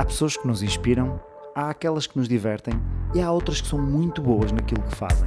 Há 0.00 0.04
pessoas 0.06 0.34
que 0.34 0.46
nos 0.46 0.62
inspiram, 0.62 1.20
há 1.54 1.68
aquelas 1.68 2.06
que 2.06 2.16
nos 2.16 2.26
divertem 2.26 2.72
e 3.14 3.20
há 3.20 3.30
outras 3.30 3.60
que 3.60 3.68
são 3.68 3.78
muito 3.78 4.22
boas 4.22 4.50
naquilo 4.50 4.82
que 4.84 4.96
fazem. 4.96 5.26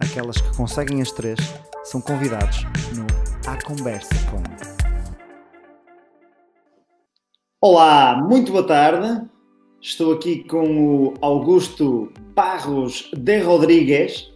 Aquelas 0.00 0.40
que 0.40 0.56
conseguem 0.56 1.02
as 1.02 1.12
três 1.12 1.38
são 1.82 2.00
convidados 2.00 2.64
no 2.96 3.06
A 3.46 3.62
Conversa 3.62 4.14
Com. 4.30 4.42
Olá, 7.60 8.16
muito 8.16 8.50
boa 8.50 8.66
tarde. 8.66 9.28
Estou 9.78 10.14
aqui 10.14 10.42
com 10.44 11.04
o 11.04 11.14
Augusto 11.20 12.10
Barros 12.34 13.10
de 13.14 13.40
Rodrigues. 13.40 14.32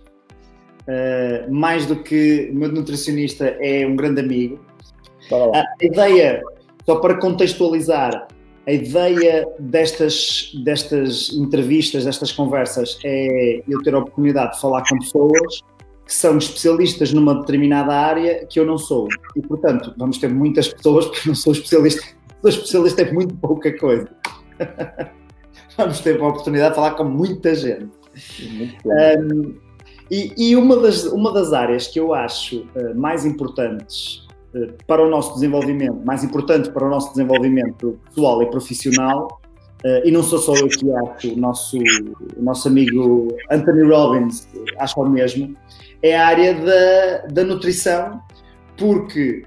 Uh, 0.83 1.51
mais 1.51 1.87
do 1.87 1.97
que 2.03 2.51
meu 2.53 2.71
nutricionista, 2.71 3.57
é 3.59 3.87
um 3.87 3.97
grande 3.97 4.21
amigo. 4.21 4.61
A 5.33 5.65
ideia, 5.83 6.43
só 6.85 6.97
para 6.97 7.19
contextualizar, 7.19 8.29
a 8.69 8.73
ideia 8.73 9.49
destas, 9.59 10.53
destas 10.63 11.33
entrevistas, 11.33 12.05
destas 12.05 12.31
conversas, 12.31 12.99
é 13.03 13.63
eu 13.67 13.83
ter 13.83 13.95
a 13.95 13.99
oportunidade 13.99 14.57
de 14.57 14.61
falar 14.61 14.83
com 14.87 14.99
pessoas 14.99 15.63
que 16.05 16.15
são 16.15 16.37
especialistas 16.37 17.11
numa 17.11 17.35
determinada 17.41 17.95
área 17.95 18.45
que 18.45 18.61
eu 18.61 18.67
não 18.67 18.77
sou. 18.77 19.09
E, 19.35 19.41
portanto, 19.41 19.95
vamos 19.97 20.19
ter 20.19 20.29
muitas 20.29 20.69
pessoas, 20.69 21.07
porque 21.07 21.21
eu 21.21 21.29
não 21.29 21.35
sou 21.35 21.55
especialista. 21.55 22.03
Sou 22.41 22.51
especialista 22.51 23.03
em 23.03 23.13
muito 23.13 23.35
pouca 23.35 23.77
coisa. 23.77 24.09
vamos 25.77 25.99
ter 25.99 26.21
a 26.21 26.25
oportunidade 26.29 26.71
de 26.71 26.77
falar 26.77 26.93
com 26.93 27.03
muita 27.03 27.53
gente. 27.53 27.91
Um, 28.87 29.57
e, 30.09 30.33
e 30.37 30.55
uma, 30.55 30.77
das, 30.77 31.03
uma 31.07 31.33
das 31.33 31.53
áreas 31.53 31.89
que 31.89 31.99
eu 31.99 32.15
acho 32.15 32.61
uh, 32.77 32.95
mais 32.95 33.27
importantes 33.27 34.28
para 34.87 35.03
o 35.03 35.11
nosso 35.11 35.35
desenvolvimento, 35.35 36.05
mais 36.05 36.25
importante 36.25 36.71
para 36.71 36.87
o 36.87 36.91
nosso 36.91 37.11
desenvolvimento 37.11 37.99
pessoal 38.07 38.43
e 38.43 38.47
profissional, 38.51 39.41
uh, 39.85 40.07
e 40.07 40.11
não 40.11 40.23
sou 40.23 40.39
só 40.39 40.55
eu 40.55 40.69
que 40.69 40.91
acho, 40.93 41.33
o 41.33 41.37
nosso, 41.37 41.79
o 42.37 42.43
nosso 42.43 42.69
amigo 42.69 43.29
Anthony 43.51 43.83
Robbins 43.83 44.49
acha 44.79 44.99
o 44.99 45.09
mesmo, 45.09 45.57
é 46.03 46.17
a 46.17 46.27
área 46.27 46.55
da, 46.55 47.27
da 47.29 47.45
nutrição, 47.45 48.21
porque 48.77 49.43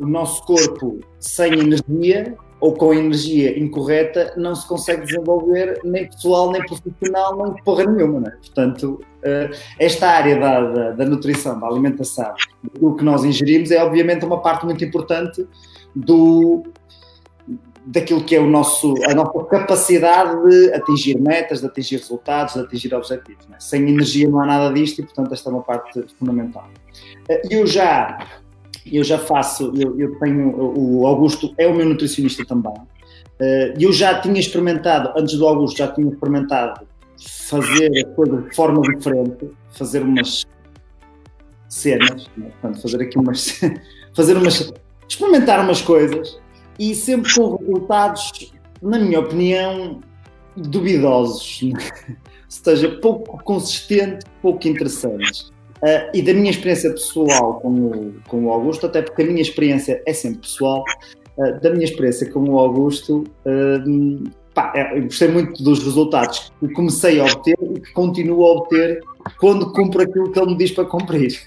o 0.00 0.06
nosso 0.06 0.44
corpo 0.44 0.98
sem 1.20 1.52
energia 1.52 2.36
ou 2.64 2.72
com 2.72 2.94
energia 2.94 3.58
incorreta, 3.58 4.32
não 4.38 4.54
se 4.54 4.66
consegue 4.66 5.04
desenvolver 5.04 5.82
nem 5.84 6.06
pessoal, 6.06 6.50
nem 6.50 6.64
profissional, 6.64 7.36
nem 7.36 7.62
porra 7.62 7.84
nenhuma. 7.84 8.20
Né? 8.20 8.30
Portanto, 8.40 9.04
eh, 9.22 9.50
esta 9.78 10.08
área 10.08 10.40
da, 10.40 10.60
da, 10.70 10.90
da, 10.92 11.04
nutrição, 11.04 11.60
da 11.60 11.66
alimentação, 11.66 12.32
do 12.80 12.96
que 12.96 13.04
nós 13.04 13.22
ingerimos, 13.22 13.70
é 13.70 13.84
obviamente 13.84 14.24
uma 14.24 14.40
parte 14.40 14.64
muito 14.64 14.82
importante 14.82 15.46
do, 15.94 16.64
daquilo 17.84 18.24
que 18.24 18.34
é 18.34 18.40
o 18.40 18.48
nosso, 18.48 18.94
a 19.10 19.12
nossa 19.12 19.44
capacidade 19.44 20.48
de 20.48 20.72
atingir 20.72 21.20
metas, 21.20 21.60
de 21.60 21.66
atingir 21.66 21.96
resultados, 21.96 22.54
de 22.54 22.60
atingir 22.60 22.94
objetivos. 22.94 23.46
Né? 23.46 23.56
Sem 23.60 23.90
energia 23.90 24.26
não 24.26 24.40
há 24.40 24.46
nada 24.46 24.72
disto 24.72 25.00
e, 25.00 25.04
portanto, 25.04 25.34
esta 25.34 25.50
é 25.50 25.52
uma 25.52 25.62
parte 25.62 26.02
fundamental. 26.18 26.66
Eh, 27.28 27.42
eu 27.50 27.66
já 27.66 28.26
eu 28.92 29.02
já 29.02 29.18
faço, 29.18 29.72
eu, 29.76 29.98
eu, 29.98 30.18
tenho, 30.18 30.54
o 30.56 31.06
Augusto 31.06 31.54
é 31.58 31.66
o 31.66 31.74
meu 31.74 31.86
nutricionista 31.86 32.44
também. 32.44 32.72
Uh, 32.72 33.74
eu 33.78 33.92
já 33.92 34.20
tinha 34.20 34.38
experimentado, 34.38 35.12
antes 35.16 35.36
do 35.36 35.46
Augusto, 35.46 35.78
já 35.78 35.88
tinha 35.88 36.08
experimentado 36.08 36.86
fazer 37.18 37.90
a 38.04 38.14
coisa 38.14 38.42
de 38.42 38.54
forma 38.54 38.80
diferente, 38.82 39.50
fazer 39.72 40.02
umas 40.02 40.46
cenas, 41.68 42.30
né? 42.36 42.50
portanto, 42.60 42.82
fazer 42.82 43.02
aqui 43.02 43.18
umas, 43.18 43.60
fazer 44.14 44.36
umas, 44.36 44.72
experimentar 45.08 45.60
umas 45.60 45.80
coisas 45.80 46.38
e 46.78 46.94
sempre 46.94 47.32
com 47.34 47.56
resultados, 47.56 48.52
na 48.82 48.98
minha 48.98 49.20
opinião, 49.20 50.00
duvidosos, 50.56 51.60
ou 51.64 51.74
seja, 52.48 52.88
pouco 53.00 53.42
consistentes, 53.42 54.26
pouco 54.40 54.68
interessantes. 54.68 55.53
Uh, 55.84 56.08
e 56.14 56.22
da 56.22 56.32
minha 56.32 56.50
experiência 56.50 56.88
pessoal 56.90 57.60
com 57.60 57.68
o, 57.68 58.14
com 58.26 58.46
o 58.46 58.50
Augusto, 58.50 58.86
até 58.86 59.02
porque 59.02 59.20
a 59.20 59.26
minha 59.26 59.42
experiência 59.42 60.02
é 60.06 60.14
sempre 60.14 60.38
pessoal, 60.38 60.82
uh, 61.36 61.60
da 61.60 61.68
minha 61.68 61.84
experiência 61.84 62.30
com 62.32 62.40
o 62.40 62.58
Augusto, 62.58 63.24
uh, 63.44 64.30
pá, 64.54 64.72
eu 64.94 65.02
gostei 65.02 65.28
muito 65.28 65.62
dos 65.62 65.84
resultados 65.84 66.50
que 66.58 66.68
comecei 66.68 67.20
a 67.20 67.26
obter 67.26 67.58
e 67.60 67.80
que 67.80 67.92
continuo 67.92 68.46
a 68.46 68.52
obter 68.52 68.98
quando 69.38 69.74
cumpro 69.74 70.00
aquilo 70.00 70.32
que 70.32 70.38
ele 70.38 70.52
me 70.52 70.56
diz 70.56 70.70
para 70.70 70.86
cumprir. 70.86 71.38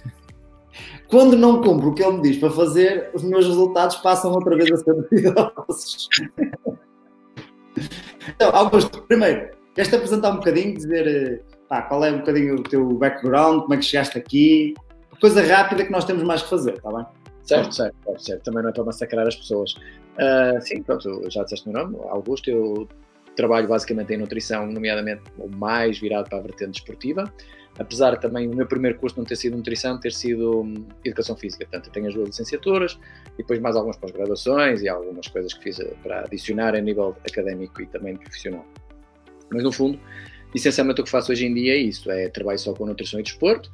Quando 1.07 1.35
não 1.35 1.63
cumpro 1.63 1.89
o 1.89 1.93
que 1.95 2.03
ele 2.03 2.17
me 2.17 2.21
diz 2.21 2.37
para 2.37 2.51
fazer, 2.51 3.09
os 3.15 3.23
meus 3.23 3.47
resultados 3.47 3.95
passam 3.95 4.31
outra 4.33 4.55
vez 4.55 4.71
a 4.71 4.77
ser 4.77 4.93
duvidosos. 4.93 6.09
então, 8.29 8.51
Augusto, 8.53 9.01
primeiro, 9.07 9.49
queres-te 9.73 9.95
apresentar 9.95 10.29
um 10.29 10.35
bocadinho, 10.35 10.75
dizer 10.75 11.41
pá, 11.67 11.81
qual 11.83 12.03
é 12.03 12.11
um 12.11 12.19
bocadinho 12.19 12.55
o 12.55 12.63
teu 12.63 12.85
background, 12.93 13.61
como 13.61 13.73
é 13.73 13.77
que 13.77 13.83
chegaste 13.83 14.17
aqui, 14.17 14.73
coisa 15.19 15.41
rápida 15.43 15.85
que 15.85 15.91
nós 15.91 16.05
temos 16.05 16.23
mais 16.23 16.41
que 16.41 16.49
fazer, 16.49 16.73
está 16.75 16.91
bem? 16.91 17.05
Certo, 17.43 17.73
certo, 17.73 17.95
certo, 18.03 18.23
certo. 18.23 18.43
Também 18.43 18.63
não 18.63 18.69
é 18.69 18.73
para 18.73 18.83
massacrar 18.83 19.25
as 19.25 19.35
pessoas. 19.35 19.73
Uh, 19.73 20.61
sim, 20.61 20.83
pronto, 20.83 21.29
já 21.29 21.43
disseste 21.43 21.69
o 21.69 21.71
meu 21.71 21.83
nome, 21.83 21.97
Augusto, 22.09 22.49
eu 22.49 22.87
trabalho 23.35 23.67
basicamente 23.67 24.13
em 24.13 24.17
nutrição, 24.17 24.65
nomeadamente 24.65 25.21
o 25.37 25.47
mais 25.47 25.99
virado 25.99 26.27
para 26.27 26.39
a 26.39 26.41
vertente 26.41 26.71
desportiva, 26.71 27.31
apesar 27.77 28.17
também 28.17 28.49
o 28.49 28.55
meu 28.55 28.65
primeiro 28.65 28.97
curso 28.97 29.15
não 29.17 29.23
ter 29.23 29.35
sido 29.35 29.55
nutrição, 29.55 29.99
ter 29.99 30.11
sido 30.11 30.61
hum, 30.61 30.85
educação 31.05 31.37
física. 31.37 31.65
Portanto, 31.65 31.87
eu 31.87 31.93
tenho 31.93 32.07
as 32.07 32.15
duas 32.15 32.27
licenciaturas 32.29 32.99
e 33.35 33.37
depois 33.37 33.59
mais 33.59 33.75
algumas 33.75 33.95
pós-graduações 33.97 34.81
e 34.81 34.89
algumas 34.89 35.27
coisas 35.27 35.53
que 35.53 35.63
fiz 35.65 35.79
para 36.01 36.21
adicionar 36.21 36.75
a 36.75 36.81
nível 36.81 37.15
académico 37.25 37.81
e 37.81 37.85
também 37.85 38.17
profissional. 38.17 38.65
Mas 39.51 39.63
no 39.63 39.71
fundo, 39.71 39.99
essencialmente 40.53 41.01
o 41.01 41.03
que 41.03 41.09
faço 41.09 41.31
hoje 41.31 41.45
em 41.45 41.53
dia 41.53 41.73
é 41.73 41.77
isso, 41.77 42.09
é 42.09 42.29
trabalho 42.29 42.59
só 42.59 42.73
com 42.73 42.85
nutrição 42.85 43.19
e 43.19 43.23
desporto 43.23 43.71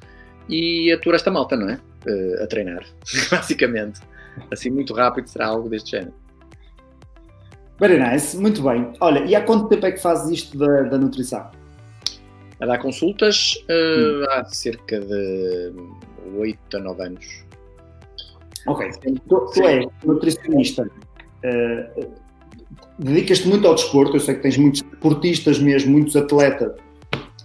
e 0.50 0.92
aturo 0.92 1.16
esta 1.16 1.32
malta, 1.32 1.56
não 1.56 1.70
é? 1.70 1.80
Uh, 2.06 2.44
a 2.44 2.48
treinar, 2.48 2.86
basicamente. 3.32 4.02
Assim, 4.52 4.70
muito 4.70 4.94
rápido 4.94 5.28
será 5.28 5.48
algo 5.48 5.70
deste 5.70 5.92
género. 5.92 6.14
Very 7.80 8.00
nice, 8.00 8.38
muito 8.38 8.62
bem. 8.62 8.92
Olha, 9.00 9.20
e 9.26 9.36
há 9.36 9.42
quanto 9.42 9.68
tempo 9.68 9.86
é 9.86 9.92
que 9.92 10.02
fazes 10.02 10.32
isto 10.32 10.58
da, 10.58 10.84
da 10.84 10.98
nutrição? 10.98 11.50
A 12.60 12.66
dar 12.66 12.78
consultas 12.80 13.54
uh, 13.70 14.24
hum. 14.24 14.26
há 14.30 14.46
cerca 14.46 15.00
de 15.00 15.74
8 16.36 16.78
a 16.78 16.80
9 16.80 17.04
anos. 17.04 17.46
Ok, 18.66 18.90
tu, 19.28 19.52
tu 19.54 19.64
és 19.64 19.86
nutricionista 20.06 20.84
uh, 20.84 22.14
dedicas-te 22.98 23.48
muito 23.48 23.68
ao 23.68 23.76
desporto, 23.76 24.16
eu 24.16 24.20
sei 24.20 24.36
que 24.36 24.42
tens 24.42 24.58
muitos 24.58 24.82
esportistas 25.04 25.60
mesmo, 25.60 25.92
muitos 25.92 26.16
atletas 26.16 26.72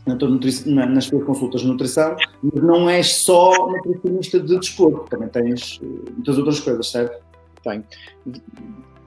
nas 0.07 1.07
tuas 1.07 1.25
consultas 1.25 1.61
de 1.61 1.67
nutrição, 1.67 2.17
mas 2.43 2.63
não 2.63 2.89
és 2.89 3.15
só 3.15 3.69
nutricionista 3.69 4.41
de 4.41 4.59
desporto, 4.59 5.11
também 5.11 5.29
tens 5.29 5.81
eh, 5.83 6.11
muitas 6.15 6.39
outras 6.39 6.61
coisas, 6.61 6.91
certo? 6.91 7.23
Tenho. 7.63 7.85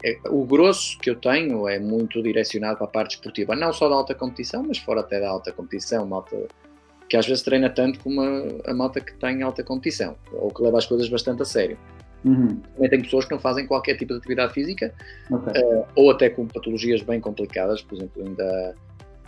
É, 0.03 0.19
o 0.29 0.45
grosso 0.45 0.99
que 0.99 1.09
eu 1.09 1.15
tenho 1.15 1.67
é 1.67 1.79
muito 1.79 2.21
direcionado 2.21 2.77
para 2.77 2.85
a 2.85 2.89
parte 2.89 3.15
esportiva, 3.15 3.55
não 3.55 3.73
só 3.73 3.89
da 3.89 3.95
alta 3.95 4.13
competição, 4.13 4.63
mas 4.67 4.77
fora 4.77 4.99
até 4.99 5.19
da 5.19 5.29
alta 5.29 5.51
competição, 5.51 6.05
malta 6.05 6.35
que 7.09 7.17
às 7.17 7.27
vezes 7.27 7.43
treina 7.43 7.69
tanto 7.69 7.99
como 7.99 8.21
a, 8.21 8.71
a 8.71 8.73
malta 8.73 9.01
que 9.01 9.13
tem 9.15 9.41
alta 9.41 9.63
competição, 9.63 10.15
ou 10.33 10.49
que 10.49 10.61
leva 10.61 10.77
as 10.77 10.85
coisas 10.85 11.09
bastante 11.09 11.41
a 11.41 11.45
sério. 11.45 11.77
Uhum. 12.23 12.59
Também 12.75 12.89
tenho 12.89 13.03
pessoas 13.03 13.25
que 13.25 13.31
não 13.31 13.39
fazem 13.39 13.65
qualquer 13.65 13.97
tipo 13.97 14.13
de 14.13 14.19
atividade 14.19 14.53
física 14.53 14.93
okay. 15.29 15.61
uh, 15.61 15.85
ou 15.95 16.11
até 16.11 16.29
com 16.29 16.47
patologias 16.47 17.01
bem 17.01 17.19
complicadas. 17.19 17.81
Por 17.81 17.95
exemplo, 17.95 18.23
ainda 18.25 18.75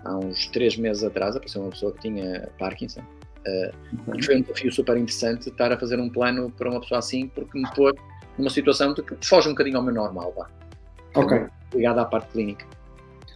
há 0.06 0.18
uns 0.18 0.48
três 0.48 0.78
meses 0.78 1.04
atrás 1.04 1.36
apareceu 1.36 1.62
uma 1.62 1.72
pessoa 1.72 1.92
que 1.94 2.02
tinha 2.02 2.48
Parkinson. 2.59 3.02
Uh. 3.48 4.16
E 4.16 4.24
foi 4.24 4.38
um 4.38 4.42
desafio 4.42 4.72
super 4.72 4.98
interessante 4.98 5.50
estar 5.50 5.72
a 5.72 5.78
fazer 5.78 6.00
um 6.00 6.09
plano 6.09 6.52
para 6.52 6.70
uma 6.70 6.80
pessoa 6.80 7.00
assim, 7.00 7.28
porque 7.28 7.58
me 7.58 7.70
pôs 7.76 7.94
numa 8.38 8.50
situação 8.50 8.94
de 8.94 9.02
que 9.02 9.16
foge 9.25 9.48
um 9.48 9.52
bocadinho 9.52 9.78
ao 9.78 9.84
meu 9.84 9.94
normal. 9.94 10.34
Vá. 10.36 10.50
Ok. 11.16 11.46
Ligada 11.74 12.02
à 12.02 12.06
parte 12.06 12.31
clínica. 12.31 12.66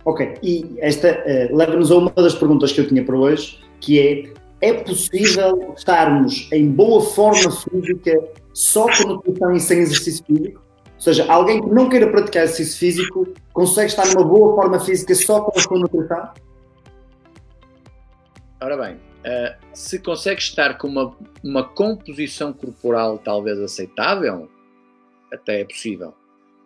Ok, 0.05 0.35
e 0.41 0.77
esta 0.79 1.11
uh, 1.11 1.55
leva-nos 1.55 1.91
a 1.91 1.97
uma 1.97 2.09
das 2.11 2.33
perguntas 2.33 2.71
que 2.71 2.79
eu 2.79 2.87
tinha 2.87 3.03
para 3.03 3.17
hoje, 3.17 3.59
que 3.81 3.99
é: 3.99 4.69
é 4.69 4.73
possível 4.73 5.73
estarmos 5.75 6.49
em 6.53 6.71
boa 6.71 7.01
forma 7.01 7.51
física 7.51 8.17
só 8.57 8.87
com 8.87 9.07
nutrição 9.07 9.53
e 9.53 9.59
sem 9.59 9.79
exercício 9.79 10.25
físico? 10.25 10.63
Ou 10.95 10.99
seja, 10.99 11.31
alguém 11.31 11.61
que 11.61 11.69
não 11.69 11.87
queira 11.87 12.09
praticar 12.09 12.43
exercício 12.43 12.79
físico 12.79 13.27
consegue 13.53 13.91
estar 13.91 14.07
numa 14.07 14.23
boa 14.25 14.55
forma 14.55 14.79
física 14.79 15.13
só 15.13 15.41
com 15.41 15.57
a 15.57 15.61
sua 15.61 15.77
nutrição? 15.77 16.31
Ora 18.59 18.75
bem, 18.75 18.95
uh, 18.95 19.55
se 19.75 19.99
consegue 19.99 20.41
estar 20.41 20.75
com 20.79 20.87
uma, 20.87 21.15
uma 21.43 21.63
composição 21.63 22.51
corporal 22.51 23.19
talvez 23.19 23.59
aceitável, 23.59 24.49
até 25.31 25.61
é 25.61 25.63
possível. 25.63 26.15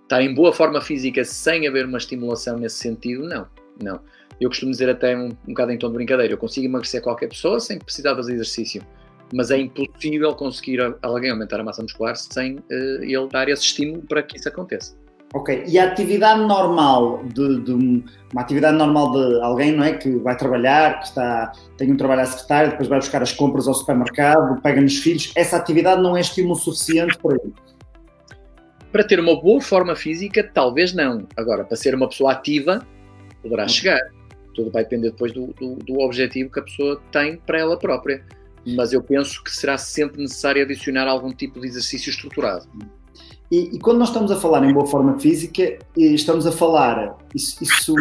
Estar 0.04 0.22
em 0.22 0.34
boa 0.34 0.54
forma 0.54 0.80
física 0.80 1.26
sem 1.26 1.68
haver 1.68 1.86
uma 1.86 1.98
estimulação 1.98 2.58
nesse 2.58 2.78
sentido, 2.78 3.28
não. 3.28 3.48
Não. 3.84 4.00
Eu 4.40 4.48
costumo 4.48 4.72
dizer 4.72 4.90
até 4.90 5.18
um, 5.18 5.26
um 5.26 5.50
bocado 5.50 5.74
em 5.74 5.78
tom 5.78 5.90
de 5.90 5.96
brincadeira, 5.96 6.32
eu 6.32 6.38
consigo 6.38 6.66
emagrecer 6.66 7.02
qualquer 7.02 7.28
pessoa 7.28 7.60
sem 7.60 7.78
precisar 7.78 8.16
fazer 8.16 8.34
exercício 8.36 8.82
mas 9.34 9.52
é 9.52 9.60
impossível 9.60 10.34
conseguir 10.36 10.80
alguém 11.02 11.32
aumentar 11.32 11.60
a 11.60 11.64
massa 11.64 11.82
muscular 11.82 12.16
sem 12.16 12.56
uh, 12.56 12.64
ele 13.04 13.28
dar 13.30 13.48
esse 13.50 13.64
estímulo 13.64 14.02
para 14.04 14.22
que 14.24 14.38
isso 14.38 14.48
aconteça. 14.50 14.96
Ok, 15.34 15.64
e 15.66 15.80
a 15.80 15.86
atividade 15.86 16.42
normal 16.42 17.24
de, 17.24 17.62
de, 17.62 17.72
uma 17.72 18.42
atividade 18.42 18.76
normal 18.76 19.14
de 19.14 19.42
alguém, 19.42 19.72
não 19.72 19.84
é? 19.86 19.94
Que 19.94 20.18
vai 20.18 20.36
trabalhar, 20.36 21.00
que 21.00 21.06
está, 21.06 21.54
tem 21.78 21.90
um 21.90 21.96
trabalho 21.96 22.22
à 22.22 22.26
secretária, 22.26 22.72
depois 22.72 22.90
vai 22.90 23.00
buscar 23.00 23.22
as 23.22 23.32
compras 23.32 23.66
ao 23.66 23.74
supermercado, 23.74 24.62
pega 24.62 24.82
nos 24.82 24.98
filhos, 24.98 25.32
essa 25.38 25.56
atividade 25.56 26.02
não 26.02 26.18
é 26.18 26.20
estímulo 26.20 26.56
suficiente 26.56 27.18
para 27.18 27.38
ele? 27.42 27.54
Para 28.92 29.06
ter 29.06 29.22
uma 29.22 29.40
boa 29.42 29.62
forma 29.62 29.96
física, 29.96 30.44
talvez 30.54 30.94
não. 30.94 31.26
Agora, 31.38 31.64
para 31.64 31.78
ser 31.78 31.96
uma 31.96 32.10
pessoa 32.10 32.34
ativa, 32.34 32.86
poderá 33.42 33.64
okay. 33.64 33.74
chegar. 33.74 34.02
Tudo 34.54 34.70
vai 34.70 34.84
depender 34.84 35.12
depois 35.12 35.32
do, 35.32 35.48
do, 35.54 35.76
do 35.76 36.00
objetivo 36.02 36.52
que 36.52 36.60
a 36.60 36.64
pessoa 36.64 37.02
tem 37.10 37.38
para 37.38 37.58
ela 37.58 37.80
própria. 37.80 38.22
Mas 38.66 38.94
eu 38.94 39.02
penso 39.02 39.44
que 39.44 39.52
será 39.52 39.78
sempre 39.78 40.22
necessário 40.22 40.62
adicionar 40.64 41.08
algum 41.08 41.34
tipo 41.34 41.60
de 41.60 41.68
exercício 41.68 42.10
estruturado. 42.10 42.68
E, 43.52 43.76
e, 43.76 43.80
quando 43.80 43.98
nós 43.98 44.10
estamos 44.10 44.32
a 44.32 44.38
falar 44.38 44.64
em 44.64 44.74
boa 44.74 44.86
forma 44.86 45.20
física, 45.20 45.78
estamos 45.98 46.48
a 46.48 46.52
falar, 46.52 47.18
isso, 47.36 47.62
isso 47.62 47.96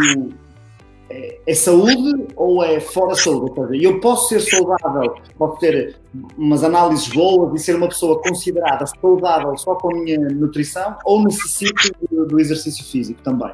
é, 1.10 1.40
é, 1.44 1.54
saúde 1.54 2.28
ou 2.36 2.62
é 2.62 2.78
fora 2.78 3.16
saúde? 3.16 3.50
Ou 3.50 3.68
seja, 3.68 3.84
eu 3.84 3.98
posso 3.98 4.28
ser 4.28 4.40
saudável, 4.40 5.16
posso 5.36 5.58
ter 5.58 5.96
umas 6.38 6.62
análises 6.62 7.08
boas 7.08 7.60
e 7.60 7.64
ser 7.64 7.74
uma 7.74 7.88
pessoa 7.88 8.22
considerada 8.22 8.86
saudável 8.86 9.56
só 9.56 9.74
com 9.74 9.90
a 9.90 9.98
minha 9.98 10.20
nutrição 10.20 10.96
ou 11.04 11.24
necessito 11.24 11.90
do, 12.08 12.26
do 12.26 12.38
exercício 12.38 12.84
físico 12.84 13.20
também? 13.22 13.52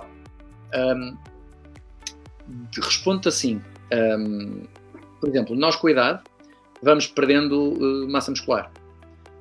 Um, 0.75 1.17
Respondo-te 2.75 3.29
assim, 3.29 3.61
um, 4.19 4.65
por 5.19 5.31
exemplo, 5.31 5.57
nós 5.57 5.77
com 5.77 5.87
a 5.87 5.91
idade 5.91 6.23
vamos 6.87 7.07
perdendo 7.07 7.75
uh, 7.75 8.11
massa 8.11 8.31
muscular 8.31 8.71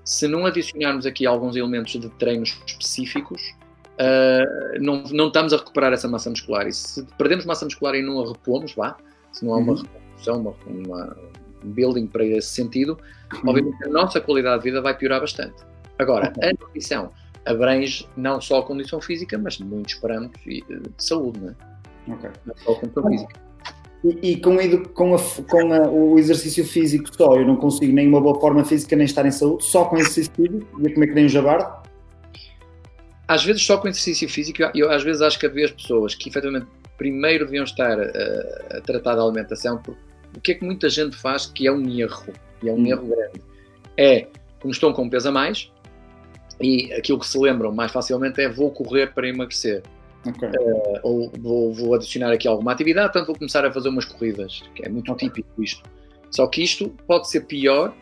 se 0.06 0.28
não 0.28 0.46
adicionarmos 0.46 1.08
aqui 1.08 1.26
alguns 1.26 1.56
elementos 1.56 2.00
de 2.00 2.08
treinos 2.10 2.56
específicos, 2.68 3.42
uh, 4.00 4.80
não, 4.80 5.04
não 5.12 5.28
estamos 5.28 5.52
a 5.52 5.58
recuperar 5.58 5.92
essa 5.92 6.08
massa 6.08 6.30
muscular. 6.30 6.68
E 6.68 6.72
se 6.72 7.04
perdemos 7.18 7.44
massa 7.44 7.66
muscular 7.66 7.96
e 7.96 8.04
não 8.04 8.22
a 8.22 8.28
repomos, 8.28 8.74
vá, 8.76 8.96
se 9.32 9.44
não 9.44 9.56
há 9.56 9.58
uma 9.58 9.74
uhum. 9.74 9.82
reconstrução, 9.82 10.42
uma, 10.42 10.56
uma, 10.68 11.18
um 11.66 11.72
building 11.72 12.06
para 12.06 12.24
esse 12.24 12.50
sentido, 12.50 13.00
uhum. 13.34 13.50
obviamente 13.50 13.84
a 13.84 13.90
nossa 13.90 14.22
qualidade 14.22 14.64
de 14.64 14.70
vida 14.70 14.80
vai 14.80 14.96
piorar 14.96 15.20
bastante. 15.20 15.56
Agora, 15.98 16.32
a 16.40 16.50
nutrição 16.50 17.12
abrange 17.46 18.08
não 18.16 18.40
só 18.40 18.60
a 18.60 18.64
condição 18.64 19.02
física, 19.02 19.38
mas 19.40 19.58
muitos 19.58 19.96
parâmetros 19.96 20.44
de 20.44 20.64
saúde, 21.00 21.40
não 21.40 21.50
é? 21.50 22.14
Okay. 22.14 22.30
Não 22.46 22.56
só 22.58 22.74
a 22.74 22.76
condição 22.76 23.10
física. 23.10 23.45
E, 24.06 24.34
e 24.34 24.38
com, 24.38 24.56
com, 24.94 25.16
a, 25.16 25.20
com 25.50 25.74
a, 25.74 25.90
o 25.90 26.20
exercício 26.20 26.64
físico 26.64 27.10
só, 27.12 27.36
eu 27.38 27.48
não 27.48 27.56
consigo 27.56 27.92
nem 27.92 28.08
uma 28.08 28.22
boa 28.22 28.40
forma 28.40 28.64
física 28.64 28.96
nem 28.96 29.06
estar 29.06 29.26
em 29.26 29.32
saúde, 29.32 29.66
só 29.66 29.86
com 29.86 29.98
exercício 29.98 30.32
físico, 30.36 30.82
ia 30.82 30.94
comer 30.94 31.08
que 31.08 31.14
nem 31.16 31.26
um 31.26 31.30
jabardo? 31.30 31.90
Às 33.28 33.44
vezes 33.44 33.64
só 33.64 33.78
com 33.80 33.88
exercício 33.88 34.30
físico, 34.30 34.62
eu 34.76 34.92
às 34.92 35.02
vezes 35.02 35.24
acho 35.24 35.40
que 35.40 35.48
havia 35.48 35.66
as 35.66 35.72
pessoas 35.72 36.14
que 36.14 36.30
efetivamente 36.30 36.68
primeiro 37.00 37.46
deviam 37.46 37.64
estar 37.64 38.00
a, 38.00 38.78
a 38.78 38.82
tratar 38.82 39.16
da 39.16 39.24
alimentação, 39.24 39.80
porque 39.80 40.00
o 40.38 40.40
que 40.40 40.52
é 40.52 40.56
que 40.56 40.64
muita 40.64 40.88
gente 40.88 41.16
faz 41.16 41.48
que 41.48 41.66
é 41.66 41.72
um 41.72 41.90
erro, 41.90 42.32
e 42.62 42.70
é 42.70 42.72
um 42.72 42.76
hum. 42.76 42.86
erro 42.86 43.08
grande, 43.08 43.42
é, 43.98 44.28
como 44.60 44.72
estão 44.72 44.94
com 44.94 45.10
peso 45.10 45.30
a 45.30 45.32
mais, 45.32 45.72
e 46.62 46.94
aquilo 46.94 47.18
que 47.18 47.28
se 47.28 47.40
lembram 47.40 47.74
mais 47.74 47.92
facilmente 47.92 48.40
é 48.40 48.48
vou 48.48 48.70
correr 48.70 49.14
para 49.14 49.28
emagrecer. 49.28 49.82
Okay. 50.28 50.50
Uh, 50.50 51.00
ou 51.04 51.32
vou, 51.40 51.74
vou, 51.74 51.94
adicionar 51.94 52.32
aqui 52.32 52.48
alguma 52.48 52.72
atividade, 52.72 53.12
portanto 53.12 53.28
vou 53.28 53.36
começar 53.36 53.66
a 53.66 53.72
fazer 53.72 53.90
umas 53.90 54.06
corridas, 54.06 54.64
que 54.74 54.86
é 54.86 54.90
muito 54.90 55.12
okay. 55.12 55.30
típico 55.30 55.62
isto. 55.62 55.84
Só 56.32 56.48
que 56.48 56.64
isto 56.64 56.90
pode 57.08 57.30
ser 57.30 57.42
pior 57.42 57.94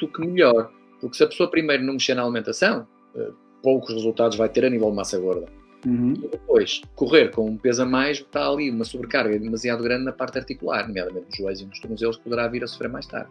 do 0.00 0.08
que 0.08 0.20
melhor, 0.26 0.70
porque 1.00 1.16
se 1.16 1.24
a 1.24 1.26
pessoa 1.26 1.50
primeiro 1.50 1.84
não 1.84 1.94
mexer 1.94 2.14
na 2.14 2.22
alimentação, 2.22 2.86
uh, 3.14 3.32
poucos 3.62 3.94
resultados 3.94 4.36
vai 4.36 4.48
ter 4.48 4.64
a 4.64 4.70
nível 4.70 4.90
de 4.90 4.96
massa 4.96 5.18
gorda. 5.18 5.46
Uhum. 5.84 6.14
E 6.14 6.28
depois, 6.28 6.82
correr 6.94 7.30
com 7.30 7.46
um 7.46 7.56
peso 7.56 7.82
a 7.82 7.86
mais, 7.86 8.18
está 8.18 8.48
ali 8.48 8.70
uma 8.70 8.84
sobrecarga 8.84 9.38
demasiado 9.38 9.82
grande 9.82 10.04
na 10.04 10.12
parte 10.12 10.38
articular, 10.38 10.86
nomeadamente 10.88 11.26
nos 11.26 11.36
joelhos 11.36 11.60
e 11.60 11.66
nos 11.66 11.80
tornozelos, 11.80 12.16
que 12.16 12.24
poderá 12.24 12.48
vir 12.48 12.64
a 12.64 12.66
sofrer 12.66 12.88
mais 12.88 13.06
tarde. 13.06 13.30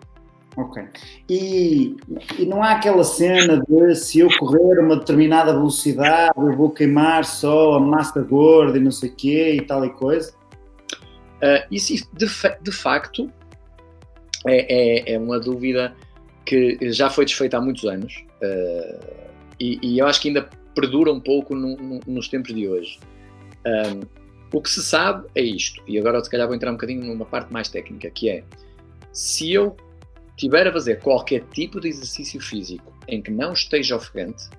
Ok. 0.58 0.84
E, 1.30 1.98
e, 2.40 2.46
não 2.46 2.64
há 2.64 2.72
aquela 2.72 3.04
cena 3.04 3.62
de 3.68 3.96
se 3.96 4.20
eu 4.20 4.30
correr 4.40 4.80
uma 4.80 4.96
determinada 4.96 5.52
velocidade 5.52 6.32
eu 6.38 6.56
vou 6.56 6.70
queimar 6.70 7.26
só 7.26 7.74
a 7.74 7.80
massa 7.80 8.22
gorda 8.22 8.78
e 8.78 8.82
não 8.82 8.92
sei 8.92 9.10
o 9.10 9.16
quê 9.16 9.56
e 9.56 9.62
tal 9.62 9.84
e 9.86 9.90
coisa? 9.90 10.34
Uh, 11.44 11.68
isso, 11.70 12.08
de, 12.14 12.26
de 12.62 12.72
facto 12.72 13.30
é, 14.48 15.12
é, 15.12 15.14
é, 15.14 15.20
uma 15.20 15.40
dúvida 15.40 15.94
que 16.46 16.78
já 16.92 17.10
foi 17.10 17.26
desfeita 17.26 17.58
há 17.58 17.62
muitos 17.62 17.84
anos 17.84 18.24
uh, 18.42 19.26
e, 19.60 19.78
e, 19.82 20.00
eu 20.00 20.08
acho 20.08 20.22
que 20.22 20.30
ainda 20.30 20.50
perdura 20.74 21.12
um 21.12 21.20
pouco 21.20 21.54
no, 21.54 21.76
no, 21.76 22.00
nos 22.08 22.28
tempos 22.28 22.54
de 22.54 22.68
hoje. 22.68 23.00
Um, 23.66 24.02
o 24.54 24.62
que 24.62 24.70
se 24.70 24.84
sabe 24.84 25.28
é 25.34 25.42
isto, 25.42 25.82
e 25.88 25.98
agora 25.98 26.24
se 26.24 26.30
calhar 26.30 26.48
vou 26.48 26.56
entrar 26.56 26.70
um 26.70 26.76
bocadinho 26.76 27.04
numa 27.06 27.26
parte 27.26 27.52
mais 27.52 27.68
técnica, 27.68 28.10
que 28.10 28.30
é 28.30 28.44
se 29.12 29.52
eu 29.52 29.76
tiver 30.36 30.68
a 30.68 30.72
fazer 30.72 31.00
qualquer 31.00 31.44
tipo 31.52 31.80
de 31.80 31.88
exercício 31.88 32.42
físico 32.42 32.94
em 33.08 33.22
que 33.22 33.32
não 33.32 33.54
esteja 33.54 33.96
ofegante, 33.96 34.50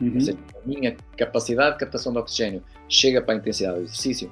uhum. 0.00 0.14
ou 0.14 0.20
seja, 0.20 0.38
a 0.54 0.68
minha 0.68 0.96
capacidade 1.16 1.74
de 1.74 1.80
captação 1.80 2.12
de 2.12 2.18
oxigênio 2.18 2.62
chega 2.88 3.22
para 3.22 3.34
a 3.34 3.38
intensidade 3.38 3.78
do 3.78 3.84
exercício, 3.84 4.30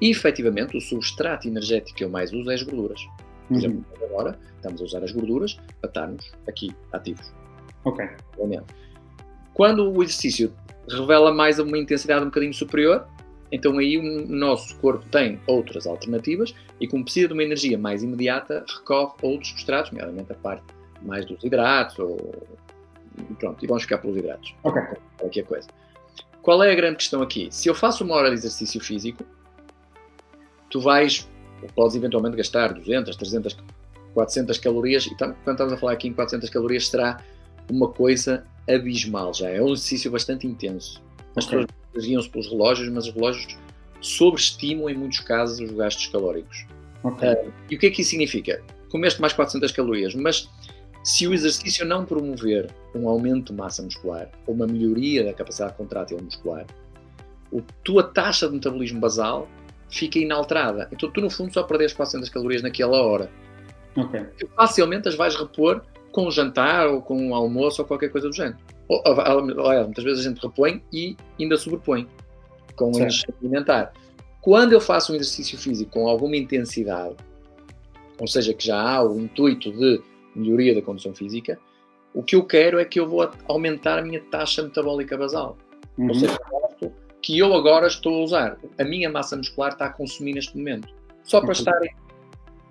e 0.00 0.10
efetivamente 0.10 0.76
o 0.76 0.80
substrato 0.80 1.46
energético 1.46 1.96
que 1.96 2.04
eu 2.04 2.10
mais 2.10 2.32
uso 2.32 2.50
é 2.50 2.54
as 2.54 2.62
gorduras. 2.62 3.00
Por 3.46 3.54
uhum. 3.54 3.58
exemplo, 3.58 3.86
agora 4.04 4.38
estamos 4.56 4.80
a 4.80 4.84
usar 4.84 5.04
as 5.04 5.12
gorduras 5.12 5.54
para 5.80 5.88
estarmos 5.88 6.32
aqui 6.48 6.74
ativos. 6.92 7.32
Ok. 7.84 8.08
Quando 9.54 9.90
o 9.90 10.02
exercício 10.02 10.52
revela 10.88 11.32
mais 11.32 11.58
uma 11.58 11.78
intensidade 11.78 12.22
um 12.22 12.26
bocadinho 12.26 12.54
superior, 12.54 13.06
então 13.52 13.78
aí 13.78 13.98
o 13.98 14.26
nosso 14.26 14.74
corpo 14.78 15.04
tem 15.10 15.38
outras 15.46 15.86
alternativas 15.86 16.54
e 16.80 16.88
como 16.88 17.04
precisa 17.04 17.28
de 17.28 17.34
uma 17.34 17.44
energia 17.44 17.76
mais 17.76 18.02
imediata, 18.02 18.64
recorre 18.66 19.12
a 19.22 19.26
outros 19.26 19.50
substratos, 19.50 19.92
nomeadamente 19.92 20.32
a 20.32 20.34
parte 20.34 20.64
mais 21.02 21.26
dos 21.26 21.44
hidratos, 21.44 21.98
ou... 21.98 22.34
pronto, 23.38 23.62
e 23.62 23.68
vamos 23.68 23.82
ficar 23.82 23.98
pelos 23.98 24.16
hidratos. 24.16 24.54
Ok. 24.64 24.82
Aqui 25.24 25.40
a 25.40 25.44
coisa. 25.44 25.68
Qual 26.40 26.62
é 26.62 26.72
a 26.72 26.74
grande 26.74 26.96
questão 26.96 27.20
aqui? 27.22 27.48
Se 27.50 27.68
eu 27.68 27.74
faço 27.74 28.02
uma 28.02 28.14
hora 28.14 28.28
de 28.28 28.34
exercício 28.34 28.80
físico, 28.80 29.22
tu 30.70 30.80
vais, 30.80 31.28
podes 31.74 31.94
eventualmente 31.94 32.36
gastar 32.36 32.72
200, 32.72 33.14
300, 33.14 33.56
400 34.14 34.58
calorias, 34.58 35.06
e 35.06 35.14
quando 35.14 35.36
estamos 35.36 35.72
a 35.72 35.76
falar 35.76 35.92
aqui 35.92 36.08
em 36.08 36.14
400 36.14 36.48
calorias, 36.48 36.88
será 36.88 37.22
uma 37.70 37.88
coisa 37.88 38.44
abismal 38.68 39.34
já. 39.34 39.50
É 39.50 39.60
um 39.60 39.72
exercício 39.72 40.10
bastante 40.10 40.46
intenso. 40.46 41.02
As 41.36 41.46
okay. 41.46 41.60
pessoas 41.60 41.81
guiam-se 41.96 42.28
pelos 42.28 42.48
relógios, 42.48 42.88
mas 42.88 43.06
os 43.06 43.14
relógios 43.14 43.56
sobreestimam 44.00 44.90
em 44.90 44.94
muitos 44.94 45.20
casos 45.20 45.60
os 45.60 45.70
gastos 45.76 46.06
calóricos. 46.08 46.66
Okay. 47.02 47.32
Uh, 47.32 47.52
e 47.70 47.76
o 47.76 47.78
que 47.78 47.86
é 47.86 47.90
que 47.90 48.02
isso 48.02 48.10
significa? 48.10 48.62
Comeste 48.90 49.20
mais 49.20 49.32
400 49.32 49.72
calorias, 49.72 50.14
mas 50.14 50.48
se 51.02 51.26
o 51.26 51.34
exercício 51.34 51.84
não 51.84 52.04
promover 52.04 52.70
um 52.94 53.08
aumento 53.08 53.52
de 53.52 53.58
massa 53.58 53.82
muscular 53.82 54.30
ou 54.46 54.54
uma 54.54 54.66
melhoria 54.66 55.24
da 55.24 55.32
capacidade 55.32 55.74
contrátil 55.74 56.18
muscular, 56.22 56.66
a 57.54 57.60
tua 57.82 58.02
taxa 58.02 58.46
de 58.46 58.54
metabolismo 58.54 59.00
basal 59.00 59.48
fica 59.88 60.18
inalterada. 60.18 60.88
Então 60.92 61.10
tu, 61.10 61.20
no 61.20 61.28
fundo, 61.28 61.52
só 61.52 61.62
perdes 61.62 61.92
400 61.92 62.28
calorias 62.28 62.62
naquela 62.62 63.02
hora. 63.02 63.30
Okay. 63.96 64.26
Facilmente 64.56 65.08
as 65.08 65.14
vais 65.14 65.34
repor 65.36 65.82
com 66.12 66.28
um 66.28 66.30
jantar 66.30 66.88
ou 66.88 67.02
com 67.02 67.16
um 67.16 67.34
almoço 67.34 67.82
ou 67.82 67.88
qualquer 67.88 68.10
coisa 68.10 68.28
do 68.28 68.34
género. 68.34 68.56
Aliás, 69.04 69.86
muitas 69.86 70.04
vezes 70.04 70.26
a 70.26 70.28
gente 70.28 70.40
repõe 70.40 70.82
e 70.92 71.16
ainda 71.38 71.56
sobrepõe 71.56 72.06
com 72.76 72.90
o 72.92 72.96
alimentar. 73.40 73.92
Quando 74.40 74.72
eu 74.72 74.80
faço 74.80 75.12
um 75.12 75.16
exercício 75.16 75.56
físico 75.56 75.92
com 75.92 76.08
alguma 76.08 76.36
intensidade, 76.36 77.16
ou 78.18 78.26
seja, 78.26 78.52
que 78.52 78.66
já 78.66 78.80
há 78.80 79.02
o 79.02 79.20
intuito 79.20 79.72
de 79.72 80.02
melhoria 80.34 80.74
da 80.74 80.82
condição 80.82 81.14
física, 81.14 81.58
o 82.14 82.22
que 82.22 82.36
eu 82.36 82.44
quero 82.44 82.78
é 82.78 82.84
que 82.84 83.00
eu 83.00 83.08
vou 83.08 83.30
aumentar 83.48 83.98
a 83.98 84.02
minha 84.02 84.20
taxa 84.20 84.62
metabólica 84.62 85.16
basal. 85.16 85.56
Uhum. 85.96 86.08
Ou 86.08 86.14
seja, 86.14 86.38
que 87.22 87.38
eu 87.38 87.54
agora 87.54 87.86
estou 87.86 88.20
a 88.20 88.24
usar. 88.24 88.58
A 88.78 88.84
minha 88.84 89.08
massa 89.08 89.36
muscular 89.36 89.72
está 89.72 89.86
a 89.86 89.90
consumir 89.90 90.34
neste 90.34 90.56
momento. 90.56 90.92
Só 91.22 91.40
para 91.40 91.48
uhum. 91.48 91.52
estar, 91.52 91.80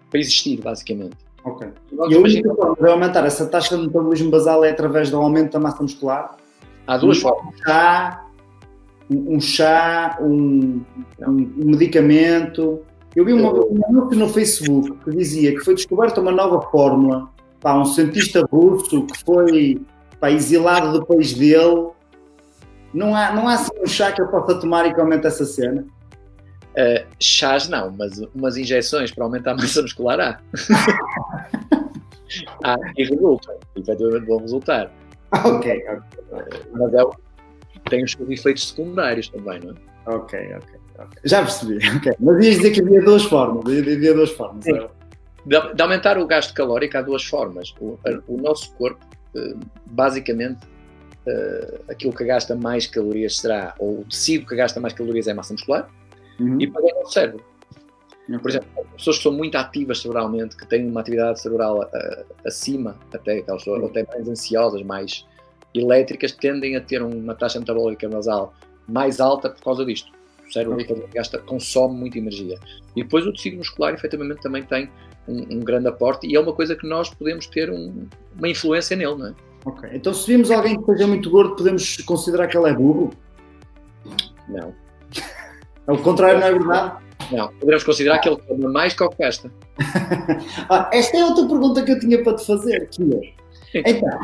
para 0.10 0.20
existir, 0.20 0.60
basicamente. 0.62 1.16
Ok. 1.44 1.68
E 2.10 2.16
a 2.16 2.20
única 2.20 2.54
forma 2.54 2.76
de 2.80 2.88
aumentar 2.88 3.26
essa 3.26 3.46
taxa 3.46 3.76
de 3.76 3.88
metabolismo 3.88 4.30
basal 4.30 4.64
é 4.64 4.70
através 4.70 5.10
do 5.10 5.18
aumento 5.18 5.54
da 5.54 5.60
massa 5.60 5.82
muscular? 5.82 6.36
Há 6.86 6.98
duas 6.98 7.18
um 7.18 7.22
formas. 7.22 7.56
Chá, 7.66 8.26
um 9.10 9.40
chá, 9.40 10.18
um, 10.22 10.82
um, 11.28 11.66
medicamento. 11.66 12.82
Eu 13.16 13.26
vi 13.26 13.34
uma, 13.34 13.52
um 13.52 13.80
anúncio 13.90 14.18
no 14.18 14.30
Facebook 14.30 14.98
que 15.04 15.12
dizia 15.12 15.52
que 15.52 15.60
foi 15.60 15.76
descoberta 15.76 16.22
uma 16.22 16.32
nova 16.32 16.62
fórmula. 16.70 17.30
Pá, 17.60 17.76
um 17.76 17.86
cientista 17.86 18.44
russo 18.52 19.06
que 19.06 19.24
foi 19.24 19.82
pá, 20.20 20.32
exilado 20.32 20.92
do 20.92 21.06
país 21.06 21.34
dele. 21.34 21.90
Não 22.94 23.16
há, 23.16 23.34
não 23.34 23.48
há 23.48 23.54
assim 23.54 23.72
um 23.82 23.88
chá 23.88 24.12
que 24.12 24.22
eu 24.22 24.28
possa 24.28 24.60
tomar 24.60 24.86
e 24.86 24.94
que 24.94 25.00
aumente 25.00 25.26
essa 25.26 25.46
cena? 25.46 25.86
Uh, 26.72 27.06
chás 27.20 27.68
não, 27.68 27.94
mas 27.98 28.18
umas 28.34 28.56
injeções 28.56 29.12
para 29.12 29.26
aumentar 29.26 29.52
a 29.52 29.56
massa 29.56 29.82
muscular 29.82 30.20
há. 30.20 30.40
há 32.64 32.78
e 32.98 33.04
resultam, 33.04 33.58
efetivamente 33.76 34.26
vão 34.26 34.40
resultar. 34.40 34.92
Ok, 35.46 35.82
uh, 35.88 36.04
mas 36.74 36.94
é, 36.94 37.04
tem 37.90 38.04
os 38.04 38.12
seus 38.12 38.30
efeitos 38.30 38.68
secundários 38.68 39.30
também, 39.30 39.62
não 39.62 39.72
é? 39.72 40.14
Ok, 40.14 40.40
ok. 40.56 40.80
okay. 40.96 41.22
Já 41.24 41.42
percebi. 41.42 41.80
Mas 42.20 42.44
ias 42.44 42.56
dizer 42.58 42.72
que 42.72 42.82
havia 42.82 43.02
duas 43.02 43.24
formas. 43.24 43.64
Havia 43.66 44.14
duas 44.14 44.32
formas. 44.32 44.66
Sim. 44.66 44.88
De, 45.46 45.74
de, 45.74 45.82
aumentar 45.82 46.18
o 46.18 46.28
gasto 46.28 46.54
calórico 46.54 46.98
há 46.98 47.02
duas 47.02 47.24
formas. 47.24 47.74
O, 47.80 47.98
o 48.28 48.38
nosso 48.38 48.74
corpo, 48.76 49.00
eh, 49.36 49.56
basicamente, 49.86 50.60
eh, 51.26 51.82
aquilo 51.90 52.14
que 52.14 52.24
gasta 52.24 52.56
mais 52.56 52.88
calorias 52.88 53.38
será, 53.38 53.76
ou 53.80 54.02
o 54.02 54.06
tecido 54.06 54.46
que 54.46 54.56
gasta 54.56 54.80
mais 54.80 54.94
calorias 54.94 55.28
é 55.28 55.32
a 55.32 55.36
massa 55.36 55.54
muscular, 55.54 55.90
uhum. 56.40 56.60
e 56.60 56.68
para 56.68 56.82
o 56.82 57.06
cérebro. 57.08 57.44
Por 58.28 58.50
exemplo, 58.50 58.70
pessoas 58.96 59.18
que 59.18 59.24
são 59.24 59.32
muito 59.32 59.56
ativas 59.56 60.00
cerebralmente, 60.00 60.56
que 60.56 60.66
têm 60.68 60.88
uma 60.88 61.02
atividade 61.02 61.42
cerebral 61.42 61.82
uh, 61.82 62.26
acima, 62.46 62.98
até 63.14 63.40
aquelas 63.40 63.64
pessoas, 63.64 63.84
até 63.90 64.06
mais 64.06 64.28
ansiosas, 64.30 64.84
mais 64.84 65.26
elétricas, 65.74 66.32
tendem 66.32 66.76
a 66.76 66.82
ter 66.82 67.02
uma 67.02 67.36
taxa 67.36 67.60
metabólica 67.60 68.08
basal 68.08 68.54
mais 68.88 69.20
alta 69.20 69.50
por 69.50 69.62
causa 69.64 69.86
disto. 69.86 70.12
O 70.48 70.54
cérebro 70.54 70.82
okay. 70.82 71.08
gasta, 71.14 71.40
consome 71.40 71.96
muita 71.96 72.18
energia. 72.18 72.60
E 72.96 73.04
depois 73.04 73.26
o 73.26 73.34
tecido 73.34 73.58
muscular, 73.58 73.94
efetivamente, 73.94 74.42
também 74.42 74.64
tem 74.64 74.90
um, 75.28 75.58
um 75.58 75.60
grande 75.60 75.88
aporte 75.88 76.28
e 76.28 76.36
é 76.36 76.40
uma 76.40 76.54
coisa 76.54 76.76
que 76.76 76.88
nós 76.88 77.10
podemos 77.10 77.48
ter 77.48 77.70
um, 77.70 78.08
uma 78.38 78.50
influência 78.50 78.96
nele, 78.96 79.16
não 79.16 79.28
é? 79.28 79.34
Ok. 79.66 79.90
Então, 79.94 80.14
se 80.14 80.28
vimos 80.28 80.50
alguém 80.52 80.80
que 80.80 80.86
seja 80.86 81.08
muito 81.08 81.30
gordo, 81.30 81.56
podemos 81.56 81.98
considerar 81.98 82.48
que 82.48 82.58
ele 82.58 82.70
é 82.70 82.74
burro? 82.74 83.12
Não. 84.50 84.74
Ao 85.88 85.98
contrário, 85.98 86.40
não 86.40 86.48
é 86.48 86.52
verdade? 86.52 87.04
Não, 87.32 87.48
podemos 87.54 87.84
considerar 87.84 88.20
que 88.20 88.30
ele 88.30 88.38
come 88.38 88.68
mais 88.68 88.94
que 88.94 89.04
o 89.04 89.10
que 89.10 89.18
gasta. 89.18 89.52
ah, 90.70 90.90
esta 90.92 91.18
é 91.18 91.26
outra 91.26 91.48
pergunta 91.48 91.84
que 91.84 91.92
eu 91.92 92.00
tinha 92.00 92.24
para 92.24 92.36
te 92.36 92.46
fazer, 92.46 92.90
que 92.90 93.04
é, 93.74 93.92
então, 93.92 94.20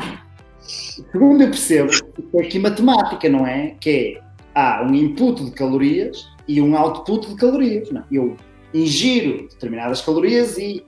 segundo 0.60 1.42
eu 1.42 1.48
percebo, 1.48 1.90
é 2.34 2.42
aqui 2.42 2.58
matemática, 2.58 3.28
não 3.28 3.46
é? 3.46 3.76
Que 3.80 4.18
é, 4.18 4.22
há 4.54 4.82
um 4.82 4.94
input 4.94 5.44
de 5.44 5.50
calorias 5.52 6.28
e 6.46 6.60
um 6.60 6.76
output 6.76 7.28
de 7.28 7.36
calorias. 7.36 7.90
Não? 7.90 8.02
É? 8.02 8.04
Eu 8.10 8.36
ingiro 8.74 9.48
determinadas 9.48 10.02
calorias 10.02 10.58
e 10.58 10.84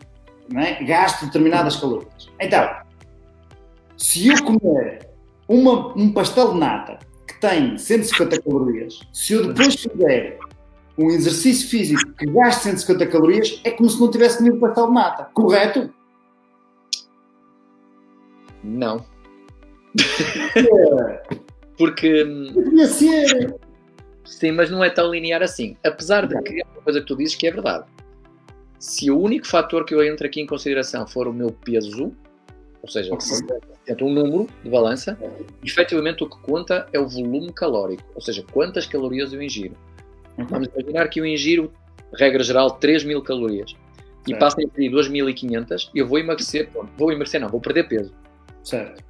é? 0.54 0.84
gasto 0.84 1.24
determinadas 1.26 1.76
calorias. 1.76 2.28
Então, 2.38 2.68
se 3.96 4.28
eu 4.28 4.44
comer 4.44 5.08
uma, 5.48 5.96
um 5.96 6.12
pastel 6.12 6.52
de 6.52 6.58
nata 6.58 6.98
que 7.26 7.40
tem 7.40 7.78
150 7.78 8.42
calorias, 8.42 9.00
se 9.12 9.34
eu 9.34 9.52
depois 9.52 9.74
fizer 9.74 10.38
um 11.00 11.10
exercício 11.10 11.68
físico 11.68 12.12
que 12.12 12.26
gaste 12.26 12.64
150 12.64 13.06
calorias, 13.06 13.60
é 13.64 13.70
como 13.70 13.88
se 13.88 13.98
não 13.98 14.10
tivesse 14.10 14.38
comido 14.38 14.58
pastel 14.58 14.88
de 14.88 14.92
nata. 14.92 15.30
Correto? 15.32 15.92
Não. 18.62 19.04
Porque. 21.78 22.24
Podia 22.52 22.86
ser. 22.86 23.54
Sim, 24.24 24.52
mas 24.52 24.70
não 24.70 24.84
é 24.84 24.90
tão 24.90 25.10
linear 25.10 25.42
assim. 25.42 25.76
Apesar 25.84 26.26
de 26.26 26.40
que 26.42 26.60
é 26.60 26.64
uma 26.74 26.82
coisa 26.82 27.00
que 27.00 27.06
tu 27.06 27.16
dizes 27.16 27.34
que 27.34 27.46
é 27.46 27.50
verdade. 27.50 27.86
Se 28.78 29.10
o 29.10 29.18
único 29.18 29.46
fator 29.46 29.84
que 29.84 29.94
eu 29.94 30.04
entro 30.04 30.26
aqui 30.26 30.40
em 30.40 30.46
consideração 30.46 31.06
for 31.06 31.26
o 31.26 31.32
meu 31.32 31.50
peso, 31.50 32.12
ou 32.82 32.88
seja, 32.88 33.12
okay. 33.12 34.06
um 34.06 34.12
número 34.12 34.48
de 34.62 34.70
balança, 34.70 35.18
efetivamente 35.62 36.24
o 36.24 36.28
que 36.28 36.38
conta 36.40 36.86
é 36.92 36.98
o 36.98 37.06
volume 37.06 37.52
calórico, 37.52 38.02
ou 38.14 38.22
seja, 38.22 38.42
quantas 38.52 38.86
calorias 38.86 39.32
eu 39.32 39.42
ingiro. 39.42 39.76
Uhum. 40.40 40.46
Vamos 40.46 40.68
imaginar 40.74 41.08
que 41.08 41.20
eu 41.20 41.26
ingiro, 41.26 41.72
regra 42.14 42.42
geral, 42.42 42.72
3 42.72 43.04
mil 43.04 43.22
calorias 43.22 43.74
e 44.26 44.34
passo 44.34 44.60
a 44.60 44.62
ingerir 44.62 44.92
2.500, 44.92 45.90
eu 45.94 46.06
vou 46.06 46.18
emagrecer, 46.18 46.68
vou 46.96 47.10
emagrecer 47.10 47.40
não, 47.40 47.48
vou 47.48 47.60
perder 47.60 47.88
peso. 47.88 48.12
Certo. 48.62 49.02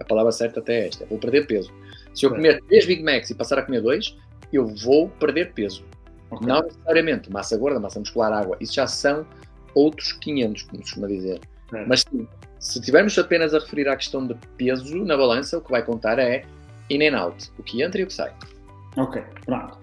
A 0.00 0.04
palavra 0.04 0.32
certa 0.32 0.60
até 0.60 0.80
é 0.80 0.88
esta, 0.88 1.06
vou 1.06 1.18
perder 1.18 1.46
peso. 1.46 1.72
Se 2.14 2.26
eu 2.26 2.30
comer 2.30 2.60
3 2.68 2.86
Big 2.86 3.02
Macs 3.02 3.30
e 3.30 3.34
passar 3.34 3.58
a 3.58 3.62
comer 3.62 3.80
2, 3.80 4.16
eu 4.52 4.66
vou 4.66 5.08
perder 5.08 5.52
peso. 5.52 5.84
Okay. 6.30 6.46
Não 6.46 6.62
necessariamente 6.62 7.30
massa 7.30 7.56
gorda, 7.56 7.78
massa 7.78 8.00
muscular, 8.00 8.32
água. 8.32 8.56
Isso 8.60 8.74
já 8.74 8.86
são 8.86 9.26
outros 9.74 10.12
500, 10.14 10.62
como 10.62 10.76
se 10.76 10.82
costuma 10.82 11.06
dizer. 11.06 11.40
É. 11.72 11.84
Mas 11.86 12.00
sim, 12.00 12.26
se 12.58 12.78
estivermos 12.78 13.16
apenas 13.18 13.54
a 13.54 13.58
referir 13.58 13.88
à 13.88 13.96
questão 13.96 14.26
de 14.26 14.34
peso 14.56 15.04
na 15.04 15.16
balança, 15.16 15.58
o 15.58 15.60
que 15.60 15.70
vai 15.70 15.84
contar 15.84 16.18
é 16.18 16.44
in 16.90 17.06
and 17.06 17.18
out, 17.18 17.50
o 17.58 17.62
que 17.62 17.82
entra 17.82 18.00
e 18.00 18.04
o 18.04 18.06
que 18.06 18.14
sai. 18.14 18.32
Ok, 18.96 19.22
pronto. 19.44 19.78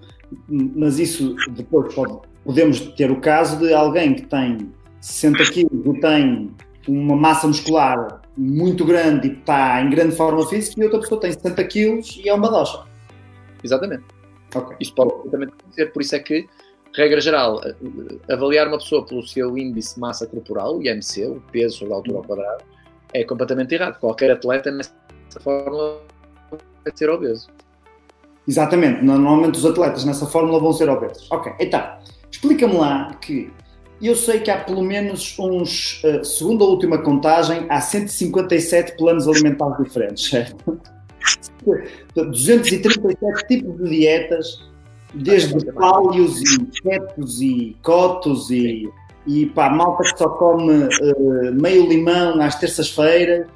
Mas 0.48 1.00
isso 1.00 1.36
depois 1.50 1.94
pode, 1.94 2.18
podemos 2.44 2.80
ter 2.80 3.12
o 3.12 3.20
caso 3.20 3.58
de 3.58 3.74
alguém 3.74 4.14
que 4.14 4.24
tem 4.24 4.72
60 5.00 5.44
quilos 5.52 5.86
e 5.86 6.00
tem 6.00 6.52
uma 6.88 7.16
massa 7.16 7.48
muscular 7.48 8.22
muito 8.38 8.86
grande 8.86 9.28
e 9.28 9.32
está 9.34 9.82
em 9.82 9.90
grande 9.90 10.16
forma 10.16 10.46
física 10.48 10.80
e 10.80 10.84
outra 10.84 11.00
pessoa 11.00 11.22
tem 11.22 11.32
70 11.32 11.64
quilos 11.66 12.22
e 12.24 12.30
é 12.30 12.34
uma 12.34 12.50
doxa. 12.50 12.86
Exatamente. 13.64 14.04
Okay. 14.54 14.78
Isso 14.80 14.94
pode 14.94 15.12
perfeitamente 15.14 15.54
acontecer, 15.54 15.86
por 15.88 16.02
isso 16.02 16.16
é 16.16 16.20
que, 16.20 16.48
regra 16.96 17.22
geral, 17.22 17.62
avaliar 18.30 18.68
uma 18.68 18.78
pessoa 18.78 19.06
pelo 19.06 19.26
seu 19.26 19.58
índice 19.58 19.96
de 19.96 20.02
massa 20.02 20.28
corporal, 20.28 20.78
o 20.78 20.84
IMC, 20.84 21.26
o 21.26 21.42
peso 21.52 21.78
sobre 21.78 21.94
a 21.94 21.98
altura 21.98 22.18
ao 22.18 22.24
quadrado, 22.24 22.64
é 23.14 23.24
completamente 23.24 23.74
errado. 23.74 24.00
Qualquer 24.00 24.32
atleta 24.32 24.72
nessa 24.72 24.94
fórmula 25.40 26.02
vai 26.50 26.94
ser 26.96 27.10
obeso. 27.10 27.48
Exatamente, 28.48 29.04
normalmente 29.04 29.58
os 29.58 29.66
atletas 29.66 30.04
nessa 30.04 30.26
fórmula 30.26 30.60
vão 30.60 30.74
ser 30.74 30.90
obesos. 30.90 31.30
Ok, 31.32 31.54
então, 31.60 31.82
explica-me 32.32 32.76
lá 32.76 33.14
que 33.22 33.52
eu 34.02 34.16
sei 34.16 34.40
que 34.40 34.50
há 34.50 34.58
pelo 34.58 34.82
menos 34.82 35.38
uns, 35.38 36.02
uh, 36.04 36.26
segundo 36.26 36.64
a 36.64 36.68
última 36.68 36.98
contagem, 36.98 37.68
há 37.70 37.80
157 37.80 38.98
planos 38.98 39.28
alimentares 39.28 39.78
diferentes, 39.84 40.30
certo? 40.30 40.80
237 42.16 43.48
tipos 43.48 43.78
de 43.78 43.90
dietas, 43.90 44.72
desde 45.14 45.72
páleos 45.74 46.42
e 46.42 46.66
ketos 46.82 47.42
e 47.42 47.78
cotos 47.84 48.50
e, 48.50 48.90
e 49.28 49.46
pá, 49.48 49.70
malta 49.70 50.04
que 50.04 50.18
só 50.18 50.30
come 50.30 50.86
uh, 50.86 51.54
meio 51.62 51.88
limão 51.88 52.42
às 52.42 52.56
terças-feiras 52.56 53.48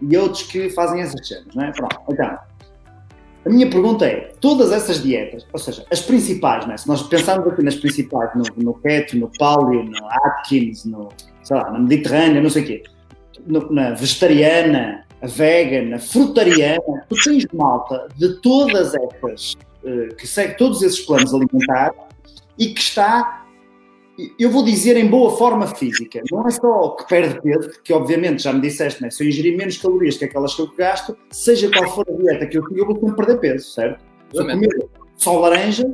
e 0.00 0.16
outros 0.16 0.42
que 0.42 0.68
fazem 0.70 1.00
essas 1.00 1.28
cenas, 1.28 1.54
não 1.54 1.64
é? 1.64 1.70
Pronto, 1.70 2.00
então, 2.10 2.38
a 3.44 3.48
minha 3.48 3.68
pergunta 3.68 4.06
é, 4.06 4.32
todas 4.40 4.70
essas 4.70 5.02
dietas, 5.02 5.44
ou 5.52 5.58
seja, 5.58 5.84
as 5.90 6.00
principais, 6.00 6.68
é? 6.68 6.76
se 6.76 6.86
nós 6.86 7.02
pensarmos 7.02 7.48
aqui 7.48 7.62
nas 7.62 7.74
principais, 7.74 8.30
no, 8.36 8.44
no 8.56 8.74
keto, 8.74 9.16
no 9.16 9.28
paleo, 9.36 9.82
no 9.82 10.06
Atkins, 10.06 10.84
no, 10.84 11.08
sei 11.42 11.56
lá, 11.56 11.70
na 11.70 11.78
Mediterrânea, 11.80 12.40
não 12.40 12.50
sei 12.50 12.62
o 12.62 12.66
quê, 12.66 12.82
no, 13.44 13.72
na 13.72 13.90
vegetariana, 13.90 15.04
a 15.20 15.26
vegan, 15.26 15.94
a 15.94 15.98
frutariana, 15.98 17.04
tu 17.08 17.16
tens 17.24 17.46
malta 17.52 18.08
de 18.16 18.40
todas 18.40 18.94
essas, 18.94 19.54
uh, 19.84 20.14
que 20.16 20.26
segue 20.26 20.56
todos 20.56 20.82
esses 20.82 21.00
planos 21.00 21.34
alimentares 21.34 21.96
e 22.58 22.68
que 22.68 22.80
está, 22.80 23.41
eu 24.38 24.50
vou 24.50 24.64
dizer, 24.64 24.96
em 24.96 25.06
boa 25.06 25.36
forma 25.36 25.66
física. 25.66 26.22
Não 26.30 26.46
é 26.46 26.50
só 26.50 26.90
que 26.90 27.08
perde 27.08 27.40
peso, 27.40 27.70
porque 27.70 27.92
obviamente 27.92 28.42
já 28.42 28.52
me 28.52 28.60
disseste, 28.60 29.02
né, 29.02 29.10
se 29.10 29.22
eu 29.22 29.28
ingerir 29.28 29.56
menos 29.56 29.78
calorias 29.78 30.16
que 30.16 30.24
aquelas 30.24 30.54
que 30.54 30.62
eu 30.62 30.70
gasto, 30.76 31.16
seja 31.30 31.70
qual 31.70 31.90
for 31.90 32.06
a 32.08 32.12
dieta 32.12 32.46
que 32.46 32.58
eu 32.58 32.62
sigo, 32.68 32.78
eu 32.78 32.86
vou 32.86 32.94
sempre 32.96 33.16
perder 33.16 33.40
peso, 33.40 33.70
certo? 33.70 34.04
Se 34.32 34.40
eu 34.40 34.46
comer 34.46 34.88
só 35.16 35.38
laranja, 35.38 35.84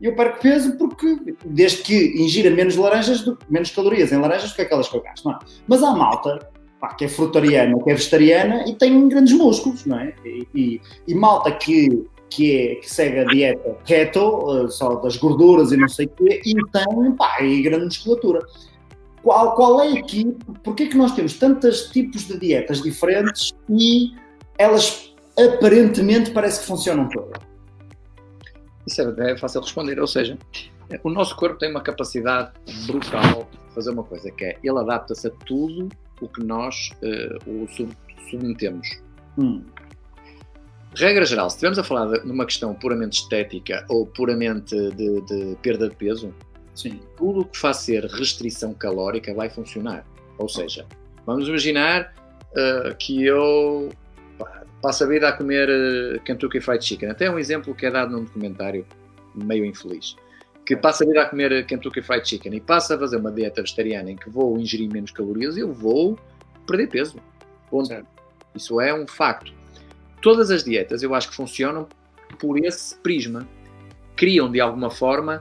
eu 0.00 0.14
perco 0.16 0.40
peso 0.40 0.76
porque, 0.76 1.34
desde 1.44 1.82
que 1.82 2.20
ingira 2.20 2.50
menos 2.50 2.76
laranjas, 2.76 3.24
menos 3.48 3.70
calorias 3.70 4.12
em 4.12 4.16
laranjas 4.16 4.50
do 4.50 4.56
que 4.56 4.62
aquelas 4.62 4.88
que 4.88 4.96
eu 4.96 5.02
gasto, 5.02 5.24
não 5.24 5.32
é? 5.32 5.38
Mas 5.66 5.82
há 5.82 5.92
malta 5.92 6.50
pá, 6.80 6.92
que 6.94 7.04
é 7.04 7.08
frutariana 7.08 7.80
que 7.80 7.90
é 7.90 7.94
vegetariana 7.94 8.68
e 8.68 8.74
tem 8.74 9.08
grandes 9.08 9.32
músculos, 9.32 9.86
não 9.86 10.00
é? 10.00 10.12
E, 10.24 10.48
e, 10.52 10.80
e 11.06 11.14
malta 11.14 11.52
que, 11.52 12.04
que, 12.34 12.56
é, 12.56 12.74
que 12.76 12.90
segue 12.90 13.18
a 13.20 13.24
dieta 13.24 13.76
keto, 13.84 14.20
uh, 14.20 14.70
só 14.70 14.96
das 14.96 15.16
gorduras 15.16 15.72
e 15.72 15.76
não 15.76 15.88
sei 15.88 16.06
o 16.06 16.10
quê, 16.10 16.40
e 16.44 16.54
tem 16.54 17.12
pá, 17.16 17.42
e 17.42 17.62
grande 17.62 17.84
musculatura. 17.84 18.40
Qual, 19.22 19.54
qual 19.54 19.80
é 19.82 19.98
aqui, 19.98 20.36
porquê 20.64 20.84
é 20.84 20.88
que 20.88 20.96
nós 20.96 21.12
temos 21.12 21.34
tantos 21.34 21.90
tipos 21.90 22.26
de 22.26 22.38
dietas 22.38 22.82
diferentes 22.82 23.52
e 23.68 24.12
elas 24.58 25.14
aparentemente 25.38 26.30
parece 26.32 26.60
que 26.60 26.66
funcionam 26.66 27.08
todas? 27.08 27.40
Isso 28.86 29.00
é, 29.00 29.32
é 29.32 29.36
fácil 29.36 29.60
responder, 29.60 30.00
ou 30.00 30.08
seja, 30.08 30.36
o 31.04 31.10
nosso 31.10 31.36
corpo 31.36 31.58
tem 31.58 31.70
uma 31.70 31.82
capacidade 31.82 32.50
brutal 32.86 33.48
de 33.68 33.74
fazer 33.74 33.90
uma 33.90 34.02
coisa, 34.02 34.30
que 34.32 34.44
é 34.44 34.58
ele 34.62 34.78
adapta-se 34.78 35.28
a 35.28 35.30
tudo 35.46 35.88
o 36.20 36.28
que 36.28 36.44
nós 36.44 36.90
uh, 37.02 37.50
o 37.50 37.68
sub 37.68 37.92
submetemos. 38.30 38.88
Hum. 39.38 39.62
Regra 40.94 41.24
geral, 41.24 41.48
se 41.48 41.56
estivermos 41.56 41.78
a 41.78 41.84
falar 41.84 42.18
de 42.20 42.30
uma 42.30 42.44
questão 42.44 42.74
puramente 42.74 43.20
estética 43.20 43.84
ou 43.88 44.06
puramente 44.06 44.74
de, 44.92 45.20
de 45.22 45.56
perda 45.62 45.88
de 45.88 45.96
peso, 45.96 46.34
Sim. 46.74 47.00
tudo 47.16 47.40
o 47.40 47.44
que 47.44 47.56
faz 47.56 47.78
ser 47.78 48.04
restrição 48.04 48.74
calórica 48.74 49.32
vai 49.34 49.48
funcionar. 49.48 50.06
Ou 50.38 50.48
seja, 50.48 50.86
vamos 51.26 51.48
imaginar 51.48 52.14
uh, 52.52 52.94
que 52.98 53.24
eu 53.24 53.90
passo 54.82 55.04
a 55.04 55.06
vida 55.06 55.28
a 55.28 55.32
comer 55.32 55.68
uh, 55.68 56.20
Kentucky 56.24 56.60
Fried 56.60 56.84
Chicken. 56.84 57.10
Até 57.10 57.30
um 57.30 57.38
exemplo 57.38 57.74
que 57.74 57.86
é 57.86 57.90
dado 57.90 58.12
num 58.12 58.24
documentário 58.24 58.86
meio 59.34 59.64
infeliz 59.64 60.14
que 60.64 60.76
passa 60.76 61.04
a 61.04 61.06
vir 61.06 61.18
a 61.18 61.28
comer 61.28 61.66
Kentucky 61.66 62.02
Fried 62.02 62.26
Chicken 62.28 62.54
e 62.54 62.60
passa 62.60 62.94
a 62.94 62.98
fazer 62.98 63.16
uma 63.16 63.32
dieta 63.32 63.62
vegetariana 63.62 64.10
em 64.10 64.16
que 64.16 64.30
vou 64.30 64.58
ingerir 64.58 64.90
menos 64.90 65.10
calorias, 65.10 65.56
eu 65.56 65.72
vou 65.72 66.18
perder 66.66 66.88
peso. 66.88 67.16
Ponto. 67.68 68.06
Isso 68.54 68.80
é 68.80 68.94
um 68.94 69.06
facto. 69.06 69.52
Todas 70.22 70.50
as 70.50 70.64
dietas 70.64 71.02
eu 71.02 71.14
acho 71.14 71.28
que 71.28 71.34
funcionam 71.34 71.86
por 72.38 72.58
esse 72.58 72.96
prisma, 72.96 73.46
criam 74.16 74.50
de 74.50 74.60
alguma 74.60 74.88
forma 74.88 75.40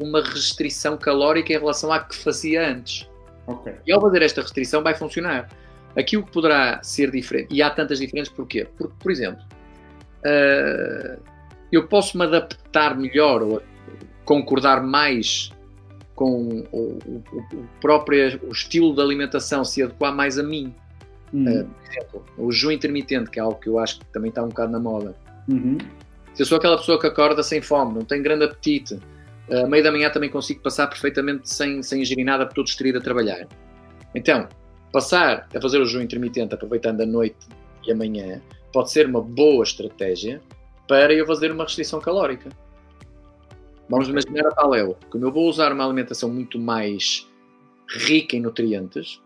uma 0.00 0.22
restrição 0.22 0.96
calórica 0.96 1.52
em 1.52 1.58
relação 1.58 1.92
à 1.92 2.00
que 2.00 2.16
fazia 2.16 2.68
antes. 2.68 3.08
Ok. 3.46 3.74
E 3.86 3.92
ao 3.92 4.00
fazer 4.00 4.22
esta 4.22 4.40
restrição 4.40 4.82
vai 4.82 4.94
funcionar. 4.94 5.48
Aqui 5.96 6.16
o 6.16 6.24
que 6.24 6.32
poderá 6.32 6.82
ser 6.82 7.10
diferente, 7.10 7.54
e 7.54 7.62
há 7.62 7.68
tantas 7.68 7.98
diferenças 7.98 8.32
porquê? 8.32 8.66
Porque, 8.78 8.94
por 8.98 9.12
exemplo, 9.12 9.42
uh, 10.24 11.20
eu 11.70 11.86
posso 11.86 12.16
me 12.16 12.24
adaptar 12.24 12.96
melhor 12.96 13.42
ou 13.42 13.62
concordar 14.24 14.82
mais 14.82 15.52
com 16.14 16.64
o, 16.72 16.78
o, 16.78 17.24
o, 17.52 17.68
próprio 17.80 18.40
o 18.44 18.52
estilo 18.52 18.94
de 18.94 19.02
alimentação 19.02 19.64
se 19.64 19.82
adequar 19.82 20.14
mais 20.14 20.38
a 20.38 20.42
mim. 20.42 20.74
Uhum. 21.32 21.62
Uh, 21.62 21.64
por 21.64 21.90
exemplo, 21.90 22.24
o 22.38 22.52
jejum 22.52 22.70
intermitente, 22.70 23.30
que 23.30 23.38
é 23.38 23.42
algo 23.42 23.58
que 23.58 23.68
eu 23.68 23.78
acho 23.78 23.98
que 23.98 24.06
também 24.06 24.28
está 24.28 24.42
um 24.42 24.48
bocado 24.48 24.72
na 24.72 24.78
moda. 24.78 25.16
Uhum. 25.48 25.78
Se 26.34 26.42
eu 26.42 26.46
sou 26.46 26.58
aquela 26.58 26.76
pessoa 26.76 27.00
que 27.00 27.06
acorda 27.06 27.42
sem 27.42 27.60
fome, 27.60 27.94
não 27.94 28.04
tem 28.04 28.22
grande 28.22 28.44
apetite, 28.44 28.94
uh, 28.94 29.66
meio 29.66 29.82
da 29.82 29.90
manhã 29.90 30.10
também 30.10 30.30
consigo 30.30 30.60
passar 30.60 30.86
perfeitamente 30.86 31.48
sem, 31.48 31.82
sem 31.82 32.02
ingerir 32.02 32.24
nada, 32.24 32.44
porque 32.44 32.52
estou 32.52 32.64
distraído 32.64 32.98
a 32.98 33.00
trabalhar. 33.00 33.46
Então, 34.14 34.48
passar 34.92 35.48
a 35.54 35.60
fazer 35.60 35.78
o 35.78 35.86
jejum 35.86 36.02
intermitente 36.02 36.54
aproveitando 36.54 37.00
a 37.00 37.06
noite 37.06 37.48
e 37.86 37.90
a 37.90 37.96
manhã 37.96 38.40
pode 38.72 38.90
ser 38.90 39.06
uma 39.06 39.20
boa 39.20 39.62
estratégia 39.62 40.40
para 40.86 41.12
eu 41.12 41.26
fazer 41.26 41.50
uma 41.50 41.64
restrição 41.64 42.00
calórica. 42.00 42.50
Vamos 43.88 44.08
imaginar 44.08 44.46
a 44.46 44.50
tal 44.52 44.74
eu, 44.74 44.96
como 45.10 45.24
eu 45.24 45.32
vou 45.32 45.48
usar 45.48 45.72
uma 45.72 45.84
alimentação 45.84 46.30
muito 46.30 46.58
mais 46.58 47.28
rica 47.88 48.36
em 48.36 48.40
nutrientes 48.40 49.20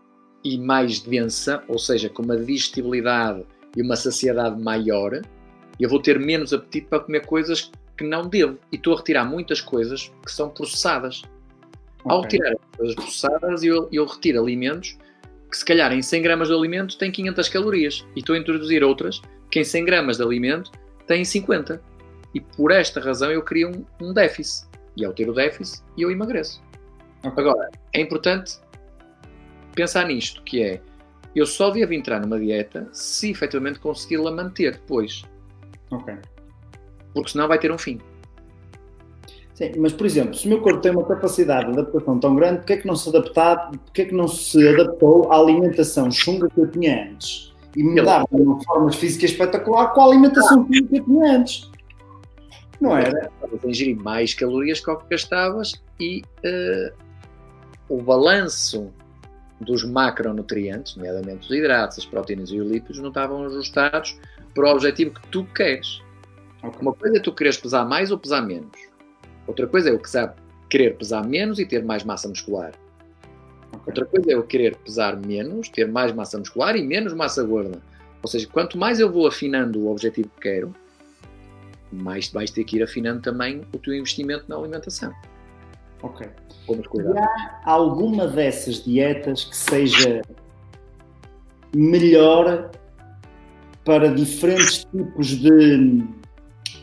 e 0.47 0.57
mais 0.57 1.01
densa, 1.01 1.61
ou 1.67 1.77
seja, 1.77 2.09
com 2.09 2.23
uma 2.23 2.37
digestibilidade 2.37 3.43
e 3.75 3.81
uma 3.81 3.97
saciedade 3.97 4.59
maior, 4.61 5.21
eu 5.77 5.89
vou 5.89 6.01
ter 6.01 6.17
menos 6.17 6.53
apetite 6.53 6.87
para 6.87 7.01
comer 7.01 7.25
coisas 7.25 7.69
que 7.97 8.05
não 8.05 8.27
devo. 8.27 8.57
E 8.71 8.77
estou 8.77 8.93
a 8.93 8.97
retirar 8.97 9.25
muitas 9.25 9.59
coisas 9.59 10.11
que 10.25 10.31
são 10.31 10.49
processadas. 10.49 11.21
Okay. 11.99 12.11
Ao 12.11 12.21
retirar 12.21 12.55
coisas 12.77 12.95
processadas, 12.95 13.63
eu, 13.63 13.89
eu 13.91 14.05
retiro 14.05 14.41
alimentos 14.41 14.97
que 15.51 15.57
se 15.57 15.65
calhar 15.65 15.91
em 15.91 16.01
100 16.01 16.21
gramas 16.21 16.47
de 16.47 16.53
alimento 16.53 16.97
tem 16.97 17.11
500 17.11 17.49
calorias 17.49 18.05
e 18.15 18.19
estou 18.19 18.35
a 18.35 18.39
introduzir 18.39 18.83
outras 18.83 19.21
que 19.49 19.59
em 19.59 19.63
100 19.63 19.85
gramas 19.85 20.17
de 20.17 20.23
alimento 20.23 20.71
têm 21.05 21.25
50. 21.25 21.81
E 22.33 22.39
por 22.39 22.71
esta 22.71 23.01
razão 23.01 23.31
eu 23.31 23.41
crio 23.41 23.69
um, 23.69 24.07
um 24.07 24.13
déficit. 24.13 24.67
E 24.95 25.05
ao 25.05 25.13
ter 25.13 25.29
o 25.29 25.33
déficit, 25.33 25.83
eu 25.97 26.09
emagreço. 26.09 26.61
Okay. 27.19 27.43
Agora, 27.43 27.69
é 27.93 28.01
importante 28.01 28.59
pensar 29.77 30.07
nisto, 30.07 30.41
que 30.43 30.61
é, 30.61 30.81
eu 31.35 31.45
só 31.45 31.69
devo 31.69 31.93
entrar 31.93 32.19
numa 32.19 32.39
dieta 32.39 32.89
se 32.91 33.29
efetivamente 33.29 33.79
conseguir-la 33.79 34.31
manter 34.31 34.73
depois. 34.73 35.23
Ok. 35.91 36.15
Porque 37.13 37.31
senão 37.31 37.47
vai 37.47 37.59
ter 37.59 37.71
um 37.71 37.77
fim. 37.77 37.99
Sim, 39.53 39.71
mas 39.77 39.93
por 39.93 40.05
exemplo, 40.05 40.35
se 40.35 40.45
o 40.45 40.49
meu 40.49 40.61
corpo 40.61 40.81
tem 40.81 40.91
uma 40.91 41.05
capacidade 41.05 41.71
de 41.71 41.79
adaptação 41.79 42.19
tão 42.19 42.35
grande, 42.35 42.57
porquê 42.57 42.73
é 42.73 42.77
que 42.77 42.87
não 42.87 42.95
se 42.95 43.09
adaptar, 43.09 43.71
porquê 43.71 44.01
é 44.03 44.05
que 44.05 44.13
não 44.13 44.27
se 44.27 44.67
adaptou 44.67 45.31
à 45.31 45.37
alimentação 45.37 46.11
chunga 46.11 46.49
que 46.49 46.59
eu 46.59 46.69
tinha 46.69 47.09
antes? 47.11 47.53
E 47.75 47.83
me 47.83 48.01
dava 48.01 48.27
uma 48.31 48.61
forma 48.63 48.91
física 48.91 49.25
espetacular 49.25 49.93
com 49.93 50.01
a 50.01 50.05
alimentação 50.05 50.63
que 50.65 50.79
eu 50.79 51.03
tinha 51.03 51.37
antes. 51.37 51.71
Não 52.81 52.95
era? 52.95 53.31
Estavas 53.33 53.65
a 53.65 53.67
ingerir 53.67 53.97
mais 53.97 54.33
calorias 54.33 54.79
que 54.79 54.89
o 54.89 54.97
que 54.97 55.09
gastavas 55.09 55.73
e 55.99 56.23
uh, 56.45 56.93
o 57.89 58.01
balanço 58.01 58.91
dos 59.59 59.83
macronutrientes, 59.83 60.95
nomeadamente 60.95 61.45
os 61.47 61.51
hidratos, 61.51 61.97
as 61.97 62.05
proteínas 62.05 62.49
e 62.49 62.59
os 62.59 62.69
lípidos, 62.69 62.99
não 62.99 63.09
estavam 63.09 63.45
ajustados 63.45 64.17
para 64.53 64.67
o 64.67 64.71
objetivo 64.71 65.13
que 65.13 65.27
tu 65.29 65.45
queres. 65.45 66.01
Uma 66.79 66.93
coisa 66.93 67.17
é 67.17 67.19
tu 67.19 67.31
queres 67.31 67.57
pesar 67.57 67.85
mais 67.85 68.11
ou 68.11 68.17
pesar 68.17 68.41
menos. 68.41 68.71
Outra 69.45 69.67
coisa 69.67 69.89
é 69.89 69.93
eu 69.93 69.99
querer 70.69 70.97
pesar 70.97 71.25
menos 71.25 71.59
e 71.59 71.65
ter 71.65 71.83
mais 71.83 72.03
massa 72.03 72.27
muscular. 72.27 72.73
Outra 73.85 74.05
coisa 74.05 74.31
é 74.31 74.33
eu 74.33 74.43
querer 74.43 74.75
pesar 74.77 75.15
menos, 75.15 75.69
ter 75.69 75.87
mais 75.87 76.11
massa 76.11 76.37
muscular 76.37 76.75
e 76.75 76.83
menos 76.83 77.13
massa 77.13 77.43
gorda. 77.43 77.81
Ou 78.21 78.29
seja, 78.29 78.47
quanto 78.47 78.77
mais 78.77 78.99
eu 78.99 79.11
vou 79.11 79.27
afinando 79.27 79.79
o 79.79 79.91
objetivo 79.91 80.29
que 80.35 80.41
quero, 80.41 80.75
mais 81.91 82.29
vais 82.29 82.51
ter 82.51 82.63
que 82.63 82.77
ir 82.77 82.83
afinando 82.83 83.21
também 83.21 83.61
o 83.73 83.77
teu 83.77 83.93
investimento 83.93 84.45
na 84.47 84.57
alimentação. 84.57 85.13
Ok. 86.01 86.27
Vamos 86.67 86.87
cuidar. 86.87 87.13
E 87.13 87.19
há 87.19 87.71
alguma 87.71 88.27
dessas 88.27 88.83
dietas 88.83 89.45
que 89.45 89.55
seja 89.55 90.21
melhor 91.73 92.71
para 93.83 94.13
diferentes 94.13 94.85
tipos 94.85 95.27
de. 95.27 96.03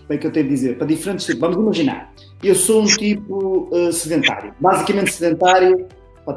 Como 0.06 0.12
é 0.12 0.18
que 0.18 0.26
eu 0.26 0.32
tenho 0.32 0.46
de 0.46 0.52
dizer? 0.52 0.78
Para 0.78 0.86
diferentes 0.86 1.26
tipos. 1.26 1.40
Vamos 1.40 1.56
imaginar 1.56 2.14
eu 2.44 2.54
sou 2.54 2.82
um 2.82 2.84
tipo 2.84 3.68
uh, 3.72 3.92
sedentário, 3.92 4.52
basicamente 4.60 5.12
sedentário. 5.12 5.86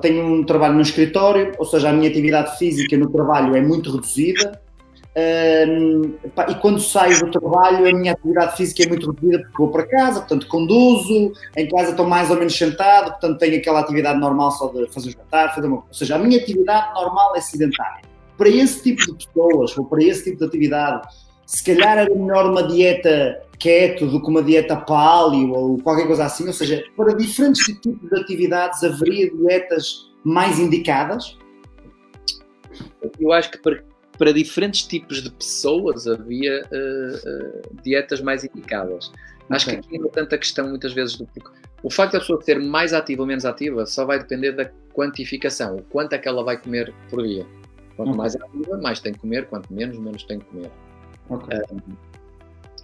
Tenho 0.02 0.26
um 0.26 0.44
trabalho 0.44 0.76
no 0.76 0.82
escritório, 0.82 1.54
ou 1.58 1.66
seja, 1.66 1.90
a 1.90 1.94
minha 1.94 2.10
atividade 2.10 2.58
física 2.58 2.98
no 2.98 3.10
trabalho 3.10 3.56
é 3.56 3.62
muito 3.62 3.92
reduzida. 3.92 4.62
E 5.20 6.56
quando 6.62 6.80
saio 6.80 7.20
do 7.20 7.32
trabalho, 7.32 7.90
a 7.90 7.92
minha 7.92 8.12
atividade 8.12 8.56
física 8.56 8.84
é 8.84 8.88
muito 8.88 9.10
reduzida 9.10 9.40
porque 9.40 9.58
vou 9.58 9.72
para 9.72 9.88
casa, 9.88 10.20
portanto 10.20 10.48
conduzo, 10.48 11.34
em 11.56 11.68
casa 11.68 11.90
estou 11.90 12.06
mais 12.06 12.30
ou 12.30 12.38
menos 12.38 12.56
sentado, 12.56 13.12
portanto 13.12 13.40
tenho 13.40 13.58
aquela 13.58 13.80
atividade 13.80 14.20
normal 14.20 14.52
só 14.52 14.68
de 14.68 14.88
fazer 14.94 15.12
jantar, 15.12 15.56
fazer 15.56 15.66
uma... 15.66 15.78
ou 15.78 15.94
seja, 15.94 16.16
a 16.16 16.20
minha 16.20 16.40
atividade 16.40 16.94
normal 16.94 17.36
é 17.36 17.42
sedentária. 17.42 18.04
Para 18.38 18.50
esse 18.50 18.84
tipo 18.84 19.18
de 19.18 19.28
pessoas, 19.28 19.76
ou 19.76 19.86
para 19.86 20.04
esse 20.04 20.26
tipo 20.26 20.38
de 20.38 20.46
atividade, 20.46 21.08
se 21.48 21.64
calhar 21.64 21.98
era 21.98 22.14
melhor 22.14 22.52
uma 22.52 22.62
dieta 22.62 23.42
keto 23.58 24.06
do 24.06 24.22
que 24.22 24.30
uma 24.30 24.44
dieta 24.44 24.76
paleo 24.76 25.52
ou 25.52 25.78
qualquer 25.80 26.06
coisa 26.06 26.26
assim, 26.26 26.46
ou 26.46 26.54
seja, 26.54 26.84
para 26.96 27.16
diferentes 27.16 27.64
tipos 27.64 28.08
de 28.08 28.20
atividades 28.20 28.84
haveria 28.84 29.32
dietas 29.32 30.12
mais 30.24 30.60
indicadas? 30.60 31.36
Eu 33.20 33.32
acho 33.32 33.50
que 33.50 33.58
para, 33.58 33.84
para 34.18 34.34
diferentes 34.34 34.84
tipos 34.84 35.22
de 35.22 35.32
pessoas 35.32 36.08
havia 36.08 36.62
uh, 36.72 37.16
uh, 37.16 37.82
dietas 37.84 38.22
mais 38.22 38.44
indicadas. 38.44 39.12
Acho 39.50 39.70
okay. 39.70 39.82
que 39.82 39.96
aqui 39.96 40.08
é 40.08 40.10
tanta 40.10 40.36
a 40.36 40.38
questão 40.38 40.68
muitas 40.68 40.94
vezes 40.94 41.16
do 41.16 41.26
o 41.84 41.90
facto 41.90 42.14
da 42.14 42.20
pessoa 42.20 42.42
ser 42.42 42.60
mais 42.60 42.94
ativa 42.94 43.22
ou 43.22 43.28
menos 43.28 43.46
ativa 43.46 43.86
só 43.86 44.04
vai 44.04 44.20
depender 44.20 44.52
da 44.52 44.70
quantificação, 44.94 45.78
o 45.78 45.84
quanto 45.84 46.14
é 46.14 46.18
que 46.18 46.28
ela 46.28 46.44
vai 46.44 46.58
comer 46.58 46.94
por 47.10 47.24
dia. 47.24 47.46
Quanto 47.96 48.10
okay. 48.10 48.18
mais 48.18 48.36
ativa, 48.36 48.78
mais 48.78 49.00
tem 49.00 49.14
que 49.14 49.20
comer, 49.20 49.48
quanto 49.48 49.72
menos, 49.72 49.98
menos 49.98 50.24
tem 50.24 50.40
que 50.40 50.46
comer. 50.46 50.72
Okay. 51.30 51.60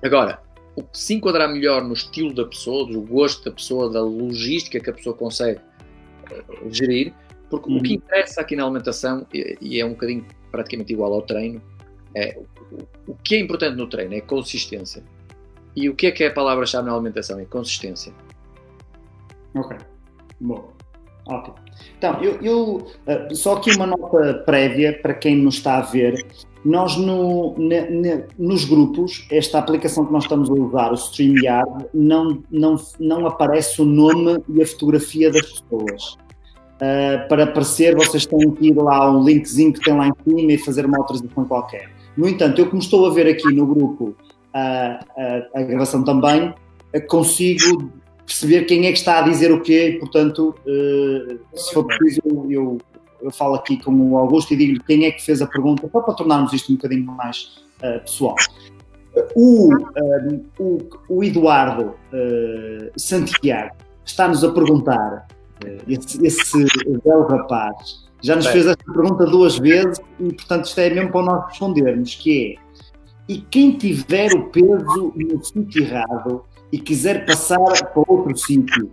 agora, 0.03 0.41
o 0.75 0.83
que 0.83 0.97
se 0.97 1.13
enquadrar 1.13 1.51
melhor 1.51 1.83
no 1.83 1.93
estilo 1.93 2.33
da 2.33 2.45
pessoa, 2.45 2.85
do 2.85 3.01
gosto 3.01 3.45
da 3.45 3.51
pessoa, 3.51 3.89
da 3.89 4.01
logística 4.01 4.79
que 4.79 4.89
a 4.89 4.93
pessoa 4.93 5.15
consegue 5.15 5.59
uh, 5.59 6.69
gerir, 6.69 7.13
porque 7.53 7.69
uhum. 7.69 7.77
o 7.77 7.83
que 7.83 7.89
uhum. 7.89 7.95
interessa 7.97 8.41
aqui 8.41 8.55
na 8.55 8.63
alimentação, 8.63 9.27
e, 9.31 9.79
é 9.79 9.85
um 9.85 9.91
bocadinho 9.91 10.25
praticamente 10.51 10.91
igual 10.91 11.13
ao 11.13 11.21
treino, 11.21 11.61
é 12.15 12.35
o, 13.07 13.13
que 13.23 13.35
é 13.35 13.39
importante 13.39 13.77
no 13.77 13.87
treino 13.87 14.15
é 14.15 14.21
consistência. 14.21 15.03
E 15.75 15.87
o 15.87 15.95
que 15.95 16.07
é 16.07 16.11
que 16.11 16.23
é 16.23 16.27
a 16.27 16.33
palavra-chave 16.33 16.87
na 16.87 16.93
alimentação? 16.95 17.39
É 17.39 17.45
consistência. 17.45 18.11
Ok, 19.53 19.77
bom, 20.41 20.73
ótimo. 21.27 21.55
Então, 21.95 22.23
eu, 22.23 22.41
eu 22.41 22.87
uh, 23.05 23.35
só 23.35 23.57
aqui 23.57 23.69
uma 23.75 23.85
nota 23.85 24.41
prévia 24.45 24.99
para 24.99 25.13
quem 25.13 25.35
nos 25.35 25.55
está 25.55 25.77
a 25.77 25.81
ver 25.81 26.25
nós 26.65 26.95
no, 26.95 27.55
ne, 27.57 27.81
ne, 27.89 28.23
nos 28.37 28.63
grupos, 28.65 29.27
esta 29.29 29.59
aplicação 29.59 30.05
que 30.05 30.13
nós 30.13 30.23
estamos 30.23 30.49
a 30.49 30.53
usar, 30.53 30.91
o 30.91 30.95
StreamYard, 30.95 31.85
não, 31.93 32.41
não, 32.49 32.75
não 32.99 33.27
aparece 33.27 33.81
o 33.81 33.85
nome 33.85 34.41
e 34.47 34.61
a 34.61 34.65
fotografia 34.65 35.29
das 35.29 35.59
pessoas. 35.59 36.17
Uh, 36.75 37.27
para 37.29 37.43
aparecer, 37.43 37.95
vocês 37.95 38.25
têm 38.25 38.51
que 38.51 38.67
ir 38.67 38.75
lá 38.75 38.97
ao 38.97 39.23
linkzinho 39.23 39.71
que 39.71 39.79
tem 39.79 39.95
lá 39.95 40.07
em 40.07 40.13
cima 40.23 40.51
e 40.51 40.57
fazer 40.57 40.85
uma 40.85 40.97
autorização 40.97 41.45
qualquer. 41.45 41.89
No 42.17 42.27
entanto, 42.27 42.59
eu 42.59 42.69
como 42.69 42.81
estou 42.81 43.05
a 43.05 43.13
ver 43.13 43.27
aqui 43.27 43.53
no 43.53 43.65
grupo 43.65 44.15
uh, 44.53 45.45
a 45.55 45.61
gravação 45.61 46.03
também, 46.03 46.49
uh, 46.49 47.07
consigo 47.07 47.91
perceber 48.25 48.63
quem 48.63 48.85
é 48.85 48.91
que 48.91 48.97
está 48.97 49.19
a 49.19 49.21
dizer 49.21 49.51
o 49.51 49.61
quê 49.61 49.97
portanto, 49.99 50.55
se 51.53 51.73
for 51.73 51.85
preciso, 51.85 52.21
eu, 52.49 52.77
eu 53.23 53.31
falo 53.31 53.55
aqui 53.55 53.81
com 53.81 53.91
o 54.11 54.17
Augusto 54.17 54.53
e 54.53 54.57
digo-lhe 54.57 54.79
quem 54.81 55.05
é 55.05 55.11
que 55.11 55.23
fez 55.23 55.41
a 55.41 55.47
pergunta, 55.47 55.89
só 55.91 56.01
para 56.01 56.13
tornarmos 56.13 56.53
isto 56.53 56.71
um 56.71 56.75
bocadinho 56.75 57.05
mais 57.05 57.63
uh, 57.79 57.99
pessoal. 58.01 58.35
O, 59.35 59.73
uh, 59.73 60.45
o, 60.59 60.79
o, 61.07 61.23
Eduardo 61.23 61.93
uh, 62.11 62.99
Santiago 62.99 63.75
está-nos 64.03 64.43
a 64.43 64.51
perguntar, 64.51 65.27
esse, 65.87 66.25
esse 66.25 66.65
belo 67.03 67.27
rapaz, 67.27 68.07
já 68.21 68.35
nos 68.35 68.45
Bem. 68.45 68.53
fez 68.53 68.67
esta 68.67 68.83
pergunta 68.85 69.25
duas 69.25 69.57
vezes 69.57 69.99
e, 70.19 70.33
portanto, 70.33 70.65
isto 70.65 70.79
é 70.79 70.89
mesmo 70.89 71.11
para 71.11 71.21
nós 71.23 71.49
respondermos, 71.49 72.15
que 72.15 72.57
é, 72.57 72.63
e 73.27 73.37
quem 73.39 73.77
tiver 73.77 74.33
o 74.33 74.49
peso 74.49 75.13
no 75.15 75.43
sítio 75.43 75.83
errado 75.83 76.43
e 76.71 76.79
quiser 76.79 77.25
passar 77.25 77.57
para 77.57 78.03
outro 78.07 78.35
sítio, 78.37 78.91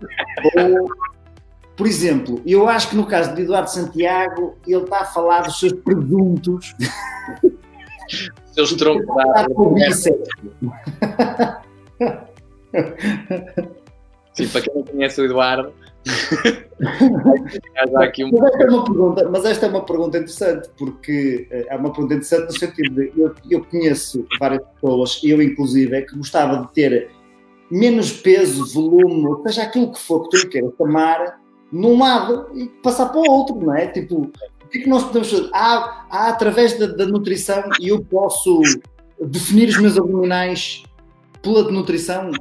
ou 0.57 0.89
por 1.81 1.87
exemplo, 1.87 2.43
eu 2.45 2.69
acho 2.69 2.91
que 2.91 2.97
no 2.97 3.07
caso 3.07 3.35
de 3.35 3.41
Eduardo 3.41 3.71
Santiago, 3.71 4.55
ele 4.67 4.83
está 4.83 5.01
a 5.01 5.05
falar 5.07 5.41
dos 5.45 5.59
seus 5.59 5.73
presuntos. 5.73 6.75
Seus 8.53 8.75
troncos. 8.75 9.07
Sim, 14.35 14.49
para 14.49 14.61
quem 14.61 14.75
não 14.75 14.83
conhece 14.83 15.23
o 15.23 15.25
Eduardo. 15.25 15.73
Aqui 17.97 18.25
mas, 18.33 18.43
esta 18.43 18.65
é 18.65 18.69
uma 18.69 18.85
pergunta, 18.85 19.29
mas 19.29 19.45
esta 19.45 19.67
é 19.67 19.69
uma 19.69 19.85
pergunta 19.85 20.19
interessante, 20.19 20.71
porque 20.79 21.47
eh, 21.51 21.67
é 21.69 21.77
uma 21.77 21.93
pergunta 21.93 22.15
interessante 22.15 22.47
no 22.47 22.59
sentido 22.59 22.95
de 22.95 23.13
eu, 23.17 23.35
eu 23.51 23.65
conheço 23.65 24.27
várias 24.39 24.63
pessoas, 24.75 25.21
eu 25.23 25.43
inclusive, 25.43 25.95
é 25.95 26.03
que 26.03 26.17
gostava 26.17 26.65
de 26.65 26.73
ter 26.73 27.11
menos 27.71 28.13
peso, 28.13 28.67
volume, 28.73 29.43
seja, 29.43 29.63
aquilo 29.63 29.93
que 29.93 30.01
for 30.01 30.29
que 30.29 30.41
tu 30.41 30.49
queiras 30.49 30.73
chamar, 30.77 31.39
num 31.71 31.99
lado 31.99 32.49
e 32.55 32.67
passar 32.83 33.07
para 33.11 33.21
o 33.21 33.31
outro, 33.31 33.57
não 33.57 33.77
é? 33.77 33.87
Tipo, 33.87 34.23
o 34.65 34.69
que 34.69 34.79
é 34.79 34.83
que 34.83 34.89
nós 34.89 35.05
podemos 35.05 35.31
fazer? 35.31 35.51
Há, 35.53 36.07
através 36.29 36.79
da, 36.79 36.87
da 36.87 37.07
nutrição, 37.07 37.63
e 37.79 37.89
eu 37.89 38.03
posso 38.03 38.61
definir 39.21 39.69
os 39.69 39.79
meus 39.79 39.97
abdominais 39.97 40.83
pela 41.43 41.71
nutrição? 41.71 42.33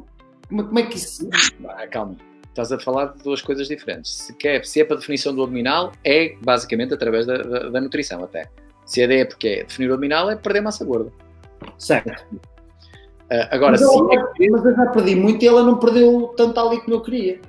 Como, 0.48 0.64
como 0.64 0.80
é 0.80 0.84
que 0.84 0.98
isso. 0.98 1.30
Ah, 1.68 1.86
calma, 1.88 2.16
estás 2.50 2.72
a 2.72 2.80
falar 2.80 3.14
de 3.14 3.24
duas 3.24 3.42
coisas 3.42 3.68
diferentes. 3.68 4.12
Se, 4.12 4.34
quer, 4.34 4.66
se 4.66 4.82
é 4.82 4.84
para 4.84 4.98
definição 4.98 5.34
do 5.34 5.44
abdominal, 5.44 5.92
é 6.04 6.36
basicamente 6.42 6.94
através 6.94 7.26
da, 7.26 7.38
da, 7.38 7.70
da 7.70 7.82
nutrição, 7.82 8.24
até. 8.24 8.50
Se 8.86 9.02
a 9.02 9.06
ideia 9.06 9.22
é 9.22 9.26
porque 9.26 9.48
é 9.48 9.64
definir 9.64 9.90
o 9.90 9.94
abdominal, 9.94 10.30
é 10.30 10.36
perder 10.36 10.62
massa 10.62 10.84
gorda. 10.84 11.12
Certo. 11.78 12.12
Uh, 12.34 13.46
agora, 13.52 13.72
mas, 13.72 13.82
eu, 13.82 14.12
é... 14.12 14.50
mas 14.50 14.66
eu 14.66 14.76
já 14.76 14.86
perdi 14.88 15.16
muito 15.16 15.44
e 15.44 15.48
ela 15.48 15.64
não 15.64 15.78
perdeu 15.78 16.34
tanto 16.36 16.60
ali 16.60 16.82
como 16.82 16.96
eu 16.96 17.02
queria. 17.02 17.40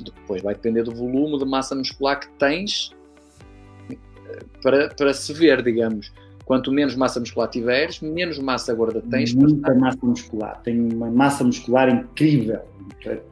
Depois 0.00 0.42
vai 0.42 0.54
depender 0.54 0.82
do 0.84 0.94
volume 0.94 1.38
de 1.38 1.44
massa 1.44 1.74
muscular 1.74 2.20
que 2.20 2.28
tens 2.38 2.94
eh, 3.90 3.96
para, 4.62 4.88
para 4.90 5.12
se 5.14 5.32
ver, 5.32 5.62
digamos. 5.62 6.12
Quanto 6.44 6.70
menos 6.70 6.94
massa 6.94 7.18
muscular 7.18 7.48
tiveres, 7.48 8.00
menos 8.00 8.38
massa 8.38 8.72
gorda 8.72 9.02
tens. 9.10 9.34
Muita 9.34 9.74
massa 9.74 9.98
muscular. 10.02 10.60
Tenho 10.62 10.94
uma 10.94 11.10
massa 11.10 11.42
muscular 11.42 11.88
incrível. 11.88 12.60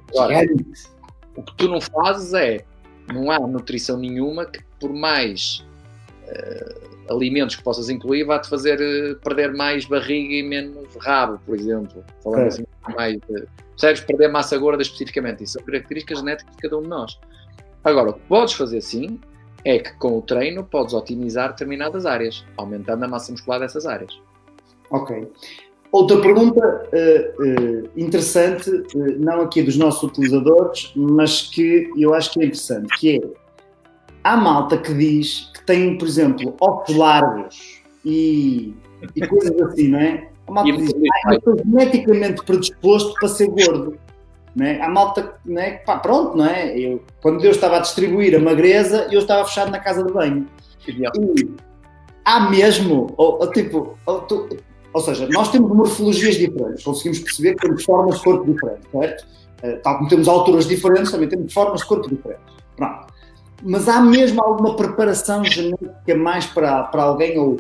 Agora, 0.09 0.47
o 1.37 1.43
que 1.43 1.55
tu 1.57 1.69
não 1.69 1.81
fazes 1.81 2.33
é, 2.35 2.65
não 3.13 3.31
há 3.31 3.39
nutrição 3.41 3.99
nenhuma 3.99 4.47
que 4.47 4.63
por 4.81 4.93
mais 4.93 5.65
uh, 6.29 7.13
alimentos 7.13 7.57
que 7.57 7.63
possas 7.63 7.89
incluir 7.89 8.25
vá-te 8.25 8.49
fazer 8.49 8.79
uh, 8.81 9.19
perder 9.21 9.53
mais 9.53 9.85
barriga 9.85 10.35
e 10.35 10.43
menos 10.43 10.95
rabo, 10.97 11.41
por 11.45 11.57
exemplo. 11.57 12.05
Falando 12.23 12.45
é. 12.45 12.47
assim, 12.49 12.65
mais... 12.97 13.17
Uh, 13.29 13.47
percebes? 13.71 14.01
Perder 14.03 14.29
massa 14.29 14.57
gorda 14.57 14.83
especificamente. 14.83 15.45
Isso 15.45 15.55
são 15.55 15.63
características 15.63 16.19
genéticas 16.19 16.55
de 16.55 16.63
cada 16.63 16.79
um 16.79 16.83
de 16.83 16.89
nós. 16.89 17.19
Agora, 17.83 18.11
o 18.11 18.13
que 18.15 18.21
podes 18.21 18.55
fazer 18.55 18.81
sim 18.81 19.21
é 19.65 19.79
que 19.79 19.93
com 19.97 20.19
o 20.19 20.23
treino 20.23 20.65
podes 20.65 20.95
otimizar 20.95 21.51
determinadas 21.51 22.07
áreas, 22.07 22.45
aumentando 22.57 23.05
a 23.05 23.09
massa 23.09 23.33
muscular 23.33 23.61
dessas 23.61 23.87
áreas. 23.87 24.19
Ok. 24.91 25.29
Outra 25.95 26.21
pergunta 26.21 26.89
uh, 26.93 27.43
uh, 27.43 27.91
interessante, 27.97 28.69
uh, 28.69 29.17
não 29.21 29.43
aqui 29.43 29.63
dos 29.63 29.77
nossos 29.77 30.03
utilizadores, 30.03 30.93
mas 30.97 31.43
que 31.43 31.89
eu 31.97 32.13
acho 32.13 32.33
que 32.33 32.41
é 32.41 32.47
interessante, 32.47 32.99
que 32.99 33.17
é, 33.19 33.21
há 34.25 34.37
malta 34.37 34.77
que 34.77 34.93
diz 34.93 35.53
que 35.55 35.65
tem, 35.65 35.97
por 35.97 36.09
exemplo, 36.09 36.53
óculos 36.61 36.99
largos 36.99 37.81
e, 38.05 38.75
e 39.15 39.25
coisas 39.25 39.57
assim, 39.63 39.87
não 39.87 40.01
é? 40.01 40.29
Há 40.49 40.53
malta 40.53 40.73
que 40.73 40.83
diz, 40.83 40.95
ah, 41.27 41.31
eu 41.31 41.39
estou 41.39 41.59
geneticamente 41.59 42.45
predisposto 42.45 43.15
para 43.15 43.29
ser 43.29 43.47
gordo. 43.51 43.97
Né? 44.57 44.81
Há 44.81 44.89
malta, 44.89 45.37
né? 45.47 45.75
Pá, 45.87 45.99
pronto, 45.99 46.37
não 46.37 46.47
é? 46.47 46.77
Eu, 46.77 47.05
quando 47.23 47.41
Deus 47.41 47.55
estava 47.55 47.77
a 47.77 47.81
distribuir 47.81 48.35
a 48.35 48.41
magreza, 48.41 49.07
eu 49.13 49.21
estava 49.21 49.45
fechado 49.45 49.71
na 49.71 49.79
casa 49.79 50.03
de 50.03 50.13
banho. 50.13 50.45
E 50.89 51.05
há 52.25 52.51
mesmo, 52.51 53.15
ou, 53.17 53.39
ou 53.39 53.51
tipo, 53.53 53.97
ou, 54.05 54.23
tu, 54.23 54.49
ou, 54.95 55.01
seja, 55.01 55.29
nós 55.29 55.51
temos 55.51 55.71
morfologias 55.71 56.37
diferentes, 56.37 56.85
conseguimos 56.85 57.19
perceber 57.19 57.55
que 57.57 57.67
temos 57.67 57.85
formas 57.85 58.17
de 58.17 58.25
corpo 58.25 58.53
diferentes, 58.53 58.91
certo? 58.91 59.27
Uh, 59.63 59.81
tal 59.83 59.99
como 59.99 60.09
temos 60.09 60.29
alturas 60.29 60.67
diferentes, 60.67 61.11
também 61.11 61.29
temos 61.29 61.53
formas 61.53 61.81
de 61.81 61.87
corpo 61.87 62.09
diferentes. 62.09 62.45
Pronto. 62.77 63.07
Mas 63.63 63.89
há 63.89 64.01
mesmo 64.01 64.43
alguma 64.43 64.77
preparação 64.77 65.45
genética 65.45 66.15
mais 66.17 66.47
para, 66.47 66.85
para 66.85 67.03
alguém 67.03 67.39
ou 67.39 67.59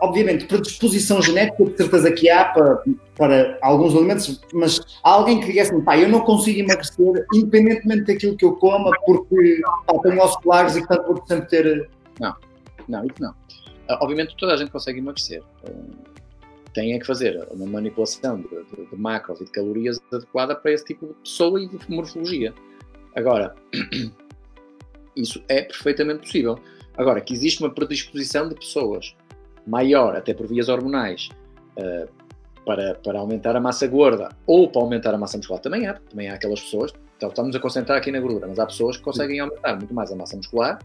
obviamente, 0.00 0.46
predisposição 0.46 1.20
genética, 1.20 1.64
de 1.64 1.76
certeza 1.76 2.10
que 2.10 2.30
há 2.30 2.46
para, 2.46 2.82
para 3.16 3.58
alguns 3.62 3.94
alimentos, 3.94 4.40
mas 4.52 4.80
há 5.02 5.10
alguém 5.10 5.40
que 5.40 5.46
diga 5.46 5.62
assim, 5.62 5.80
pá, 5.82 5.96
eu 5.98 6.08
não 6.08 6.20
consigo 6.20 6.60
emagrecer 6.60 7.26
independentemente 7.34 8.04
daquilo 8.12 8.36
que 8.36 8.44
eu 8.44 8.56
coma, 8.56 8.90
porque 9.04 9.60
pá, 9.86 9.98
tenho 10.02 10.20
ossos 10.20 10.44
largos 10.44 10.76
e 10.76 10.86
portanto 10.86 11.06
vou 11.06 11.22
sempre 11.26 11.48
ter. 11.48 11.90
Não, 12.18 12.34
não, 12.88 13.04
isso 13.04 13.14
não. 13.20 13.34
Ah, 13.88 13.98
obviamente 14.00 14.34
toda 14.36 14.54
a 14.54 14.56
gente 14.56 14.70
consegue 14.70 14.98
emagrecer. 14.98 15.42
Tem 16.74 16.94
é 16.94 16.98
que 16.98 17.06
fazer 17.06 17.46
uma 17.50 17.66
manipulação 17.66 18.40
de, 18.40 18.48
de, 18.48 18.86
de 18.86 18.96
macros 18.96 19.40
e 19.40 19.44
de 19.44 19.50
calorias 19.50 20.00
adequada 20.12 20.54
para 20.54 20.72
esse 20.72 20.84
tipo 20.84 21.06
de 21.06 21.14
pessoa 21.14 21.60
e 21.60 21.68
de 21.68 21.78
morfologia. 21.90 22.54
Agora, 23.14 23.54
isso 25.14 25.42
é 25.48 25.62
perfeitamente 25.62 26.20
possível. 26.20 26.58
Agora, 26.96 27.20
que 27.20 27.32
existe 27.34 27.62
uma 27.62 27.70
predisposição 27.70 28.48
de 28.48 28.54
pessoas 28.54 29.14
maior, 29.66 30.16
até 30.16 30.32
por 30.34 30.46
vias 30.46 30.68
hormonais, 30.68 31.28
uh, 31.78 32.08
para, 32.64 32.94
para 32.96 33.18
aumentar 33.18 33.56
a 33.56 33.60
massa 33.60 33.86
gorda 33.86 34.30
ou 34.46 34.68
para 34.68 34.82
aumentar 34.82 35.14
a 35.14 35.18
massa 35.18 35.36
muscular, 35.36 35.60
também 35.60 35.86
há. 35.86 35.94
Também 35.94 36.28
há 36.28 36.34
aquelas 36.34 36.60
pessoas, 36.60 36.92
então 37.16 37.28
estamos 37.28 37.54
a 37.54 37.60
concentrar 37.60 37.98
aqui 37.98 38.10
na 38.10 38.20
gordura, 38.20 38.46
mas 38.46 38.58
há 38.58 38.66
pessoas 38.66 38.96
que 38.96 39.02
conseguem 39.02 39.40
aumentar 39.40 39.76
muito 39.76 39.92
mais 39.92 40.10
a 40.10 40.16
massa 40.16 40.36
muscular 40.36 40.78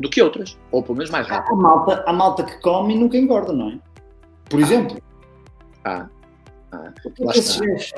do 0.00 0.08
que 0.08 0.22
outras, 0.22 0.56
ou 0.70 0.82
pelo 0.82 0.96
menos 0.96 1.10
mais 1.10 1.26
rápido. 1.26 1.54
Há 1.54 1.56
malta, 1.56 2.04
há 2.06 2.12
malta 2.12 2.44
que 2.44 2.60
come 2.60 2.94
e 2.94 2.98
nunca 2.98 3.16
engorda, 3.16 3.52
não 3.52 3.70
é? 3.70 3.78
Por 4.48 4.60
exemplo. 4.60 4.96
Ah. 5.88 6.08
Ah, 6.70 6.92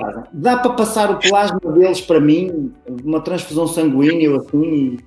ah, 0.01 0.29
Dá 0.33 0.59
para 0.59 0.75
passar 0.75 1.11
o 1.11 1.19
plasma 1.19 1.59
deles 1.73 2.01
para 2.01 2.21
mim, 2.21 2.73
uma 3.05 3.21
transfusão 3.21 3.67
sanguínea 3.67 4.31
ou 4.31 4.37
assim, 4.37 4.99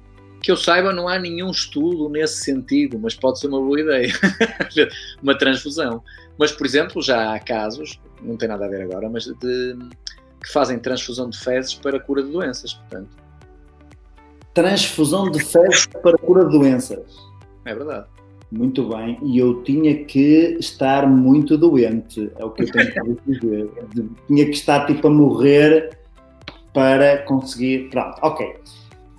que 0.41 0.51
eu 0.51 0.57
saiba, 0.57 0.91
não 0.91 1.07
há 1.07 1.17
nenhum 1.17 1.49
estudo 1.49 2.09
nesse 2.09 2.43
sentido, 2.43 2.99
mas 2.99 3.15
pode 3.15 3.39
ser 3.39 3.47
uma 3.47 3.61
boa 3.61 3.79
ideia. 3.79 4.11
uma 5.23 5.37
transfusão. 5.37 6.03
Mas, 6.37 6.51
por 6.51 6.65
exemplo, 6.65 7.01
já 7.01 7.33
há 7.33 7.39
casos, 7.39 8.01
não 8.21 8.35
tem 8.35 8.49
nada 8.49 8.65
a 8.65 8.67
ver 8.67 8.81
agora, 8.81 9.09
mas 9.09 9.23
de, 9.23 9.77
que 10.43 10.51
fazem 10.51 10.77
transfusão 10.77 11.29
de 11.29 11.39
fezes 11.39 11.73
para 11.73 11.97
cura 11.97 12.21
de 12.21 12.29
doenças, 12.29 12.73
portanto. 12.73 13.09
Transfusão 14.53 15.31
de 15.31 15.43
fezes 15.43 15.85
para 15.85 16.17
cura 16.17 16.43
de 16.43 16.51
doenças. 16.51 16.99
É 17.63 17.73
verdade. 17.73 18.07
Muito 18.55 18.87
bem, 18.87 19.17
e 19.23 19.39
eu 19.39 19.63
tinha 19.63 20.05
que 20.05 20.57
estar 20.59 21.07
muito 21.07 21.57
doente, 21.57 22.31
é 22.37 22.45
o 22.45 22.51
que 22.51 22.61
eu 22.61 22.71
tenho 22.71 23.15
que 23.15 23.31
dizer. 23.31 23.69
tinha 24.27 24.45
que 24.45 24.51
estar 24.51 24.85
tipo 24.85 25.07
a 25.07 25.09
morrer 25.09 25.97
para 26.71 27.17
conseguir. 27.23 27.89
Pronto, 27.89 28.19
ok. 28.21 28.55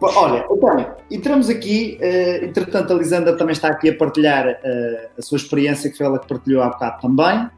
Olha, 0.00 0.46
então, 0.48 0.94
entramos 1.10 1.50
aqui, 1.50 1.98
uh, 2.00 2.44
entretanto 2.44 2.92
a 2.92 2.96
Lisandra 2.96 3.36
também 3.36 3.54
está 3.54 3.68
aqui 3.68 3.88
a 3.88 3.96
partilhar 3.96 4.46
uh, 4.46 5.08
a 5.18 5.22
sua 5.22 5.36
experiência, 5.36 5.90
que 5.90 5.96
foi 5.96 6.06
ela 6.06 6.20
que 6.20 6.28
partilhou 6.28 6.62
há 6.62 6.68
bocado 6.68 7.00
também. 7.00 7.50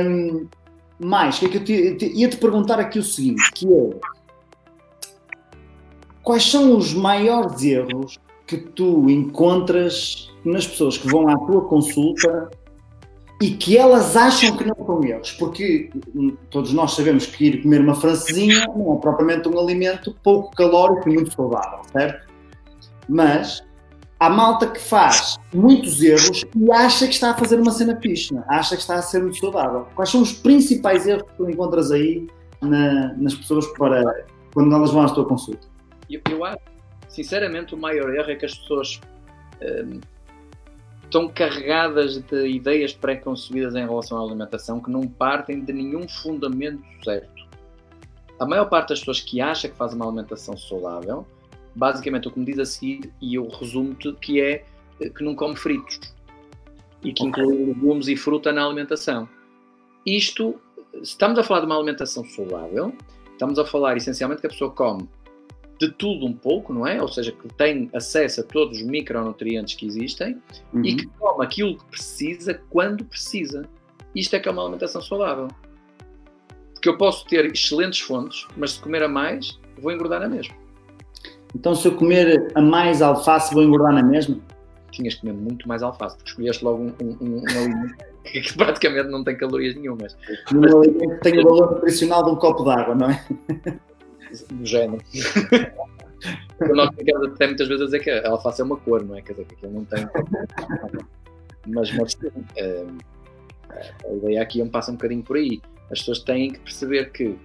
Um, 0.00 0.46
mais, 0.98 1.38
que 1.38 1.44
é 1.44 1.48
que 1.50 1.56
eu 1.58 1.64
te, 1.64 1.94
te, 1.96 2.06
ia 2.06 2.28
te 2.28 2.38
perguntar 2.38 2.80
aqui 2.80 2.98
o 2.98 3.02
seguinte, 3.02 3.42
que 3.52 3.66
é 3.66 3.90
quais 6.22 6.50
são 6.50 6.74
os 6.74 6.94
maiores 6.94 7.62
erros 7.62 8.18
que 8.46 8.56
tu 8.56 9.08
encontras 9.08 10.30
nas 10.44 10.66
pessoas 10.66 10.98
que 10.98 11.08
vão 11.08 11.28
à 11.28 11.38
tua 11.38 11.62
consulta 11.62 12.50
e 13.42 13.50
que 13.50 13.76
elas 13.76 14.16
acham 14.16 14.56
que 14.56 14.64
não 14.64 14.76
são 14.86 15.04
erros, 15.04 15.32
porque 15.32 15.90
hum, 16.14 16.36
todos 16.50 16.72
nós 16.72 16.92
sabemos 16.92 17.26
que 17.26 17.46
ir 17.46 17.62
comer 17.62 17.80
uma 17.80 17.94
francesinha 17.94 18.66
não 18.66 18.94
é 18.94 19.00
propriamente 19.00 19.48
um 19.48 19.58
alimento 19.58 20.16
pouco 20.22 20.54
calórico 20.54 21.08
e 21.08 21.14
muito 21.14 21.34
saudável, 21.34 21.80
certo? 21.92 22.32
Mas 23.08 23.62
há 24.20 24.30
malta 24.30 24.66
que 24.68 24.80
faz 24.80 25.36
muitos 25.52 26.02
erros 26.02 26.44
e 26.56 26.72
acha 26.72 27.06
que 27.06 27.14
está 27.14 27.32
a 27.32 27.34
fazer 27.34 27.60
uma 27.60 27.72
cena 27.72 27.98
fixe, 28.00 28.36
é? 28.36 28.42
acha 28.48 28.76
que 28.76 28.82
está 28.82 28.96
a 28.96 29.02
ser 29.02 29.20
muito 29.20 29.38
saudável. 29.38 29.86
Quais 29.94 30.10
são 30.10 30.22
os 30.22 30.32
principais 30.32 31.06
erros 31.06 31.24
que 31.24 31.36
tu 31.36 31.50
encontras 31.50 31.90
aí 31.90 32.26
na, 32.62 33.14
nas 33.14 33.34
pessoas 33.34 33.66
para 33.76 34.02
quando 34.52 34.74
elas 34.74 34.90
vão 34.90 35.02
à 35.02 35.08
tua 35.10 35.26
consulta? 35.26 35.66
Eu, 36.08 36.20
eu 36.30 36.44
acho, 36.44 36.58
sinceramente, 37.14 37.74
o 37.74 37.78
maior 37.78 38.14
erro 38.14 38.30
é 38.30 38.36
que 38.36 38.44
as 38.44 38.54
pessoas. 38.54 39.00
Hum, 39.62 40.00
estão 41.14 41.28
carregadas 41.28 42.18
de 42.18 42.48
ideias 42.48 42.92
pré-concebidas 42.92 43.76
em 43.76 43.86
relação 43.86 44.18
à 44.18 44.24
alimentação 44.24 44.80
que 44.80 44.90
não 44.90 45.06
partem 45.06 45.64
de 45.64 45.72
nenhum 45.72 46.08
fundamento 46.08 46.82
certo. 47.04 47.46
A 48.40 48.44
maior 48.44 48.64
parte 48.68 48.88
das 48.88 48.98
pessoas 48.98 49.20
que 49.20 49.40
acha 49.40 49.68
que 49.68 49.76
faz 49.76 49.94
uma 49.94 50.06
alimentação 50.06 50.56
saudável, 50.56 51.24
basicamente 51.72 52.26
o 52.26 52.32
que 52.32 52.38
me 52.40 52.44
diz 52.44 52.58
a 52.58 52.64
seguir, 52.64 53.12
e 53.20 53.36
eu 53.36 53.46
resumo-te, 53.46 54.12
que 54.14 54.40
é 54.40 54.64
eh, 55.00 55.08
que 55.08 55.22
não 55.22 55.36
come 55.36 55.54
fritos 55.54 56.00
e 57.04 57.12
que 57.12 57.24
inclui 57.24 57.66
legumes 57.66 58.08
e 58.08 58.16
fruta 58.16 58.52
na 58.52 58.64
alimentação. 58.64 59.28
Isto, 60.04 60.60
se 60.94 61.02
estamos 61.02 61.38
a 61.38 61.44
falar 61.44 61.60
de 61.60 61.66
uma 61.66 61.76
alimentação 61.76 62.24
saudável, 62.24 62.92
estamos 63.30 63.58
a 63.58 63.64
falar 63.64 63.96
essencialmente 63.96 64.40
que 64.40 64.48
a 64.48 64.50
pessoa 64.50 64.72
come 64.72 65.08
de 65.78 65.90
tudo 65.90 66.26
um 66.26 66.32
pouco, 66.32 66.72
não 66.72 66.86
é? 66.86 67.00
Ou 67.00 67.08
seja, 67.08 67.32
que 67.32 67.48
tem 67.54 67.90
acesso 67.92 68.40
a 68.40 68.44
todos 68.44 68.78
os 68.78 68.84
micronutrientes 68.84 69.74
que 69.74 69.86
existem 69.86 70.40
uhum. 70.72 70.84
e 70.84 70.96
que 70.96 71.06
toma 71.18 71.44
aquilo 71.44 71.76
que 71.76 71.84
precisa 71.86 72.60
quando 72.70 73.04
precisa. 73.04 73.64
Isto 74.14 74.36
é 74.36 74.40
que 74.40 74.48
é 74.48 74.52
uma 74.52 74.62
alimentação 74.62 75.02
saudável. 75.02 75.48
Porque 76.72 76.88
eu 76.88 76.96
posso 76.96 77.26
ter 77.26 77.46
excelentes 77.46 78.00
fontes, 78.00 78.46
mas 78.56 78.72
se 78.72 78.80
comer 78.80 79.02
a 79.02 79.08
mais, 79.08 79.58
vou 79.78 79.90
engordar 79.90 80.20
na 80.20 80.28
mesma. 80.28 80.54
Então, 81.54 81.74
se 81.74 81.86
eu 81.86 81.94
comer 81.94 82.52
a 82.54 82.60
mais 82.60 83.00
alface, 83.00 83.54
vou 83.54 83.62
engordar 83.62 83.92
na 83.92 84.02
mesma? 84.02 84.38
Tinhas 84.90 85.14
que 85.14 85.20
comer 85.22 85.34
muito 85.34 85.66
mais 85.66 85.82
alface, 85.82 86.16
porque 86.16 86.30
escolheste 86.30 86.64
logo 86.64 86.82
um, 86.82 86.94
um, 87.00 87.16
um, 87.20 87.42
um 87.42 87.48
alimento 87.48 87.96
que 88.24 88.52
praticamente 88.56 89.08
não 89.08 89.22
tem 89.22 89.36
calorias 89.36 89.74
nenhumas. 89.74 90.16
Um 90.52 90.64
alimento 90.64 91.16
que 91.16 91.20
tem 91.20 91.38
o 91.40 91.44
valor 91.44 91.74
nutricional 91.74 92.24
de 92.24 92.30
um 92.30 92.36
copo 92.36 92.64
de 92.64 92.70
água, 92.70 92.94
não 92.94 93.10
é? 93.10 93.24
Do 94.42 94.66
género. 94.66 95.02
Nós 96.74 96.88
ficamos 96.96 97.28
até 97.28 97.46
muitas 97.46 97.68
vezes 97.68 97.82
a 97.82 97.84
dizer 97.86 98.00
que 98.00 98.10
a 98.10 98.30
alface 98.30 98.60
é 98.60 98.64
uma 98.64 98.76
cor, 98.76 99.04
não 99.04 99.16
é? 99.16 99.22
Quer 99.22 99.32
dizer, 99.32 99.44
que 99.46 99.54
aquilo 99.54 99.72
não 99.72 99.84
tem. 99.84 100.06
Mas, 101.66 101.92
mas 101.92 102.16
eh, 102.56 102.86
a 104.04 104.12
ideia 104.12 104.42
aqui 104.42 104.60
é 104.60 104.64
um 104.64 104.68
passa 104.68 104.90
um 104.90 104.94
bocadinho 104.94 105.22
por 105.22 105.36
aí. 105.36 105.60
As 105.90 105.98
pessoas 105.98 106.20
têm 106.20 106.50
que 106.50 106.60
perceber 106.60 107.10
que 107.12 107.36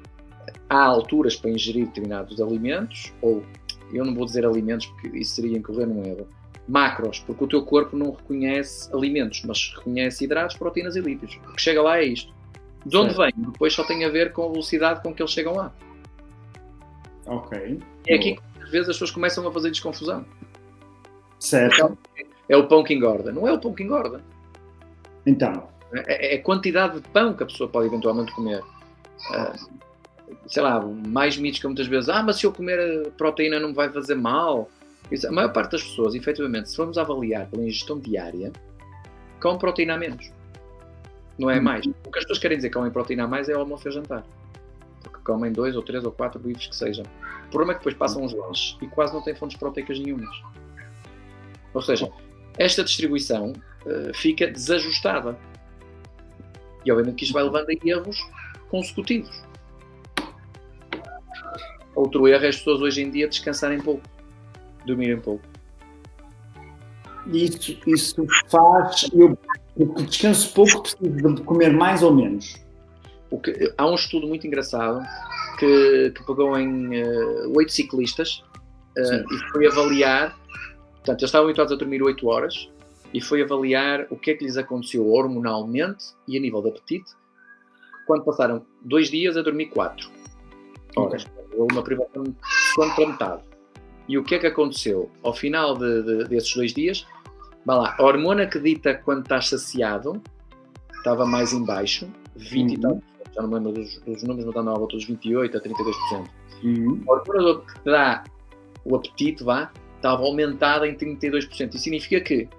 há 0.70 0.84
alturas 0.84 1.36
para 1.36 1.50
ingerir 1.50 1.86
determinados 1.88 2.40
alimentos, 2.42 3.14
ou 3.22 3.44
eu 3.92 4.06
não 4.06 4.14
vou 4.14 4.26
dizer 4.26 4.46
alimentos 4.46 4.86
porque 4.88 5.18
isso 5.18 5.36
seria 5.36 5.58
incorrer 5.58 5.88
num 5.88 6.06
erro, 6.06 6.28
macros, 6.68 7.20
porque 7.20 7.44
o 7.44 7.48
teu 7.48 7.64
corpo 7.64 7.98
não 7.98 8.12
reconhece 8.12 8.94
alimentos, 8.94 9.42
mas 9.46 9.74
reconhece 9.76 10.24
hidratos, 10.24 10.56
proteínas 10.56 10.96
e 10.96 11.02
lípidos. 11.02 11.40
O 11.50 11.54
que 11.54 11.62
chega 11.62 11.82
lá 11.82 12.00
é 12.00 12.06
isto. 12.06 12.34
De 12.86 12.96
onde 12.96 13.14
vem? 13.16 13.34
Depois 13.36 13.74
só 13.74 13.84
tem 13.84 14.06
a 14.06 14.10
ver 14.10 14.32
com 14.32 14.46
a 14.46 14.48
velocidade 14.50 15.02
com 15.02 15.14
que 15.14 15.22
eles 15.22 15.32
chegam 15.32 15.56
lá. 15.56 15.74
Ok. 17.30 17.80
É 18.08 18.16
aqui 18.16 18.36
que 18.36 18.64
às 18.64 18.70
vezes 18.70 18.90
as 18.90 18.96
pessoas 18.96 19.12
começam 19.12 19.48
a 19.48 19.52
fazer 19.52 19.70
desconfusão. 19.70 20.26
Certo. 21.40 21.98
É 22.50 22.58
o 22.58 22.68
pão 22.68 22.84
que 22.84 22.94
engorda. 22.94 23.32
Não 23.32 23.48
é 23.48 23.54
o 23.54 23.60
pão 23.60 23.74
que 23.74 23.84
engorda. 23.84 24.22
Então. 25.26 25.70
É, 25.94 26.36
é 26.36 26.40
a 26.40 26.44
quantidade 26.44 27.00
de 27.00 27.08
pão 27.10 27.34
que 27.34 27.44
a 27.44 27.46
pessoa 27.46 27.70
pode 27.70 27.88
eventualmente 27.88 28.32
comer. 28.34 28.62
Uh, 28.62 29.70
sei 30.48 30.64
lá, 30.64 30.80
mais 30.82 31.38
mitos 31.38 31.60
que 31.60 31.68
muitas 31.68 31.88
vezes, 31.88 32.10
ah, 32.10 32.24
mas 32.24 32.38
se 32.38 32.46
eu 32.46 32.52
comer 32.52 33.12
proteína 33.12 33.60
não 33.60 33.70
me 33.70 33.76
vai 33.76 33.90
fazer 33.90 34.16
mal. 34.16 34.70
Isso, 35.12 35.28
a 35.28 35.32
maior 35.32 35.52
parte 35.52 35.72
das 35.72 35.84
pessoas, 35.84 36.14
efetivamente, 36.14 36.70
se 36.70 36.76
formos 36.76 36.98
avaliar 36.98 37.48
pela 37.48 37.64
ingestão 37.64 38.00
diária, 38.00 38.52
comem 39.42 39.58
proteína 39.58 39.96
a 39.96 39.98
menos. 39.98 40.32
Não 41.38 41.50
é 41.50 41.60
mais. 41.60 41.86
O 41.86 42.12
que 42.12 42.20
as 42.20 42.26
pessoas 42.26 42.40
querem 42.40 42.58
dizer 42.58 42.70
que 42.70 42.76
comem 42.76 42.92
proteína 42.92 43.24
a 43.24 43.28
mais 43.28 43.50
é 43.50 43.56
o 43.56 43.60
almoço 43.60 43.88
e 43.88 43.92
jantar. 43.92 44.24
Comem 45.30 45.52
dois 45.52 45.76
ou 45.76 45.84
três 45.84 46.04
ou 46.04 46.12
quatro 46.12 46.40
bifes 46.40 46.66
que 46.66 46.76
sejam. 46.76 47.06
O 47.46 47.50
problema 47.52 47.74
é 47.74 47.76
que 47.76 47.82
depois 47.82 47.96
passam 47.96 48.26
os 48.26 48.34
lanches 48.34 48.76
e 48.82 48.88
quase 48.88 49.14
não 49.14 49.22
têm 49.22 49.36
fontes 49.36 49.56
proteicas 49.58 50.00
nenhumas. 50.00 50.36
Ou 51.72 51.84
seja, 51.84 52.12
esta 52.58 52.84
distribuição 52.84 53.54
uh, 53.86 54.12
fica 54.16 54.48
desajustada. 54.48 55.38
E 56.84 56.92
obviamente 56.92 57.18
que 57.18 57.24
isto 57.26 57.34
vai 57.34 57.44
levando 57.44 57.70
a 57.70 57.88
erros 57.88 58.18
consecutivos. 58.72 59.44
Outro 61.94 62.28
erro 62.28 62.46
é 62.46 62.48
as 62.48 62.58
pessoas 62.58 62.82
hoje 62.82 63.04
em 63.04 63.12
dia 63.12 63.28
descansarem 63.28 63.80
pouco, 63.80 64.02
dormirem 64.84 65.20
pouco. 65.20 65.44
Isso, 67.28 67.78
isso 67.86 68.26
faz. 68.48 69.08
Eu, 69.14 69.38
porque 69.76 70.04
descanso 70.06 70.52
pouco, 70.56 70.82
preciso 70.82 71.36
de 71.36 71.44
comer 71.44 71.72
mais 71.72 72.02
ou 72.02 72.16
menos. 72.16 72.56
Que, 73.38 73.74
há 73.78 73.88
um 73.88 73.96
estudo 73.96 74.28
muito 74.28 74.48
engraçado 74.48 75.06
que, 75.60 76.12
que 76.16 76.26
pegou 76.26 76.58
em 76.58 77.04
uh, 77.04 77.54
oito 77.56 77.72
ciclistas 77.72 78.44
uh, 78.98 79.34
e 79.34 79.52
foi 79.52 79.68
avaliar. 79.68 80.38
Portanto, 80.96 81.20
eles 81.22 81.30
estavam 81.30 81.48
habituados 81.48 81.74
a 81.74 81.76
dormir 81.76 82.02
8 82.02 82.28
horas 82.28 82.70
e 83.14 83.22
foi 83.22 83.42
avaliar 83.42 84.06
o 84.10 84.18
que 84.18 84.32
é 84.32 84.34
que 84.36 84.44
lhes 84.44 84.58
aconteceu 84.58 85.08
hormonalmente 85.08 86.06
e 86.28 86.38
a 86.38 86.40
nível 86.40 86.62
de 86.62 86.70
apetite 86.70 87.12
quando 88.06 88.24
passaram 88.24 88.66
dois 88.82 89.10
dias 89.10 89.38
a 89.38 89.42
dormir 89.42 89.68
4 89.68 90.10
horas. 90.96 91.26
Houve 91.54 91.74
uma 91.74 91.84
privação 91.84 92.24
para 92.96 93.08
metade. 93.08 93.44
E 94.08 94.18
o 94.18 94.24
que 94.24 94.36
é 94.36 94.40
que 94.40 94.48
aconteceu? 94.48 95.12
Ao 95.22 95.34
final 95.34 95.78
de, 95.78 96.04
de, 96.04 96.24
desses 96.26 96.54
dois 96.54 96.74
dias, 96.74 97.06
vá 97.66 97.76
lá, 97.76 97.96
a 97.98 98.04
hormona 98.04 98.48
que 98.48 98.60
dita 98.60 98.96
quando 98.96 99.22
estás 99.22 99.50
saciado 99.50 100.22
estava 100.98 101.26
mais 101.26 101.54
em 101.54 101.64
baixo, 101.64 102.08
20 102.36 102.68
uhum. 102.68 102.74
e 102.74 102.82
tal, 102.82 103.04
já 103.34 103.42
não 103.42 103.50
me 103.50 103.56
lembro 103.56 103.74
dos, 103.74 104.00
dos 104.00 104.24
números, 104.24 104.46
não 104.46 104.52
está 104.52 104.64
na 104.64 104.74
volta 104.74 104.96
dos 104.96 105.06
28 105.06 105.58
a 105.58 105.62
32%. 105.62 106.30
Uhum. 106.64 107.04
A 107.08 107.12
hormona 107.14 107.62
que 107.62 107.74
te 107.74 107.86
dá 107.86 108.24
o 108.86 108.96
apetite, 108.96 109.44
vá, 109.44 109.72
estava 109.96 110.24
aumentada 110.24 110.88
em 110.88 110.96
32%. 110.96 111.74
Isso 111.74 111.80
significa 111.80 112.22
que 112.22 112.50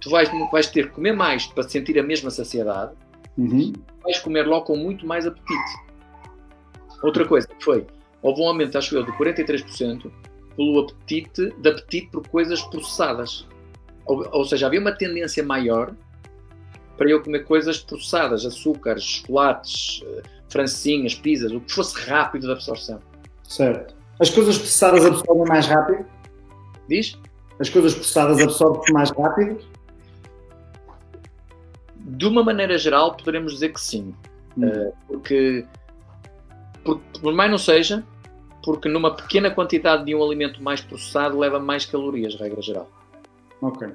tu 0.00 0.10
vais, 0.10 0.30
vais 0.50 0.66
ter 0.68 0.88
que 0.88 0.94
comer 0.94 1.12
mais 1.12 1.46
para 1.46 1.62
sentir 1.68 1.98
a 1.98 2.02
mesma 2.02 2.30
saciedade, 2.30 2.92
uhum. 3.36 3.72
vais 4.02 4.18
comer 4.20 4.46
logo 4.46 4.66
com 4.66 4.76
muito 4.76 5.06
mais 5.06 5.26
apetite. 5.26 5.88
Outra 7.02 7.26
coisa 7.26 7.48
foi, 7.60 7.86
houve 8.22 8.42
um 8.42 8.48
aumento, 8.48 8.76
acho 8.76 8.96
eu, 8.96 9.04
de 9.04 9.12
43% 9.12 10.10
pelo 10.56 10.80
apetite, 10.80 11.52
de 11.56 11.68
apetite 11.68 12.08
por 12.10 12.26
coisas 12.28 12.60
processadas. 12.62 13.46
Ou, 14.06 14.26
ou, 14.32 14.44
seja, 14.44 14.66
havia 14.66 14.80
uma 14.80 14.92
tendência 14.92 15.44
maior 15.44 15.94
para 16.98 17.08
eu 17.08 17.22
comer 17.22 17.44
coisas 17.44 17.78
processadas, 17.78 18.44
açúcares, 18.44 19.04
chocolates, 19.04 20.02
eh, 20.04 20.22
francinhas, 20.50 21.14
pizzas, 21.14 21.52
o 21.52 21.60
que 21.60 21.72
fosse 21.72 21.96
rápido 22.06 22.46
de 22.46 22.52
absorção. 22.52 23.00
Certo. 23.44 23.94
As 24.18 24.28
coisas 24.28 24.58
processadas 24.58 25.06
absorvem 25.06 25.46
mais 25.46 25.66
rápido? 25.66 26.04
Diz? 26.88 27.16
As 27.60 27.70
coisas 27.70 27.94
processadas 27.94 28.40
absorvem 28.40 28.92
mais 28.92 29.10
rápido? 29.12 29.58
De 31.96 32.26
uma 32.26 32.42
maneira 32.42 32.76
geral, 32.76 33.16
poderemos 33.16 33.52
dizer 33.52 33.72
que 33.72 33.80
sim. 33.80 34.12
Hum. 34.56 34.66
Uh, 34.66 34.92
porque 35.06 35.64
por, 36.82 36.98
por 37.20 37.32
mais 37.32 37.50
não 37.50 37.58
seja, 37.58 38.04
porque 38.64 38.88
numa 38.88 39.14
pequena 39.14 39.52
quantidade 39.52 40.04
de 40.04 40.14
um 40.16 40.24
alimento 40.24 40.60
mais 40.60 40.80
processado 40.80 41.38
leva 41.38 41.60
mais 41.60 41.86
calorias, 41.86 42.34
regra 42.34 42.60
geral. 42.60 42.90
Ok. 43.62 43.88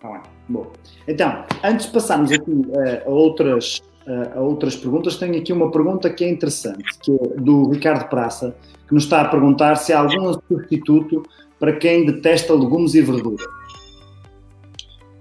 Tá 0.00 0.10
bem. 0.12 0.20
Bom. 0.48 0.72
Então, 1.06 1.44
antes 1.64 1.86
de 1.86 1.92
passarmos 1.92 2.30
aqui 2.30 2.50
uh, 2.50 3.06
a, 3.06 3.10
outras, 3.10 3.82
uh, 4.06 4.38
a 4.38 4.40
outras 4.40 4.76
perguntas, 4.76 5.16
tenho 5.16 5.36
aqui 5.36 5.52
uma 5.52 5.70
pergunta 5.70 6.08
que 6.10 6.24
é 6.24 6.28
interessante, 6.28 6.84
que 7.00 7.12
é 7.12 7.40
do 7.40 7.70
Ricardo 7.70 8.08
Praça, 8.08 8.56
que 8.86 8.94
nos 8.94 9.04
está 9.04 9.22
a 9.22 9.28
perguntar 9.28 9.76
se 9.76 9.92
há 9.92 10.00
algum 10.00 10.32
substituto 10.48 11.24
para 11.58 11.72
quem 11.72 12.06
detesta 12.06 12.54
legumes 12.54 12.94
e 12.94 13.02
verduras. 13.02 13.46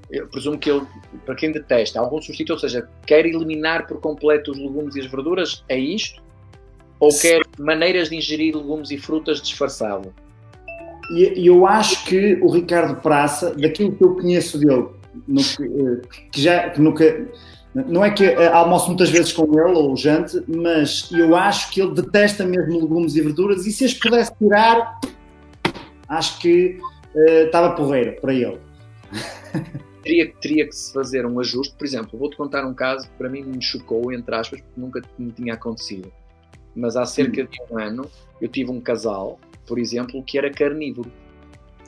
Eu 0.10 0.28
presumo 0.28 0.58
que 0.58 0.70
ele, 0.70 0.86
para 1.26 1.36
quem 1.36 1.52
detesta, 1.52 2.00
algum 2.00 2.22
substituto, 2.22 2.54
ou 2.54 2.60
seja, 2.60 2.88
quer 3.06 3.26
eliminar 3.26 3.88
por 3.88 4.00
completo 4.00 4.52
os 4.52 4.58
legumes 4.58 4.96
e 4.96 5.02
as 5.02 5.08
verduras, 5.08 5.66
é 5.68 5.78
isto? 5.78 6.22
Ou 7.00 7.10
quer 7.20 7.42
maneiras 7.60 8.10
de 8.10 8.16
ingerir 8.16 8.56
legumes 8.56 8.90
e 8.92 8.98
frutas 8.98 9.42
disfarçado? 9.42 10.14
E 11.12 11.48
eu 11.48 11.66
acho 11.66 12.04
que 12.06 12.36
o 12.42 12.52
Ricardo 12.52 13.02
Praça, 13.02 13.56
daquilo 13.56 13.96
que 13.96 14.04
eu 14.04 14.16
conheço 14.16 14.58
dele, 14.58 14.88
no, 15.28 15.42
eh, 15.42 16.02
que 16.32 16.42
já 16.42 16.70
que 16.70 16.82
nunca. 16.82 17.28
Não 17.74 18.04
é 18.04 18.10
que 18.10 18.26
eh, 18.26 18.48
almoço 18.48 18.88
muitas 18.88 19.10
vezes 19.10 19.32
com 19.32 19.44
ele 19.60 19.78
ou 19.78 19.96
jante, 19.96 20.42
mas 20.48 21.10
eu 21.12 21.36
acho 21.36 21.72
que 21.72 21.82
ele 21.82 21.94
detesta 21.94 22.46
mesmo 22.46 22.82
legumes 22.82 23.16
e 23.16 23.22
verduras 23.22 23.66
e 23.66 23.72
se 23.72 23.86
as 23.86 23.94
pudesse 23.94 24.34
tirar, 24.38 25.00
acho 26.10 26.40
que 26.40 26.80
uh, 27.14 27.46
estava 27.46 27.76
para 27.76 28.34
ele. 28.34 28.60
teria, 30.02 30.34
teria 30.42 30.68
que 30.68 30.76
se 30.76 30.92
fazer 30.92 31.26
um 31.26 31.40
ajuste. 31.40 31.76
Por 31.78 31.86
exemplo, 31.86 32.18
vou-te 32.18 32.36
contar 32.36 32.66
um 32.66 32.74
caso 32.74 33.08
que 33.08 33.14
para 33.16 33.30
mim 33.30 33.44
me 33.44 33.62
chocou, 33.62 34.12
entre 34.12 34.34
aspas, 34.36 34.60
porque 34.60 34.82
nunca 34.82 35.02
me 35.20 35.32
tinha 35.32 35.54
acontecido 35.54 36.12
mas 36.78 36.96
há 36.96 37.06
cerca 37.06 37.44
de 37.44 37.58
um 37.70 37.80
ano 37.80 38.10
eu 38.40 38.48
tive 38.48 38.70
um 38.70 38.80
casal, 38.80 39.40
por 39.68 39.78
exemplo, 39.78 40.24
que 40.24 40.38
era 40.38 40.50
carnívoro. 40.50 41.12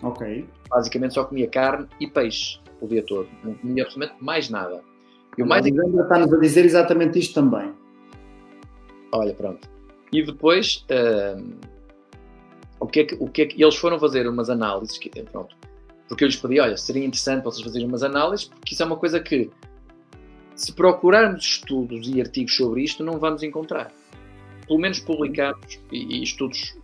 Ok. 0.03 0.45
Basicamente 0.69 1.13
só 1.13 1.23
comia 1.23 1.47
carne 1.47 1.87
e 1.99 2.07
peixe 2.07 2.59
o 2.79 2.87
dia 2.87 3.01
todo. 3.03 3.27
Não 3.43 3.53
comia 3.55 3.83
absolutamente 3.83 4.23
mais 4.23 4.49
nada. 4.49 4.81
E 5.37 5.41
o 5.41 5.47
mais 5.47 5.65
ainda 5.65 6.01
está-nos 6.01 6.33
a 6.33 6.37
dizer 6.37 6.65
exatamente 6.65 7.17
isto 7.17 7.33
também. 7.33 7.73
Olha, 9.11 9.33
pronto. 9.33 9.67
E 10.11 10.23
depois, 10.23 10.85
uh, 10.91 11.41
o, 12.79 12.87
que 12.87 12.99
é 13.01 13.05
que, 13.05 13.15
o 13.19 13.27
que 13.27 13.41
é 13.41 13.45
que 13.45 13.63
eles 13.63 13.75
foram 13.75 13.99
fazer 13.99 14.27
umas 14.27 14.49
análises, 14.49 14.97
que, 14.97 15.09
pronto, 15.09 15.55
porque 16.07 16.23
eu 16.23 16.27
lhes 16.27 16.35
pedi, 16.35 16.59
olha, 16.59 16.75
seria 16.75 17.05
interessante 17.05 17.43
vocês 17.43 17.63
fazerem 17.63 17.87
umas 17.87 18.03
análises, 18.03 18.45
porque 18.45 18.73
isso 18.73 18.83
é 18.83 18.85
uma 18.85 18.97
coisa 18.97 19.19
que, 19.19 19.49
se 20.55 20.73
procurarmos 20.73 21.43
estudos 21.43 22.07
e 22.07 22.19
artigos 22.19 22.55
sobre 22.55 22.83
isto, 22.83 23.03
não 23.03 23.17
vamos 23.17 23.43
encontrar 23.43 23.93
pelo 24.69 24.79
menos 24.79 24.99
publicados 24.99 25.79
e, 25.91 26.19
e 26.19 26.23
estudos 26.23 26.77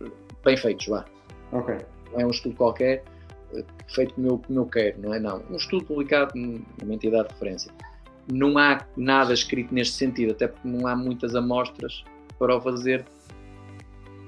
bem 0.46 0.56
feitos, 0.56 0.86
vá. 0.86 1.04
Ok. 1.52 1.76
Não 2.12 2.20
é 2.20 2.26
um 2.26 2.30
estudo 2.30 2.56
qualquer 2.56 3.04
eh, 3.52 3.64
feito 3.88 4.14
como 4.14 4.28
eu, 4.28 4.38
como 4.38 4.60
eu 4.60 4.66
quero, 4.66 5.02
não 5.02 5.12
é? 5.12 5.18
Não. 5.18 5.42
Um 5.50 5.56
estudo 5.56 5.84
publicado 5.84 6.32
numa 6.34 6.94
entidade 6.94 7.28
de 7.28 7.34
referência. 7.34 7.72
Não 8.32 8.56
há 8.56 8.86
nada 8.96 9.34
escrito 9.34 9.74
neste 9.74 9.96
sentido, 9.96 10.32
até 10.32 10.48
porque 10.48 10.66
não 10.66 10.86
há 10.86 10.96
muitas 10.96 11.34
amostras 11.34 12.04
para 12.38 12.56
o 12.56 12.60
fazer 12.60 13.04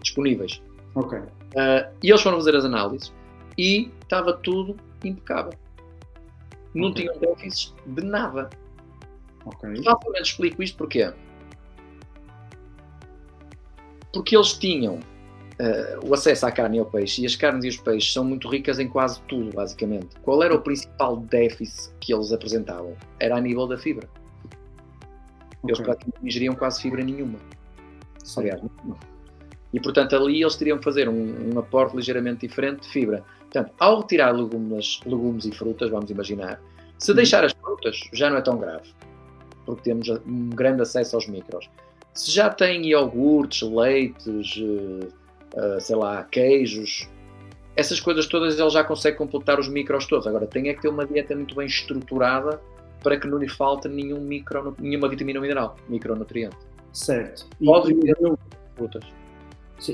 disponíveis. 0.02 0.60
Ok. 0.94 1.18
Uh, 1.18 1.88
e 2.02 2.10
eles 2.10 2.20
foram 2.20 2.38
fazer 2.38 2.56
as 2.56 2.64
análises 2.64 3.12
e 3.56 3.90
estava 4.02 4.32
tudo 4.32 4.76
impecável. 5.04 5.52
Não 6.74 6.88
okay. 6.90 7.06
tinham 7.06 7.18
déficits 7.18 7.74
de 7.86 8.04
nada. 8.04 8.50
Ok. 9.44 9.82
Facilmente 9.82 10.30
explico 10.30 10.62
isto 10.62 10.76
porque 10.76 11.12
porque 14.12 14.36
eles 14.36 14.54
tinham 14.54 15.00
uh, 15.60 16.06
o 16.08 16.14
acesso 16.14 16.46
à 16.46 16.52
carne 16.52 16.76
e 16.76 16.80
ao 16.80 16.86
peixe, 16.86 17.22
e 17.22 17.26
as 17.26 17.36
carnes 17.36 17.64
e 17.64 17.68
os 17.68 17.76
peixes 17.76 18.12
são 18.12 18.24
muito 18.24 18.48
ricas 18.48 18.78
em 18.78 18.88
quase 18.88 19.20
tudo, 19.22 19.52
basicamente. 19.54 20.08
Qual 20.22 20.42
era 20.42 20.54
o 20.54 20.60
principal 20.60 21.16
déficit 21.16 21.92
que 22.00 22.12
eles 22.12 22.32
apresentavam? 22.32 22.94
Era 23.20 23.36
a 23.36 23.40
nível 23.40 23.66
da 23.66 23.76
fibra. 23.78 24.08
Eles 25.64 25.78
Ok. 25.78 25.84
praticamente 25.84 26.18
não 26.20 26.26
ingeriam 26.28 26.54
quase 26.54 26.80
fibra 26.82 27.02
nenhuma. 27.02 27.38
Sim. 28.22 28.40
Aliás, 28.40 28.60
nenhuma. 28.62 28.96
E 29.72 29.80
portanto 29.80 30.16
ali 30.16 30.40
eles 30.40 30.56
teriam 30.56 30.78
que 30.78 30.84
fazer 30.84 31.08
um, 31.08 31.54
um 31.54 31.58
aporte 31.58 31.94
ligeiramente 31.96 32.46
diferente 32.46 32.82
de 32.82 32.88
fibra. 32.88 33.22
Portanto, 33.40 33.72
ao 33.78 34.00
retirar 34.00 34.30
legumes, 34.32 35.00
legumes 35.04 35.44
e 35.46 35.52
frutas, 35.52 35.90
vamos 35.90 36.10
imaginar, 36.10 36.60
se 36.98 37.10
Uhum. 37.10 37.16
deixar 37.16 37.44
as 37.44 37.52
frutas 37.52 38.00
já 38.12 38.28
não 38.30 38.36
é 38.36 38.40
tão 38.40 38.58
grave, 38.58 38.88
porque 39.66 39.82
temos 39.82 40.08
um 40.08 40.50
grande 40.50 40.82
acesso 40.82 41.16
aos 41.16 41.26
micros. 41.28 41.68
Se 42.14 42.30
já 42.30 42.50
tem 42.50 42.86
iogurtes, 42.88 43.62
leites, 43.62 44.60
eh, 45.54 45.80
sei 45.80 45.96
lá, 45.96 46.24
queijos, 46.24 47.08
essas 47.76 48.00
coisas 48.00 48.26
todas 48.26 48.58
ele 48.58 48.70
já 48.70 48.82
consegue 48.82 49.16
completar 49.16 49.60
os 49.60 49.68
micros 49.68 50.06
todos. 50.06 50.26
Agora 50.26 50.46
tem 50.46 50.68
é 50.68 50.74
que 50.74 50.82
ter 50.82 50.88
uma 50.88 51.06
dieta 51.06 51.34
muito 51.34 51.54
bem 51.54 51.66
estruturada 51.66 52.60
para 53.02 53.18
que 53.18 53.28
não 53.28 53.38
lhe 53.38 53.48
falte 53.48 53.88
nenhum 53.88 54.20
micro, 54.20 54.74
nenhuma 54.80 55.08
vitamina 55.08 55.40
mineral, 55.40 55.76
micronutriente. 55.88 56.56
Certo. 56.92 57.46
Pode 57.64 57.92
e- 57.92 58.14
Frutas. 58.74 59.04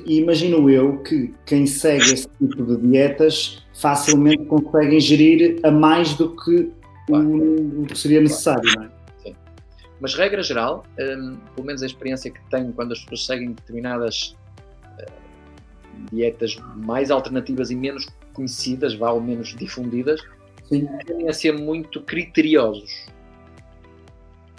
e 0.07 0.19
imagino 0.19 0.71
eu 0.71 0.99
que 0.99 1.35
quem 1.45 1.67
segue 1.67 2.15
esse 2.15 2.29
tipo 2.39 2.65
de 2.65 2.77
dietas 2.79 3.63
facilmente 3.75 4.45
consegue 4.47 4.97
ingerir 4.97 5.61
a 5.63 5.71
mais 5.71 6.15
do 6.15 6.35
que 6.37 6.73
o, 7.11 7.83
o 7.83 7.87
que 7.87 7.99
seria 7.99 8.21
necessário, 8.21 8.71
não 8.77 8.85
é? 8.85 8.95
Mas, 10.01 10.15
regra 10.15 10.43
geral, 10.43 10.85
hum, 10.99 11.39
pelo 11.55 11.67
menos 11.67 11.83
a 11.83 11.87
experiência 11.87 12.31
que 12.31 12.41
tenho 12.51 12.73
quando 12.73 12.93
as 12.93 13.01
pessoas 13.01 13.27
seguem 13.27 13.53
determinadas 13.53 14.37
dietas 16.13 16.57
mais 16.77 17.11
alternativas 17.11 17.71
e 17.71 17.77
menos 17.77 18.07
conhecidas, 18.33 18.95
vá, 18.95 19.11
ou 19.11 19.21
menos 19.21 19.55
difundidas, 19.55 20.21
Sim. 20.69 20.89
tendem 21.07 21.29
a 21.29 21.33
ser 21.33 21.53
muito 21.53 22.01
criteriosos. 22.03 23.07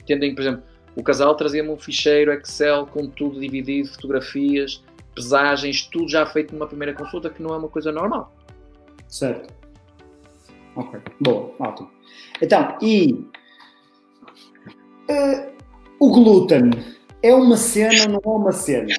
Tendem, 0.05 0.35
por 0.35 0.41
exemplo, 0.41 0.63
o 0.95 1.03
casal 1.03 1.35
trazia-me 1.35 1.69
um 1.69 1.77
ficheiro 1.77 2.31
Excel 2.31 2.85
com 2.87 3.07
tudo 3.07 3.39
dividido, 3.39 3.89
fotografias, 3.89 4.83
pesagens, 5.13 5.83
tudo 5.87 6.09
já 6.09 6.25
feito 6.25 6.53
numa 6.53 6.67
primeira 6.67 6.93
consulta, 6.93 7.29
que 7.29 7.41
não 7.41 7.53
é 7.53 7.57
uma 7.57 7.69
coisa 7.69 7.91
normal. 7.91 8.33
Certo. 9.07 9.53
Ok. 10.75 10.99
Boa, 11.19 11.53
ótimo. 11.59 11.89
Então, 12.41 12.77
e 12.81 13.25
eh, 15.09 15.51
o 15.99 16.11
glúten 16.11 16.71
é 17.21 17.33
uma 17.33 17.57
cena 17.57 18.19
ou 18.23 18.23
não 18.23 18.33
é 18.33 18.37
uma 18.37 18.51
cena? 18.51 18.95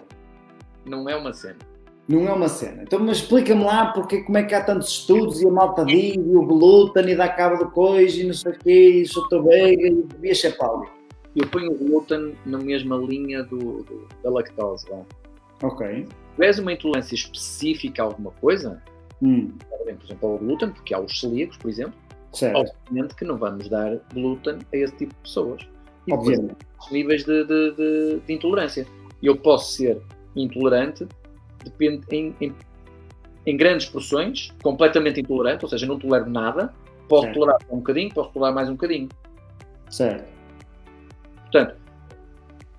Não 0.85 1.09
é 1.09 1.17
uma 1.17 1.33
cena. 1.33 1.59
Não 2.09 2.27
é 2.29 2.33
uma 2.33 2.49
cena. 2.49 2.83
Então, 2.85 3.01
mas 3.01 3.17
explica-me 3.19 3.65
lá 3.65 3.87
porque, 3.93 4.23
como 4.23 4.39
é 4.39 4.45
que 4.45 4.55
há 4.55 4.63
tantos 4.63 4.89
estudos 4.91 5.41
e 5.43 5.47
a 5.47 5.51
malta 5.51 5.85
diz 5.85 6.15
e 6.15 6.19
o 6.37 6.43
glúten 6.47 7.09
e 7.09 7.17
dá 7.17 7.29
cabo 7.29 7.57
do 7.65 7.71
coisa 7.71 8.21
e 8.21 8.25
não 8.25 8.35
sei 8.35 8.53
o 8.53 8.59
quê 8.59 8.89
e 9.03 9.07
sotabega 9.07 9.89
e 9.89 10.03
devia 10.03 10.35
ser 10.35 10.57
pau. 10.57 10.87
Eu 11.35 11.47
ponho 11.49 11.73
o 11.73 11.75
glúten 11.77 12.35
na 12.47 12.59
mesma 12.59 12.97
linha 12.97 13.43
do, 13.43 13.83
do- 13.83 14.07
da 14.23 14.31
lactose. 14.31 14.87
Vá. 14.89 15.03
Ok. 15.67 16.07
Tiveres 16.35 16.59
uma 16.59 16.73
intolerância 16.73 17.15
específica 17.15 18.03
a 18.03 18.07
alguma 18.07 18.31
coisa, 18.41 18.81
Hum, 19.23 19.51
por 19.71 19.89
exemplo, 20.05 20.29
ao 20.31 20.39
glúten, 20.39 20.71
porque 20.71 20.93
há 20.95 21.01
os 21.01 21.19
celíacos, 21.19 21.57
por 21.57 21.71
exemplo, 21.71 21.95
certo. 22.35 22.71
obviamente 22.85 23.15
que 23.17 23.25
não 23.25 23.37
vamos 23.39 23.67
dar 23.71 23.99
glúten 24.13 24.59
a 24.73 24.77
esse 24.77 24.95
tipo 24.95 25.15
de 25.15 25.21
pessoas. 25.23 25.63
E 26.07 26.11
depois 26.11 26.39
Obviamente. 26.39 26.57
os 26.79 26.91
níveis 26.93 27.25
de, 27.25 27.45
de- 27.45 27.71
de- 27.73 28.21
de 28.27 28.33
intolerância. 28.33 28.87
Eu 29.23 29.35
posso 29.35 29.73
ser 29.73 29.99
intolerante 30.37 31.07
depende, 31.71 32.05
em, 32.11 32.35
em- 32.41 32.55
em 33.47 33.57
grandes 33.57 33.87
porções, 33.89 34.53
completamente 34.63 35.21
intolerante, 35.21 35.65
ou 35.65 35.69
seja, 35.69 35.87
não 35.87 35.99
tolero 35.99 36.29
nada, 36.29 36.75
posso 37.09 37.23
Certo. 37.25 37.35
tolerar 37.35 37.59
um 37.71 37.77
bocadinho, 37.77 38.13
posso 38.13 38.31
tolerar 38.31 38.55
mais 38.55 38.69
um 38.69 38.73
bocadinho. 38.73 39.09
Certo. 39.91 40.27
Portanto, 41.43 41.77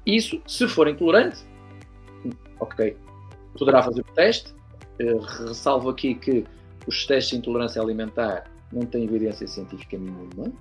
isso, 0.05 0.41
se 0.45 0.67
for 0.67 0.87
intolerante, 0.87 1.37
ok, 2.59 2.97
poderá 3.57 3.81
fazer 3.81 4.01
o 4.01 4.13
teste. 4.13 4.53
Eh, 4.99 5.13
ressalvo 5.47 5.89
aqui 5.89 6.15
que 6.15 6.43
os 6.87 7.05
testes 7.05 7.31
de 7.31 7.37
intolerância 7.37 7.81
alimentar 7.81 8.49
não 8.73 8.81
têm 8.81 9.03
evidência 9.03 9.47
científica 9.47 9.97
nenhuma, 9.97 10.51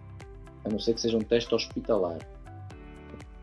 a 0.64 0.68
não 0.68 0.78
ser 0.78 0.94
que 0.94 1.00
seja 1.00 1.16
um 1.16 1.20
teste 1.22 1.54
hospitalar. 1.54 2.18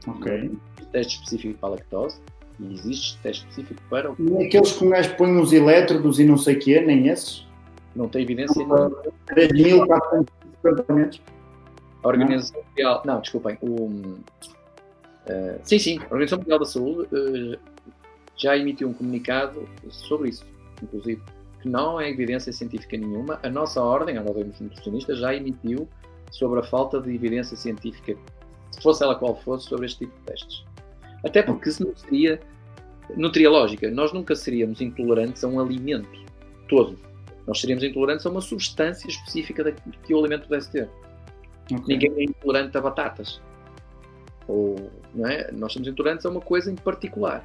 Ok. 0.08 0.32
Existe 0.34 0.92
teste 0.92 1.16
específico 1.16 1.58
para 1.60 1.70
a 1.70 1.72
lactose 1.72 2.22
e 2.60 2.74
existe 2.74 3.18
teste 3.22 3.48
específico 3.50 3.82
para 3.90 4.12
o 4.12 4.16
Nem 4.18 4.48
aqueles 4.48 4.72
que 4.72 4.86
um 4.86 4.90
gajo 4.90 5.16
põe 5.16 5.30
uns 5.30 5.52
elétrodos 5.52 6.20
e 6.20 6.24
não 6.24 6.38
sei 6.38 6.56
o 6.56 6.60
quê, 6.60 6.82
nem 6.82 7.08
esses. 7.08 7.46
não 7.96 8.08
tem 8.08 8.24
evidência 8.24 8.58
nenhuma. 8.58 8.92
3.450 9.30 10.94
metros. 10.94 11.22
A 12.04 12.08
Organização 12.08 12.62
Mundial. 12.70 13.02
Não, 13.06 13.22
desculpem. 13.22 13.58
O, 13.62 14.18
eh, 15.26 15.60
sim, 15.64 15.80
sim. 15.80 16.00
A 16.00 16.06
Organização 16.06 16.40
Mundial 16.40 16.60
da 16.60 16.66
Saúde 16.66 17.08
eh, 17.14 17.60
já 18.36 18.58
emitiu 18.58 18.90
um 18.90 18.94
comunicado 18.94 19.68
sobre 19.90 20.30
isso, 20.30 20.46
inclusive, 20.82 21.22
que 21.62 21.70
não 21.70 22.00
é 22.00 22.10
evidência 22.10 22.52
científica 22.52 22.98
nenhuma. 22.98 23.40
A 23.42 23.50
nossa 23.50 23.82
ordem, 23.82 24.18
a 24.18 24.22
Ordem 24.22 24.46
dos 24.46 24.60
Nutricionistas, 24.60 25.20
já 25.20 25.34
emitiu 25.34 25.88
sobre 26.32 26.60
a 26.60 26.64
falta 26.64 27.00
de 27.00 27.14
evidência 27.14 27.56
científica, 27.56 28.18
se 28.72 28.82
fosse 28.82 29.04
ela 29.04 29.16
qual 29.16 29.36
fosse, 29.36 29.70
sobre 29.70 29.86
este 29.86 30.00
tipo 30.00 30.14
de 30.20 30.26
testes. 30.26 30.66
Até 31.24 31.42
porque 31.42 31.72
se 31.72 31.84
não 31.84 31.96
seria. 31.96 32.40
Não 33.16 33.32
teria 33.32 33.50
lógica. 33.50 33.90
Nós 33.92 34.14
nunca 34.14 34.36
seríamos 34.36 34.82
intolerantes 34.82 35.44
a 35.44 35.48
um 35.48 35.60
alimento 35.60 36.24
todo. 36.70 36.98
Nós 37.46 37.60
seríamos 37.60 37.84
intolerantes 37.84 38.26
a 38.26 38.30
uma 38.30 38.42
substância 38.42 39.08
específica 39.08 39.64
daquilo 39.64 39.96
que 40.04 40.14
o 40.14 40.20
alimento 40.20 40.48
pudesse 40.48 40.72
ter. 40.72 40.90
Ok. 41.72 41.84
Ninguém 41.88 42.12
é 42.18 42.24
intolerante 42.24 42.78
a 42.78 42.82
batatas. 42.82 43.42
Ou, 44.48 44.90
não 45.14 45.28
é? 45.28 45.52
Nós 45.52 45.74
somos 45.74 45.88
intolerantes 45.88 46.26
a 46.26 46.30
uma 46.30 46.42
coisa 46.42 46.72
em 46.72 46.76
particular. 46.76 47.44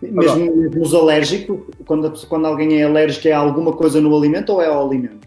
Mesmo 0.00 0.54
mesmo 0.56 0.82
os 0.82 0.94
alérgicos, 0.94 1.60
quando, 1.84 2.26
quando 2.28 2.46
alguém 2.46 2.80
é 2.80 2.84
alérgico, 2.84 3.28
é 3.28 3.32
a 3.32 3.38
alguma 3.38 3.72
coisa 3.72 4.00
no 4.00 4.16
alimento 4.16 4.52
ou 4.52 4.62
é 4.62 4.66
ao 4.66 4.86
alimento? 4.86 5.26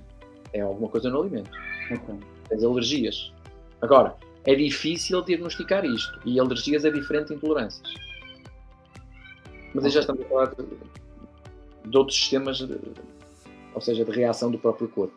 É 0.53 0.61
alguma 0.61 0.89
coisa 0.89 1.09
no 1.09 1.21
alimento. 1.21 1.51
Ok. 1.91 2.15
Tens 2.49 2.63
alergias. 2.63 3.33
Agora, 3.81 4.15
é 4.45 4.55
difícil 4.55 5.21
diagnosticar 5.23 5.85
isto. 5.85 6.19
E 6.25 6.39
alergias 6.39 6.85
é 6.85 6.91
diferente 6.91 7.27
de 7.29 7.35
intolerâncias. 7.35 7.93
Mas 9.73 9.85
aí 9.85 9.91
já 9.91 9.99
estamos 10.01 10.23
a 10.23 10.27
falar 10.27 10.55
de, 10.55 10.65
de 11.89 11.97
outros 11.97 12.17
sistemas, 12.17 12.57
de- 12.57 12.77
ou 13.73 13.81
seja, 13.81 14.03
de 14.03 14.11
reação 14.11 14.51
do 14.51 14.57
próprio 14.59 14.87
corpo. 14.89 15.13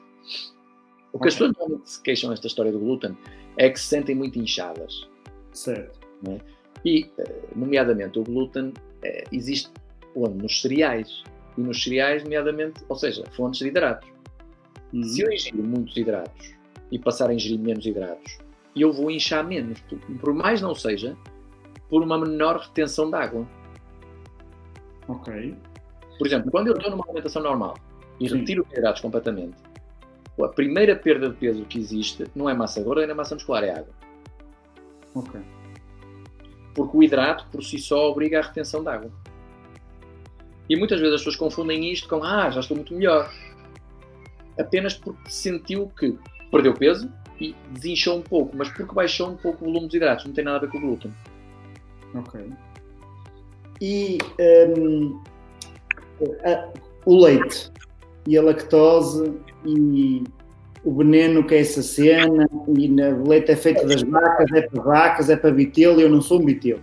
O 1.12 1.18
que 1.18 1.28
as 1.28 1.34
Ok. 1.34 1.48
pessoas 1.48 1.52
normalmente 1.58 1.90
se 1.90 2.02
queixam 2.02 2.30
nesta 2.30 2.46
história 2.46 2.70
do 2.72 2.78
glúten 2.78 3.16
é 3.56 3.68
que 3.70 3.78
se 3.78 3.86
sentem 3.86 4.14
muito 4.14 4.38
inchadas. 4.38 5.08
Certo. 5.52 5.98
E, 6.84 7.10
eh, 7.18 7.42
nomeadamente, 7.54 8.18
o 8.18 8.24
glúten 8.24 8.72
eh, 9.02 9.24
existe 9.32 9.70
onde? 10.14 10.42
Nos 10.42 10.60
cereais. 10.60 11.22
E 11.56 11.60
nos 11.60 11.82
cereais, 11.82 12.22
nomeadamente, 12.24 12.84
ou 12.88 12.96
seja, 12.96 13.24
fontes 13.36 13.60
de 13.60 13.68
hidratos. 13.68 14.08
Uhum. 14.92 15.02
Se 15.04 15.22
eu 15.22 15.32
ingerir 15.32 15.62
muitos 15.64 15.96
hidratos 15.96 16.54
e 16.90 16.98
passar 16.98 17.30
a 17.30 17.34
ingerir 17.34 17.58
menos 17.60 17.84
hidratos, 17.86 18.38
eu 18.82 18.92
vou 18.92 19.10
inchar 19.10 19.46
menos. 19.46 19.80
Por, 20.20 20.34
mais 20.34 20.60
não 20.60 20.74
seja, 20.74 21.16
por 21.88 22.02
uma 22.02 22.18
menor 22.18 22.58
retenção 22.58 23.08
de 23.08 23.16
água. 23.16 23.46
Ok. 25.08 25.56
Por 26.18 26.26
exemplo, 26.26 26.50
quando 26.50 26.68
eu 26.68 26.74
estou 26.74 26.90
numa 26.90 27.04
alimentação 27.04 27.42
normal 27.42 27.74
e 28.20 28.28
Sim. 28.28 28.38
retiro 28.38 28.64
os 28.64 28.72
hidratos 28.72 29.00
completamente, 29.00 29.56
a 30.40 30.48
primeira 30.48 30.96
perda 30.96 31.28
de 31.28 31.36
peso 31.36 31.64
que 31.64 31.78
existe 31.78 32.26
não 32.34 32.48
é 32.48 32.54
massa 32.54 32.82
gorda, 32.82 33.02
nem 33.02 33.10
é 33.10 33.14
massa 33.14 33.34
muscular, 33.34 33.62
é 33.62 33.70
água. 33.70 33.94
Ok. 35.14 35.40
porque 36.74 36.96
o 36.96 37.02
hidrato 37.04 37.46
por 37.52 37.62
si 37.62 37.78
só 37.78 38.10
obriga 38.10 38.40
à 38.40 38.42
retenção 38.42 38.82
de 38.82 38.88
água. 38.88 39.12
E 40.68 40.76
muitas 40.76 40.98
vezes 40.98 41.14
as 41.14 41.20
pessoas 41.20 41.36
confundem 41.36 41.92
isto 41.92 42.08
com 42.08 42.24
ah, 42.24 42.50
já 42.50 42.60
estou 42.60 42.76
muito 42.76 42.92
melhor. 42.94 43.32
Apenas 44.58 44.94
porque 44.94 45.30
sentiu 45.30 45.88
que 45.96 46.18
perdeu 46.50 46.74
peso 46.74 47.08
e 47.40 47.54
desinchou 47.72 48.18
um 48.18 48.22
pouco, 48.22 48.56
mas 48.56 48.68
porque 48.70 48.94
baixou 48.94 49.30
um 49.30 49.36
pouco 49.36 49.64
o 49.64 49.68
volume 49.68 49.86
dos 49.86 49.94
hidratos, 49.94 50.24
não 50.26 50.32
tem 50.32 50.44
nada 50.44 50.58
a 50.58 50.60
ver 50.60 50.68
com 50.70 50.78
o 50.78 50.80
glúten. 50.80 51.12
Ok. 52.14 52.40
E 53.80 54.18
hum, 54.78 55.20
a- 56.44 56.68
o 57.04 57.24
leite 57.24 57.72
e 58.26 58.38
a 58.38 58.42
lactose 58.42 59.34
e 59.66 60.22
o 60.84 60.94
veneno 60.94 61.44
que 61.44 61.54
é 61.54 61.60
essa 61.60 61.82
cena 61.82 62.48
e 62.78 62.88
na- 62.88 63.08
o 63.08 63.28
leite 63.28 63.50
é 63.50 63.56
feito 63.56 63.84
das 63.86 64.02
vacas, 64.02 64.50
é 64.52 64.62
para 64.62 64.82
vacas, 64.82 65.28
é 65.30 65.36
para 65.36 65.50
vitelo 65.50 65.98
e 66.00 66.04
eu 66.04 66.08
não 66.08 66.20
sou 66.22 66.40
um 66.40 66.46
vitelo. 66.46 66.80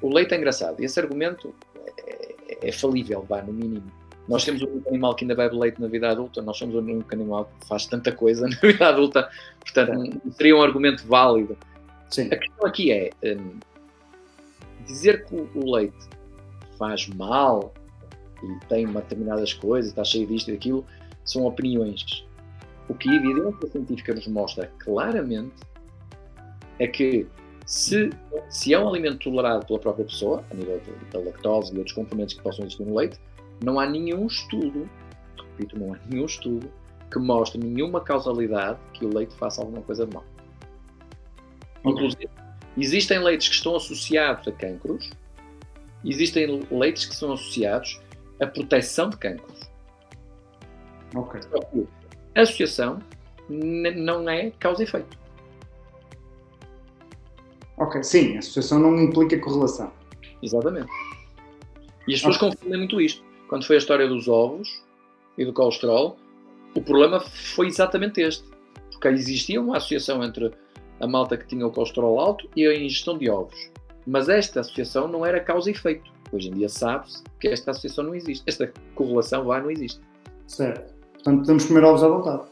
O 0.00 0.08
leite 0.14 0.32
é 0.34 0.36
engraçado 0.38 0.80
e 0.80 0.84
esse 0.84 0.98
argumento 1.00 1.52
é, 1.98 2.68
é 2.68 2.72
falível, 2.72 3.24
vá, 3.28 3.42
no 3.42 3.52
mínimo. 3.52 3.90
Nós 4.30 4.44
temos 4.44 4.62
um 4.62 4.66
único 4.66 4.88
animal 4.88 5.14
que 5.16 5.24
ainda 5.24 5.34
bebe 5.34 5.56
leite 5.56 5.80
na 5.80 5.88
vida 5.88 6.08
adulta, 6.08 6.40
nós 6.40 6.56
somos 6.56 6.74
o 6.76 6.78
único 6.78 7.12
animal 7.12 7.50
que 7.60 7.66
faz 7.66 7.84
tanta 7.86 8.12
coisa 8.12 8.46
na 8.48 8.56
vida 8.56 8.88
adulta, 8.88 9.28
portanto, 9.58 10.20
não 10.24 10.32
seria 10.32 10.56
um 10.56 10.62
argumento 10.62 11.04
válido. 11.06 11.58
Sim. 12.08 12.28
A 12.32 12.36
questão 12.36 12.66
aqui 12.66 12.92
é 12.92 13.10
hum, 13.24 13.58
dizer 14.86 15.26
que 15.26 15.34
o- 15.34 15.72
leite 15.72 16.08
faz 16.78 17.08
mal 17.08 17.74
e 18.42 18.66
tem 18.66 18.86
uma 18.86 19.00
determinadas 19.00 19.52
coisas, 19.52 19.90
está 19.90 20.04
cheio 20.04 20.26
disto 20.26 20.48
e 20.48 20.52
daquilo, 20.52 20.86
são 21.24 21.44
opiniões. 21.44 22.24
O 22.88 22.94
que 22.94 23.08
a 23.08 23.14
evidência 23.14 23.68
científica 23.68 24.14
nos 24.14 24.26
mostra 24.28 24.70
claramente 24.78 25.54
é 26.78 26.86
que 26.86 27.26
se, 27.66 28.10
se 28.48 28.72
é 28.74 28.78
um 28.78 28.88
alimento 28.88 29.18
tolerado 29.18 29.66
pela 29.66 29.78
própria 29.78 30.04
pessoa, 30.04 30.44
a 30.50 30.54
nível 30.54 30.80
da 31.12 31.18
lactose 31.20 31.74
e 31.74 31.78
outros 31.78 31.94
componentes 31.94 32.36
que 32.36 32.42
possam 32.42 32.64
existir 32.64 32.84
no 32.84 32.96
leite, 32.96 33.18
não 33.62 33.78
há 33.78 33.86
nenhum 33.86 34.26
estudo, 34.26 34.88
repito, 35.36 35.78
não 35.78 35.94
há 35.94 35.98
nenhum 36.08 36.24
estudo 36.24 36.70
que 37.10 37.18
mostre 37.18 37.58
nenhuma 37.58 38.00
causalidade 38.00 38.78
que 38.94 39.04
o 39.04 39.12
leite 39.12 39.34
faça 39.34 39.60
alguma 39.60 39.82
coisa 39.82 40.06
de 40.06 40.14
mal. 40.14 40.24
Inclusive, 41.84 42.28
existem 42.76 43.18
leites 43.18 43.48
que 43.48 43.54
estão 43.54 43.76
associados 43.76 44.46
a 44.46 44.52
cancros, 44.52 45.10
existem 46.04 46.66
leites 46.70 47.06
que 47.06 47.14
são 47.14 47.32
associados 47.32 48.00
a 48.40 48.46
proteção 48.46 49.10
de 49.10 49.16
cancros. 49.16 49.60
Ok. 51.14 51.40
A 52.34 52.42
associação 52.42 53.00
não 53.48 54.28
é 54.28 54.50
causa 54.52 54.82
e 54.82 54.84
efeito. 54.84 55.18
Ok, 57.76 58.02
sim, 58.04 58.36
a 58.36 58.38
associação 58.38 58.78
não 58.78 58.98
implica 58.98 59.38
correlação. 59.38 59.90
Exatamente. 60.42 60.90
E 62.06 62.14
as 62.14 62.20
pessoas 62.20 62.36
okay. 62.36 62.50
confundem 62.50 62.78
muito 62.78 63.00
isto. 63.00 63.29
Quando 63.50 63.66
foi 63.66 63.74
a 63.74 63.78
história 63.80 64.06
dos 64.06 64.28
ovos 64.28 64.80
e 65.36 65.44
do 65.44 65.52
colesterol, 65.52 66.16
o 66.72 66.80
problema 66.80 67.18
foi 67.18 67.66
exatamente 67.66 68.20
este. 68.20 68.48
Porque 68.92 69.08
existia 69.08 69.60
uma 69.60 69.78
associação 69.78 70.22
entre 70.22 70.52
a 71.00 71.06
malta 71.08 71.36
que 71.36 71.48
tinha 71.48 71.66
o 71.66 71.70
colesterol 71.72 72.20
alto 72.20 72.48
e 72.54 72.64
a 72.64 72.72
ingestão 72.72 73.18
de 73.18 73.28
ovos. 73.28 73.58
Mas 74.06 74.28
esta 74.28 74.60
associação 74.60 75.08
não 75.08 75.26
era 75.26 75.40
causa 75.40 75.68
e 75.68 75.72
efeito. 75.72 76.08
Hoje 76.30 76.48
em 76.48 76.52
dia 76.52 76.68
sabe-se 76.68 77.24
que 77.40 77.48
esta 77.48 77.72
associação 77.72 78.04
não 78.04 78.14
existe. 78.14 78.44
Esta 78.46 78.72
correlação 78.94 79.44
lá 79.44 79.60
não 79.60 79.68
existe. 79.68 80.00
Certo. 80.46 80.94
Portanto, 81.14 81.40
podemos 81.40 81.64
comer 81.64 81.82
ovos 81.82 82.04
à 82.04 82.08
vontade. 82.08 82.42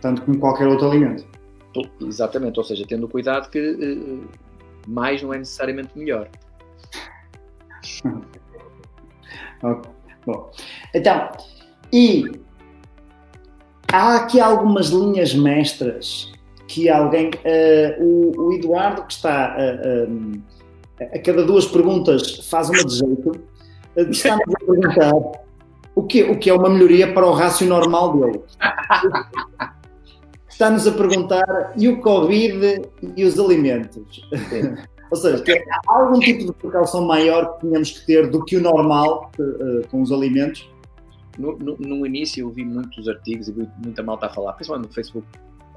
Tanto 0.00 0.22
como 0.22 0.40
qualquer 0.40 0.66
outro 0.66 0.90
alimento. 0.90 1.24
Exatamente. 2.00 2.58
Ou 2.58 2.64
seja, 2.64 2.84
tendo 2.84 3.06
cuidado 3.06 3.48
que 3.48 3.60
uh, 3.60 4.28
mais 4.88 5.22
não 5.22 5.32
é 5.32 5.38
necessariamente 5.38 5.96
melhor. 5.96 6.28
okay. 9.62 9.97
Bom, 10.28 10.50
então, 10.94 11.30
e 11.90 12.22
há 13.90 14.16
aqui 14.16 14.38
algumas 14.38 14.88
linhas 14.88 15.34
mestras 15.34 16.30
que 16.66 16.90
alguém, 16.90 17.30
uh, 17.30 18.04
o, 18.04 18.48
o, 18.48 18.52
Eduardo 18.52 19.04
que 19.04 19.12
está 19.14 19.56
uh, 19.56 20.42
a 21.00 21.18
cada 21.20 21.46
duas 21.46 21.64
perguntas 21.64 22.46
faz 22.46 22.68
uma 22.68 22.84
de 22.84 22.96
jeito, 22.96 23.30
uh, 23.30 24.10
está-nos 24.10 24.54
a 24.54 24.66
perguntar 24.66 25.14
o 25.94 26.02
que, 26.02 26.22
o 26.24 26.38
que 26.38 26.50
é 26.50 26.52
uma 26.52 26.68
melhoria 26.68 27.10
para 27.10 27.26
o 27.26 27.32
rácio 27.32 27.66
normal 27.66 28.18
dele. 28.18 28.42
Está-nos 30.46 30.86
a 30.86 30.92
perguntar 30.92 31.72
e 31.74 31.88
o 31.88 32.02
Covid 32.02 32.82
e 33.16 33.24
os 33.24 33.38
alimentos. 33.38 34.28
Ou 35.10 35.16
seja, 35.16 35.42
há 35.86 35.92
algum 35.92 36.18
tipo 36.20 36.44
de 36.44 36.52
precaução 36.52 37.06
maior 37.06 37.54
que 37.54 37.66
tínhamos 37.66 37.90
que 37.92 38.06
ter 38.06 38.30
do 38.30 38.44
que 38.44 38.56
o 38.56 38.60
normal 38.60 39.30
com 39.90 40.02
os 40.02 40.12
alimentos? 40.12 40.68
No, 41.38 41.56
no, 41.56 41.76
no, 41.78 42.06
início 42.06 42.42
eu 42.42 42.50
vi 42.50 42.64
muitos 42.64 43.08
artigos 43.08 43.48
e 43.48 43.52
vi 43.52 43.68
muita 43.82 44.02
malta 44.02 44.26
a 44.26 44.28
falar, 44.28 44.54
principalmente 44.54 44.88
no 44.88 44.94
Facebook, 44.94 45.26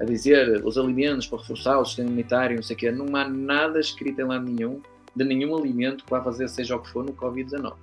a 0.00 0.04
dizer 0.04 0.60
os 0.64 0.76
alimentos 0.76 1.26
para 1.26 1.38
reforçar 1.38 1.78
o 1.78 1.84
sistema 1.84 2.08
imunitário, 2.08 2.56
não 2.56 2.62
sei 2.62 2.74
o 2.74 2.78
quê. 2.78 2.90
Não 2.90 3.14
há 3.16 3.28
nada 3.28 3.78
escrito 3.78 4.20
em 4.20 4.24
lado 4.24 4.44
nenhum 4.44 4.80
de 5.14 5.24
nenhum 5.24 5.56
alimento 5.56 6.04
que 6.04 6.10
vá 6.10 6.22
fazer 6.22 6.48
seja 6.48 6.76
o 6.76 6.80
que 6.80 6.88
for 6.88 7.04
no 7.04 7.12
Covid-19. 7.12 7.74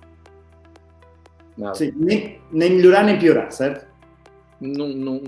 Nada. 1.56 1.74
Sim, 1.74 1.92
nem, 1.96 2.40
nem 2.50 2.70
melhorar 2.70 3.04
nem 3.04 3.18
piorar, 3.18 3.50
certo? 3.52 3.86
Não, 4.60 4.88
não, 4.88 5.22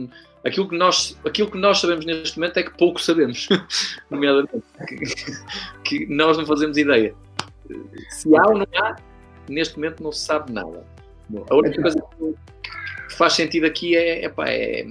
aquilo, 0.44 0.68
que 0.68 0.76
nós, 0.76 1.18
aquilo 1.24 1.50
que 1.50 1.58
nós 1.58 1.78
sabemos 1.78 2.04
neste 2.04 2.38
momento 2.38 2.58
é 2.58 2.62
que 2.62 2.76
pouco 2.76 3.00
sabemos, 3.00 3.48
nomeadamente. 4.10 4.62
que, 4.86 4.96
que 5.84 6.06
nós 6.06 6.36
não 6.36 6.46
fazemos 6.46 6.76
ideia. 6.76 7.14
Se 8.10 8.34
há 8.36 8.46
ou 8.46 8.58
não 8.58 8.66
há, 8.76 8.96
neste 9.48 9.76
momento 9.76 10.02
não 10.02 10.12
se 10.12 10.24
sabe 10.24 10.52
nada. 10.52 10.84
A 11.48 11.54
única 11.54 11.80
então, 11.80 11.82
coisa 11.82 12.02
que 13.08 13.14
faz 13.14 13.32
sentido 13.32 13.66
aqui 13.66 13.96
é, 13.96 14.24
epá, 14.24 14.48
é 14.48 14.86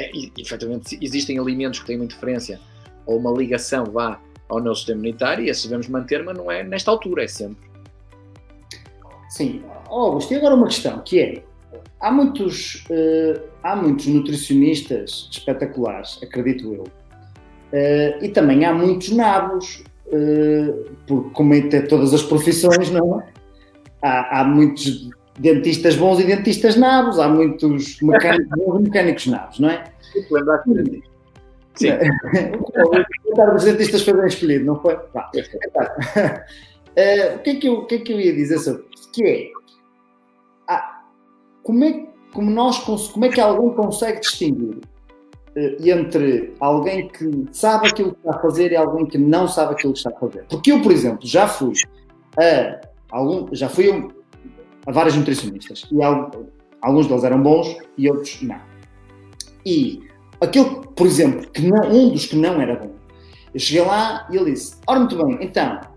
é, 0.00 0.10
efetivamente 0.38 0.98
existem 1.00 1.38
alimentos 1.38 1.80
que 1.80 1.86
têm 1.86 1.96
uma 1.96 2.04
interferência 2.04 2.60
ou 3.04 3.18
uma 3.18 3.30
ligação 3.30 3.84
vá 3.84 4.20
ao 4.48 4.60
nosso 4.60 4.80
sistema 4.80 5.00
imunitário 5.00 5.44
e 5.44 5.50
esses 5.50 5.64
devemos 5.64 5.88
manter, 5.88 6.24
mas 6.24 6.36
não 6.36 6.50
é 6.50 6.62
nesta 6.62 6.90
altura, 6.90 7.24
é 7.24 7.28
sempre. 7.28 7.68
Sim. 9.28 9.62
Augusto, 9.86 10.32
e 10.32 10.36
agora 10.36 10.54
uma 10.54 10.66
questão, 10.66 11.00
que 11.00 11.20
é, 11.20 11.44
há 12.00 12.10
muitos, 12.10 12.84
uh, 12.90 13.40
há 13.62 13.76
muitos 13.76 14.06
nutricionistas 14.06 15.28
espetaculares, 15.30 16.18
acredito 16.22 16.74
eu, 16.74 16.82
uh, 16.82 18.24
e 18.24 18.28
também 18.28 18.64
há 18.64 18.72
muitos 18.72 19.10
nabos, 19.10 19.84
uh, 20.06 20.90
porque 21.06 21.30
como 21.30 21.54
em 21.54 21.68
todas 21.86 22.14
as 22.14 22.22
profissões, 22.22 22.90
não 22.90 23.20
é? 23.20 23.26
Há, 24.02 24.40
há 24.40 24.44
muitos 24.44 25.10
dentistas 25.38 25.96
bons 25.96 26.20
e 26.20 26.24
dentistas 26.24 26.76
nabos, 26.76 27.18
há 27.18 27.28
muitos 27.28 28.00
mecânicos 28.00 28.58
bons 28.58 28.80
e 28.80 28.82
mecânicos 28.82 29.26
nabos, 29.26 29.58
não 29.58 29.70
é? 29.70 29.84
Sim. 31.74 31.88
os 33.54 33.64
dentistas 33.64 34.02
foi 34.02 34.14
bem 34.14 34.26
escolhido, 34.26 34.64
não 34.64 34.80
foi? 34.80 34.98
Vá. 35.14 35.30
Uh, 36.90 37.36
o, 37.36 37.38
que 37.38 37.50
é 37.50 37.54
que 37.54 37.68
eu, 37.68 37.74
o 37.74 37.86
que 37.86 37.94
é 37.94 37.98
que 37.98 38.12
eu 38.12 38.20
ia 38.20 38.34
dizer 38.34 38.58
sobre 38.58 38.84
isso? 38.94 39.10
Que 39.12 39.24
é, 39.24 39.50
como 41.62 41.84
é, 41.84 42.06
como, 42.32 42.50
nós, 42.50 42.78
como 42.78 43.24
é 43.24 43.28
que 43.28 43.40
alguém 43.40 43.70
consegue 43.74 44.20
distinguir 44.20 44.78
uh, 45.56 45.88
entre 45.88 46.54
alguém 46.60 47.08
que 47.08 47.46
sabe 47.52 47.88
aquilo 47.88 48.12
que 48.12 48.18
está 48.18 48.36
a 48.36 48.40
fazer 48.40 48.72
e 48.72 48.76
alguém 48.76 49.06
que 49.06 49.18
não 49.18 49.46
sabe 49.48 49.74
aquilo 49.74 49.92
que 49.92 49.98
está 49.98 50.10
a 50.10 50.18
fazer? 50.18 50.44
Porque 50.48 50.72
eu, 50.72 50.80
por 50.82 50.92
exemplo, 50.92 51.20
já 51.22 51.46
fui 51.46 51.72
a 52.38 52.80
algum, 53.10 53.54
já 53.54 53.68
fui 53.68 54.12
a 54.86 54.92
vários 54.92 55.16
nutricionistas 55.16 55.86
e 55.90 55.98
alguns 56.80 57.06
deles 57.06 57.24
eram 57.24 57.42
bons 57.42 57.76
e 57.96 58.10
outros 58.10 58.40
não. 58.42 58.60
E 59.64 60.02
aquele, 60.40 60.86
por 60.96 61.06
exemplo, 61.06 61.48
que 61.50 61.62
não, 61.62 61.90
um 61.90 62.10
dos 62.10 62.26
que 62.26 62.36
não 62.36 62.60
era 62.60 62.76
bom, 62.76 62.94
eu 63.52 63.60
cheguei 63.60 63.84
lá 63.84 64.26
e 64.30 64.36
ele 64.36 64.52
disse: 64.52 64.76
Ora, 64.86 65.00
muito 65.00 65.16
bem, 65.24 65.38
então, 65.40 65.74
eh, 65.74 65.89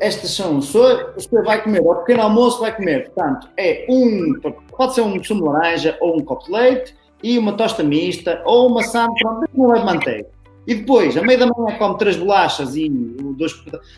estas 0.00 0.30
são, 0.30 0.58
o 0.58 0.62
senhor 0.62 1.44
vai 1.44 1.62
comer, 1.62 1.80
ao 1.80 1.96
pequeno 1.96 2.22
almoço 2.22 2.60
vai 2.60 2.74
comer, 2.74 3.10
portanto, 3.10 3.48
é 3.56 3.86
um, 3.88 4.34
pode 4.76 4.94
ser 4.94 5.02
um 5.02 5.22
sumo 5.22 5.42
de 5.42 5.48
laranja 5.48 5.98
ou 6.00 6.16
um 6.16 6.24
copo 6.24 6.46
de 6.46 6.52
leite 6.52 6.94
e 7.22 7.38
uma 7.38 7.52
tosta 7.52 7.82
mista 7.82 8.42
ou 8.44 8.68
uma 8.68 8.82
pronto, 8.82 9.48
não 9.54 9.68
leva 9.68 9.84
manteiga. 9.84 10.26
E 10.66 10.74
depois, 10.74 11.16
a 11.16 11.22
meio 11.22 11.38
da 11.38 11.46
manhã, 11.46 11.78
come 11.78 11.98
três 11.98 12.16
bolachas 12.16 12.74
e 12.74 12.88
dois. 12.88 13.52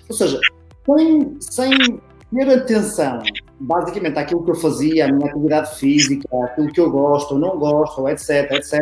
Ou 0.09 0.15
seja, 0.15 0.39
sem, 0.85 1.37
sem 1.41 2.01
ter 2.35 2.51
atenção 2.51 3.23
basicamente 3.61 4.19
àquilo 4.19 4.45
que 4.45 4.51
eu 4.51 4.55
fazia, 4.55 5.07
à 5.07 5.13
minha 5.13 5.31
atividade 5.31 5.79
física, 5.79 6.29
àquilo 6.45 6.73
que 6.73 6.81
eu 6.81 6.91
gosto 6.91 7.33
ou 7.33 7.41
não 7.41 7.59
gosto, 7.59 8.09
etc, 8.09 8.53
etc, 8.53 8.81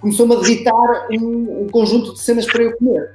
começou-me 0.00 0.36
a 0.36 0.40
ditar 0.40 1.08
um, 1.10 1.62
um, 1.62 1.66
conjunto 1.68 2.14
de 2.14 2.20
cenas 2.20 2.46
para 2.46 2.62
eu 2.62 2.76
comer. 2.76 3.14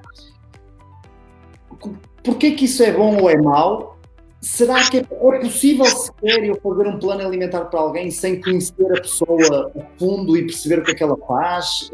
Porquê 2.23 2.51
que 2.51 2.65
isso 2.65 2.83
é 2.83 2.91
bom 2.91 3.17
ou 3.21 3.29
é 3.29 3.37
mau? 3.37 3.97
Será 4.41 4.89
que 4.89 4.97
é, 4.97 5.01
é 5.01 5.39
possível 5.39 5.85
sequer 5.85 6.43
eu 6.43 6.59
fazer 6.61 6.87
um 6.87 6.97
plano 6.97 7.25
alimentar 7.25 7.65
para 7.65 7.79
alguém 7.79 8.09
sem 8.09 8.41
conhecer 8.41 8.91
a 8.91 8.99
pessoa 8.99 9.71
a 9.75 9.99
fundo 9.99 10.35
e 10.35 10.41
perceber 10.41 10.79
o 10.79 10.83
que 10.83 10.91
é 10.91 10.95
que 10.95 11.03
ela 11.03 11.17
faz? 11.27 11.91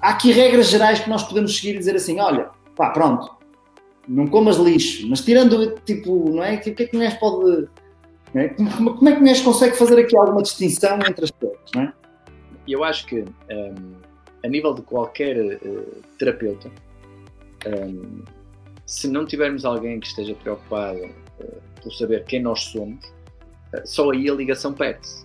Há 0.00 0.10
aqui 0.10 0.30
regras 0.30 0.68
gerais 0.68 1.00
que 1.00 1.08
nós 1.08 1.22
podemos 1.22 1.56
seguir 1.56 1.76
e 1.76 1.78
dizer 1.78 1.96
assim, 1.96 2.20
olha, 2.20 2.50
pá, 2.76 2.90
pronto, 2.90 3.34
não 4.06 4.26
comas 4.26 4.56
lixo, 4.56 5.08
mas 5.08 5.22
tirando, 5.22 5.74
tipo, 5.86 6.30
não 6.30 6.44
é? 6.44 6.58
Tipo, 6.58 6.72
o 6.72 6.76
que 6.76 6.82
é 6.82 6.86
que 6.86 6.96
o 6.96 6.98
Inês 6.98 7.14
pode. 7.14 7.68
É? 8.34 8.48
Como, 8.48 8.96
como, 8.96 9.08
é 9.08 9.16
que 9.16 9.40
o 9.40 9.44
consegue 9.44 9.76
fazer 9.76 9.98
aqui 9.98 10.16
alguma 10.16 10.42
distinção 10.42 10.98
entre 11.08 11.24
as 11.24 11.30
coisas, 11.30 11.70
não 11.74 11.82
é? 11.82 11.92
Eu 12.66 12.82
acho 12.82 13.06
que, 13.06 13.20
um, 13.20 13.94
a 14.44 14.48
nível 14.48 14.74
de 14.74 14.82
qualquer 14.82 15.36
uh, 15.36 16.02
terapeuta, 16.18 16.70
um, 17.66 18.22
se 18.86 19.08
não 19.08 19.24
tivermos 19.24 19.64
alguém 19.64 20.00
que 20.00 20.06
esteja 20.06 20.34
preocupado 20.34 21.04
uh, 21.04 21.62
por 21.82 21.92
saber 21.92 22.24
quem 22.24 22.42
nós 22.42 22.64
somos, 22.64 23.04
uh, 23.04 23.82
só 23.84 24.10
aí 24.10 24.28
a 24.28 24.34
ligação 24.34 24.72
perde-se. 24.72 25.24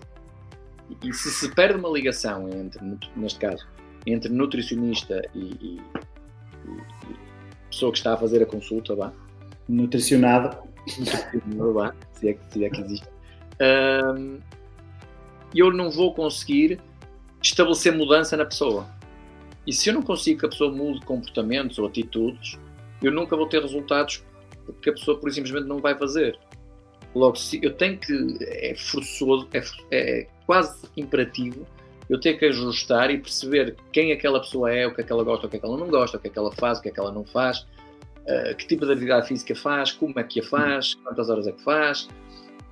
E, 0.89 1.09
e 1.09 1.13
se 1.13 1.29
se 1.31 1.53
perde 1.53 1.79
uma 1.79 1.89
ligação 1.89 2.49
entre, 2.49 2.83
neste 3.15 3.39
caso, 3.39 3.67
entre 4.05 4.31
nutricionista 4.31 5.21
e, 5.35 5.39
e, 5.39 5.81
e 6.65 7.19
pessoa 7.69 7.91
que 7.91 7.97
está 7.97 8.13
a 8.13 8.17
fazer 8.17 8.41
a 8.41 8.45
consulta, 8.45 8.95
vá. 8.95 9.13
Nutricionado. 9.67 10.57
vá, 11.73 11.93
se 12.13 12.29
é 12.29 12.33
que, 12.33 12.53
se 12.53 12.65
é 12.65 12.69
que 12.69 12.81
existe. 12.81 13.07
Um, 13.61 14.39
eu 15.53 15.71
não 15.71 15.89
vou 15.89 16.13
conseguir 16.13 16.79
estabelecer 17.41 17.95
mudança 17.95 18.35
na 18.35 18.45
pessoa. 18.45 18.87
E 19.65 19.73
se 19.73 19.89
eu 19.89 19.93
não 19.93 20.01
consigo 20.01 20.39
que 20.39 20.45
a 20.45 20.49
pessoa 20.49 20.71
mude 20.71 21.05
comportamentos 21.05 21.77
ou 21.77 21.87
atitudes, 21.87 22.57
eu 23.01 23.11
nunca 23.11 23.35
vou 23.35 23.47
ter 23.47 23.61
resultados 23.61 24.23
porque 24.65 24.89
a 24.89 24.93
pessoa, 24.93 25.17
por 25.17 25.31
simplesmente, 25.31 25.67
não 25.67 25.79
vai 25.79 25.97
fazer. 25.97 26.37
Logo, 27.15 27.35
se 27.35 27.59
eu 27.63 27.73
tenho 27.73 27.97
que. 27.97 28.37
É 28.41 28.75
forçoso, 28.75 29.47
é, 29.53 29.61
é 29.91 30.27
quase 30.45 30.87
imperativo 30.95 31.65
eu 32.09 32.19
ter 32.19 32.33
que 32.39 32.45
ajustar 32.45 33.11
e 33.11 33.19
perceber 33.19 33.75
quem 33.91 34.11
aquela 34.11 34.39
pessoa 34.39 34.73
é, 34.73 34.87
o 34.87 34.93
que 34.93 35.01
é 35.01 35.03
que 35.03 35.11
ela 35.11 35.23
gosta, 35.23 35.45
o 35.45 35.49
que 35.49 35.57
é 35.57 35.59
que 35.59 35.65
ela 35.65 35.77
não 35.77 35.87
gosta, 35.87 36.17
o 36.17 36.19
que 36.19 36.27
é 36.27 36.31
que 36.31 36.39
ela 36.39 36.51
faz, 36.51 36.79
o 36.79 36.81
que 36.81 36.89
é 36.89 36.91
que 36.91 36.99
ela 36.99 37.11
não 37.11 37.23
faz, 37.23 37.59
uh, 37.59 38.55
que 38.57 38.65
tipo 38.65 38.85
de 38.85 38.91
atividade 38.91 39.27
física 39.27 39.55
faz, 39.55 39.91
como 39.91 40.19
é 40.19 40.23
que 40.23 40.39
a 40.39 40.43
faz, 40.43 40.95
quantas 40.95 41.29
horas 41.29 41.45
é 41.45 41.51
que 41.51 41.63
faz. 41.63 42.09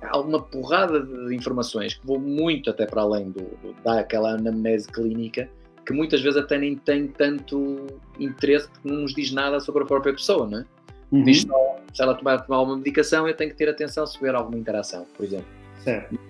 Há 0.02 0.18
uma 0.18 0.42
porrada 0.42 1.00
de 1.00 1.34
informações 1.34 1.94
que 1.94 2.06
vou 2.06 2.18
muito 2.18 2.68
até 2.70 2.84
para 2.84 3.02
além 3.02 3.30
do, 3.30 3.42
do 3.62 3.74
daquela 3.84 4.34
anamnese 4.34 4.88
clínica, 4.88 5.48
que 5.88 5.94
muitas 5.94 6.20
vezes 6.20 6.38
até 6.38 6.58
nem 6.58 6.76
tem 6.76 7.08
tanto 7.08 7.86
interesse 8.20 8.68
porque 8.68 8.86
não 8.86 9.00
nos 9.00 9.14
diz 9.14 9.32
nada 9.32 9.58
sobre 9.58 9.84
a 9.84 9.86
própria 9.86 10.12
pessoa, 10.12 10.46
não 10.46 10.58
é? 10.58 10.64
Uhum. 11.10 11.24
Diz 11.24 11.40
só, 11.40 11.78
se 11.94 12.02
ela 12.02 12.14
tomar, 12.14 12.44
tomar 12.44 12.60
uma 12.60 12.76
medicação, 12.76 13.26
eu 13.26 13.34
tenho 13.34 13.50
que 13.50 13.56
ter 13.56 13.70
atenção 13.70 14.06
se 14.06 14.18
houver 14.18 14.34
alguma 14.34 14.58
interação, 14.58 15.06
por 15.16 15.24
exemplo. 15.24 15.46
Certo. 15.82 16.20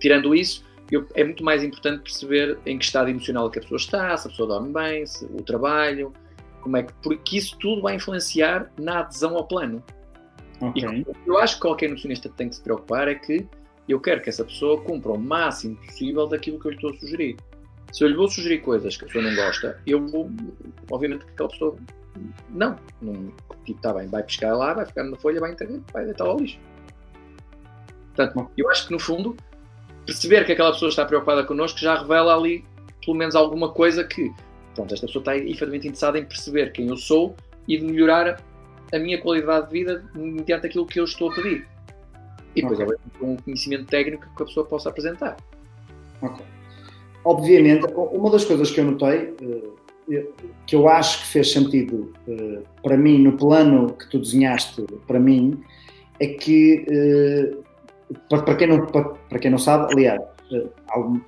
Tirando 0.00 0.34
isso, 0.34 0.64
eu, 0.90 1.06
é 1.14 1.22
muito 1.22 1.44
mais 1.44 1.62
importante 1.62 2.00
perceber 2.00 2.58
em 2.64 2.78
que 2.78 2.84
estado 2.86 3.10
emocional 3.10 3.50
que 3.50 3.58
a 3.58 3.62
pessoa 3.62 3.76
está, 3.76 4.16
se 4.16 4.26
a 4.26 4.30
pessoa 4.30 4.48
dorme 4.48 4.72
bem, 4.72 5.04
se, 5.04 5.26
o 5.26 5.42
trabalho, 5.42 6.10
como 6.62 6.78
é 6.78 6.84
que. 6.84 6.94
Porque 7.02 7.36
isso 7.36 7.58
tudo 7.58 7.82
vai 7.82 7.96
influenciar 7.96 8.72
na 8.80 9.00
adesão 9.00 9.36
ao 9.36 9.46
plano. 9.46 9.84
Okay. 10.62 10.82
E 10.82 11.06
eu 11.26 11.36
acho 11.36 11.56
que 11.56 11.60
qualquer 11.60 11.88
nutricionista 11.88 12.30
tem 12.30 12.48
que 12.48 12.54
se 12.54 12.62
preocupar 12.62 13.06
é 13.06 13.14
que 13.14 13.46
eu 13.86 14.00
quero 14.00 14.22
que 14.22 14.30
essa 14.30 14.46
pessoa 14.46 14.80
cumpra 14.80 15.12
o 15.12 15.18
máximo 15.18 15.76
possível 15.76 16.26
daquilo 16.26 16.58
que 16.58 16.68
eu 16.68 16.70
lhe 16.70 16.76
estou 16.76 16.90
a 16.90 16.94
sugerir. 16.94 17.36
Se 17.92 18.04
eu 18.04 18.08
lhe 18.08 18.14
vou 18.14 18.28
sugerir 18.28 18.58
coisas 18.58 18.96
que 18.96 19.04
a 19.04 19.06
pessoa 19.06 19.24
não 19.24 19.34
gosta, 19.34 19.80
eu 19.86 20.06
vou, 20.06 20.30
obviamente, 20.90 21.24
que 21.24 21.32
aquela 21.32 21.48
pessoa 21.48 21.76
não, 22.50 22.78
não 23.00 23.32
tipo, 23.64 23.78
está 23.78 23.92
bem, 23.92 24.08
vai 24.08 24.22
pescar 24.22 24.56
lá, 24.56 24.74
vai 24.74 24.86
ficar 24.86 25.04
na 25.04 25.16
folha, 25.16 25.40
vai 25.40 25.52
entender, 25.52 25.80
vai 25.92 26.04
deitar 26.04 26.26
ao 26.26 26.38
lixo. 26.38 26.58
Portanto, 28.14 28.50
eu 28.56 28.68
acho 28.70 28.86
que 28.86 28.92
no 28.92 28.98
fundo 28.98 29.36
perceber 30.04 30.44
que 30.44 30.52
aquela 30.52 30.72
pessoa 30.72 30.88
está 30.88 31.04
preocupada 31.04 31.44
connosco 31.44 31.78
já 31.78 31.98
revela 31.98 32.34
ali 32.34 32.64
pelo 33.04 33.16
menos 33.16 33.34
alguma 33.34 33.70
coisa 33.70 34.04
que, 34.04 34.32
pronto, 34.74 34.92
esta 34.92 35.06
pessoa 35.06 35.20
está 35.22 35.36
efetivamente 35.36 35.86
interessada 35.86 36.18
em 36.18 36.24
perceber 36.24 36.72
quem 36.72 36.88
eu 36.88 36.96
sou 36.96 37.36
e 37.66 37.78
de 37.78 37.84
melhorar 37.84 38.42
a 38.92 38.98
minha 38.98 39.20
qualidade 39.20 39.66
de 39.66 39.72
vida 39.72 40.04
mediante 40.14 40.66
aquilo 40.66 40.86
que 40.86 40.98
eu 40.98 41.04
estou 41.04 41.30
a 41.30 41.34
pedir. 41.34 41.66
E 42.56 42.62
depois, 42.62 42.80
okay. 42.80 42.96
com 43.18 43.32
um 43.34 43.36
conhecimento 43.36 43.84
técnico 43.86 44.26
que 44.34 44.42
a 44.42 44.46
pessoa 44.46 44.66
possa 44.66 44.88
apresentar. 44.88 45.36
Ok. 46.22 46.44
Obviamente, 47.28 47.86
uma 47.94 48.30
das 48.30 48.46
coisas 48.46 48.70
que 48.70 48.80
eu 48.80 48.84
notei, 48.84 49.34
eh, 50.10 50.26
que 50.66 50.74
eu 50.74 50.88
acho 50.88 51.18
que 51.20 51.26
fez 51.26 51.52
sentido 51.52 52.10
eh, 52.26 52.60
para 52.82 52.96
mim, 52.96 53.18
no 53.18 53.32
plano 53.32 53.92
que 53.92 54.08
tu 54.08 54.18
desenhaste 54.18 54.82
para 55.06 55.20
mim, 55.20 55.60
é 56.18 56.26
que 56.28 56.86
eh, 56.90 57.54
para, 58.30 58.54
quem 58.54 58.68
não, 58.68 58.86
para, 58.86 59.38
quem 59.38 59.50
não 59.50 59.58
sabe, 59.58 59.92
aliás, 59.92 60.22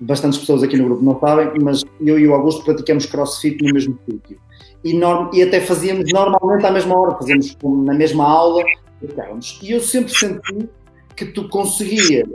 bastantes 0.01 0.38
pessoas 0.38 0.62
aqui 0.62 0.78
no 0.78 0.86
grupo 0.86 1.05
não 1.05 1.20
sabem, 1.20 1.51
mas 1.62 1.84
eu 2.01 2.18
e 2.18 2.26
o 2.26 2.32
Augusto 2.32 2.64
praticamos 2.64 3.05
crossfit 3.05 3.62
no 3.62 3.74
mesmo 3.74 3.98
sítio. 4.09 4.40
E, 4.82 4.98
e 5.34 5.42
até 5.42 5.61
fazíamos 5.61 6.11
normalmente 6.11 6.64
à 6.64 6.70
mesma 6.70 6.98
hora, 6.98 7.18
fazíamos 7.18 7.55
na 7.62 7.92
mesma 7.92 8.24
aula, 8.24 8.64
e 9.62 9.70
eu 9.70 9.80
sempre 9.80 10.14
senti 10.14 10.66
que 11.14 11.26
tu 11.26 11.46
conseguias, 11.51 12.26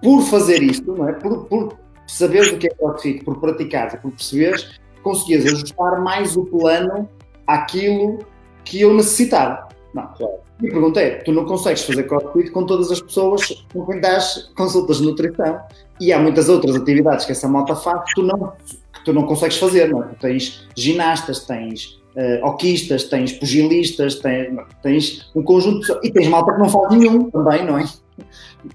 por 0.00 0.22
fazer 0.22 0.62
isto, 0.62 0.94
não 0.94 1.08
é? 1.08 1.12
por, 1.14 1.46
por 1.46 1.79
saberes 2.12 2.52
o 2.52 2.58
que 2.58 2.66
é 2.66 2.70
crossfit, 2.70 3.24
por 3.24 3.38
praticares 3.40 3.94
e 3.94 3.96
por 3.98 4.10
perceberes, 4.10 4.80
conseguias 5.02 5.46
ajustar 5.46 6.00
mais 6.00 6.36
o 6.36 6.44
plano 6.44 7.08
àquilo 7.46 8.18
que 8.64 8.80
eu 8.80 8.94
necessitava. 8.94 9.68
Não, 9.94 10.06
claro. 10.14 10.34
E 10.62 10.68
a 10.68 10.70
pergunta 10.70 11.00
é: 11.00 11.16
tu 11.16 11.32
não 11.32 11.44
consegues 11.44 11.82
fazer 11.82 12.04
crossfit 12.04 12.50
com 12.50 12.64
todas 12.64 12.90
as 12.90 13.00
pessoas 13.00 13.64
com 13.72 13.86
quem 13.86 14.00
das 14.00 14.50
consultas 14.56 14.98
de 14.98 15.04
nutrição 15.04 15.60
e 16.00 16.12
há 16.12 16.18
muitas 16.18 16.48
outras 16.48 16.76
atividades 16.76 17.26
que 17.26 17.32
essa 17.32 17.48
malta 17.48 17.74
faz 17.74 18.04
que 18.04 18.14
tu 18.14 18.22
não, 18.22 18.52
que 18.92 19.04
tu 19.04 19.12
não 19.12 19.24
consegues 19.24 19.58
fazer, 19.58 19.88
não 19.88 20.02
é? 20.02 20.06
Tu 20.08 20.16
tens 20.20 20.68
ginastas, 20.76 21.44
tens 21.44 22.00
uh, 22.16 22.46
hoquistas, 22.46 23.04
tens 23.04 23.32
pugilistas, 23.32 24.16
tens, 24.16 24.48
tens 24.82 25.30
um 25.34 25.42
conjunto 25.42 25.80
de... 25.80 26.08
e 26.08 26.12
tens 26.12 26.28
malta 26.28 26.52
que 26.52 26.58
não 26.58 26.68
faz 26.68 26.90
nenhum 26.90 27.30
também, 27.30 27.64
não 27.64 27.78
é? 27.78 27.84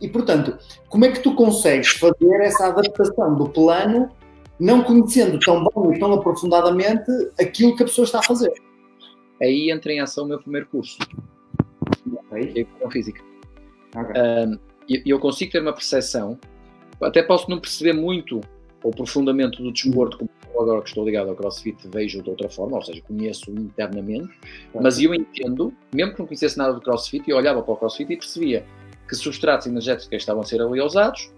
E 0.02 0.08
portanto, 0.08 0.58
como 0.90 1.06
é 1.06 1.12
que 1.12 1.22
tu 1.22 1.36
consegues 1.36 1.90
fazer 1.90 2.42
essa 2.42 2.68
adaptação 2.68 3.36
do 3.36 3.50
plano, 3.50 4.10
não 4.60 4.84
conhecendo 4.84 5.40
tão 5.40 5.64
bem 5.64 5.96
e 5.96 6.00
tão 6.00 6.14
aprofundadamente 6.14 7.12
aquilo 7.40 7.76
que 7.76 7.84
a 7.84 7.86
pessoa 7.86 8.06
está 8.06 8.20
a 8.20 8.24
fazer? 8.24 8.54
Aí 9.42 9.70
entra 9.70 9.92
em 9.92 10.00
ação 10.00 10.26
o 10.26 10.28
meu 10.28 10.40
primeiro 10.40 10.68
curso 10.68 10.98
okay. 12.36 12.62
educação 12.62 12.92
física. 12.92 13.22
Okay. 13.96 14.22
Um, 14.22 14.60
e 14.88 15.10
eu 15.10 15.20
consigo 15.20 15.52
ter 15.52 15.62
uma 15.62 15.74
percepção, 15.74 16.38
até 17.02 17.24
posso 17.24 17.50
não 17.50 17.60
perceber 17.60 17.94
muito 17.94 18.42
ou 18.84 18.92
profundamente 18.92 19.64
do 19.64 19.72
desporto, 19.72 20.18
como 20.18 20.30
agora 20.62 20.82
que 20.82 20.90
estou 20.90 21.04
ligado 21.04 21.30
ao 21.30 21.36
CrossFit 21.36 21.88
vejo 21.88 22.22
de 22.22 22.30
outra 22.30 22.48
forma, 22.48 22.78
ou 22.78 22.84
seja, 22.84 23.02
conheço 23.02 23.50
internamente, 23.52 24.30
mas 24.80 25.00
eu 25.00 25.14
entendo, 25.14 25.74
mesmo 25.94 26.14
que 26.14 26.20
não 26.20 26.28
conhecesse 26.28 26.58
nada 26.58 26.74
do 26.74 26.82
CrossFit, 26.82 27.28
eu 27.28 27.36
olhava 27.36 27.64
para 27.64 27.74
o 27.74 27.78
CrossFit 27.78 28.14
e 28.14 28.18
percebia 28.18 28.66
que 29.08 29.16
substratos 29.16 29.68
energéticos 29.68 30.12
estavam 30.12 30.42
a 30.42 30.46
ser 30.46 30.62
ali 30.62 30.82
usados, 30.82 31.32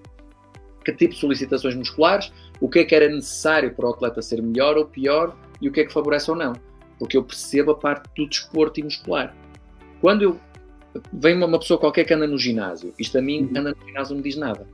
que 0.83 0.91
tipo 0.93 1.13
de 1.13 1.19
solicitações 1.19 1.75
musculares, 1.75 2.31
o 2.61 2.69
que 2.69 2.79
é 2.79 2.85
que 2.85 2.95
era 2.95 3.09
necessário 3.09 3.73
para 3.73 3.87
o 3.87 3.89
atleta 3.89 4.21
ser 4.21 4.41
melhor 4.41 4.77
ou 4.77 4.85
pior 4.85 5.35
e 5.61 5.67
o 5.67 5.71
que 5.71 5.81
é 5.81 5.85
que 5.85 5.91
favorece 5.91 6.31
ou 6.31 6.37
não. 6.37 6.53
Porque 6.97 7.17
eu 7.17 7.23
percebo 7.23 7.71
a 7.71 7.75
parte 7.75 8.09
do 8.15 8.27
desporto 8.27 8.79
e 8.79 8.83
muscular. 8.83 9.35
Quando 9.99 10.21
eu 10.21 10.39
vem 11.13 11.35
uma, 11.35 11.59
pessoa 11.59 11.79
qualquer 11.79 12.05
que 12.05 12.13
anda 12.13 12.27
no 12.27 12.37
ginásio. 12.37 12.93
Isto 12.97 13.17
a 13.17 13.21
mim, 13.21 13.43
uhum. 13.43 13.59
anda 13.59 13.75
no 13.79 13.85
ginásio, 13.85 14.15
não 14.15 14.21
me 14.21 14.29
diz 14.29 14.37
nada. 14.37 14.67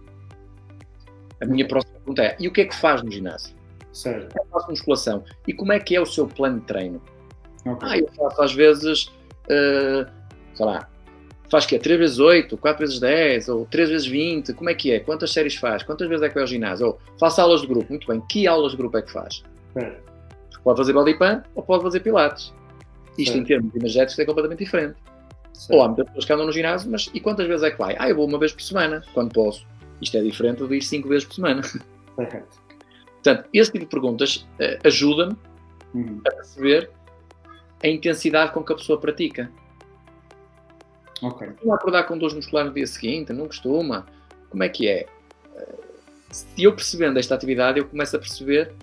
A 1.42 1.46
minha 1.46 1.68
próxima 1.68 1.94
pergunta 1.96 2.24
é: 2.24 2.38
e 2.40 2.48
o 2.48 2.52
que 2.52 2.62
é 2.62 2.66
que 2.66 2.76
faz 2.76 3.02
no 3.02 3.12
ginásio? 3.12 3.56
Certo. 3.92 4.36
Eu 4.38 4.46
faço 4.46 4.70
musculação. 4.70 5.24
E 5.48 5.54
como 5.54 5.72
é 5.72 5.80
que 5.80 5.96
é 5.96 6.02
o 6.02 6.06
seu 6.06 6.28
plano 6.28 6.60
de 6.60 6.66
treino? 6.66 7.02
Okay. 7.66 7.90
Ah, 7.90 7.98
eu 7.98 8.08
faço 8.14 8.42
às 8.42 8.54
vezes, 8.54 9.06
uh, 9.46 10.10
sei 10.54 10.66
lá, 10.66 10.90
faz 11.54 11.68
que 11.68 11.76
é 11.76 11.80
3 11.80 12.00
vezes 12.00 12.18
8, 12.18 12.58
4 12.58 12.80
vezes 12.80 13.00
10, 13.00 13.50
ou 13.50 13.68
3 13.68 13.88
vezes 13.88 14.08
20, 14.08 14.54
como 14.54 14.72
é 14.72 14.74
que 14.74 14.92
é? 14.92 15.00
Quantas 15.00 15.32
séries 15.32 15.56
faz? 15.56 15.84
Quantas 15.84 16.10
vezes 16.10 16.24
é 16.24 16.28
que 16.28 16.34
vai 16.34 16.42
ao 16.42 16.48
ginásio? 16.48 16.88
Ou 16.88 17.00
faço 17.20 17.42
aulas 17.42 17.62
de 17.62 17.68
grupo, 17.68 17.86
muito 17.90 18.08
bem, 18.08 18.20
que 18.28 18.48
aulas 18.48 18.72
de 18.72 18.78
grupo 18.80 18.98
é 18.98 19.04
que 19.04 19.12
faz? 19.12 19.44
Certo. 19.72 20.12
Pode 20.64 20.78
fazer 20.80 20.94
body 20.94 21.14
pump 21.14 21.46
ou 21.54 21.62
pode 21.62 21.84
fazer 21.84 22.00
pilates. 22.00 22.52
Isto 23.20 23.34
certo. 23.34 23.38
em 23.38 23.44
termos 23.44 23.76
energéticos 23.76 24.18
é 24.18 24.26
completamente 24.26 24.64
diferente. 24.64 24.96
Certo. 25.54 25.78
Ou 25.78 25.84
há 25.84 25.88
muitas 25.90 26.08
pessoas 26.08 26.26
que 26.26 26.34
andam 26.34 26.46
no 26.48 26.52
ginásio, 26.52 26.90
mas 26.90 27.12
e 27.14 27.20
quantas 27.20 27.46
vezes 27.46 27.62
é 27.62 27.70
que 27.70 27.78
vai? 27.78 27.96
Ah, 28.00 28.10
eu 28.10 28.16
vou 28.16 28.26
uma 28.26 28.40
vez 28.40 28.52
por 28.52 28.64
semana, 28.64 29.04
quando 29.14 29.32
posso. 29.32 29.68
Isto 30.02 30.18
é 30.18 30.24
diferente 30.24 30.66
de 30.66 30.76
ir 30.76 30.82
cinco 30.82 31.08
vezes 31.08 31.26
por 31.26 31.36
semana. 31.36 31.62
Correto. 32.16 32.64
Portanto, 33.24 33.48
esse 33.54 33.72
tipo 33.72 33.86
de 33.86 33.92
perguntas 33.92 34.38
uh, 34.38 34.88
ajuda-me 34.88 35.38
uhum. 35.94 36.20
a 36.26 36.32
perceber 36.32 36.90
a 37.84 37.88
intensidade 37.88 38.54
com 38.54 38.64
que 38.64 38.74
a 38.74 38.76
pessoa 38.76 39.00
pratica. 39.00 39.52
Ok. 41.24 41.48
Costuma 41.48 41.76
acordar 41.76 42.04
com 42.04 42.18
dores 42.18 42.36
musculares 42.36 42.70
no 42.70 42.76
dia 42.76 42.86
seguinte? 42.86 43.32
Não 43.32 43.48
costuma? 43.48 44.06
Como 44.50 44.62
é 44.62 44.70
que 44.70 44.88
é? 44.88 45.08
Uh, 45.56 45.84
se 46.30 46.46
eu 46.64 46.76
percebendo 46.76 47.18
esta 47.18 47.34
atividade, 47.34 47.80
eu 47.80 47.86
começo 47.86 48.16
a 48.16 48.20
perceber 48.20 48.74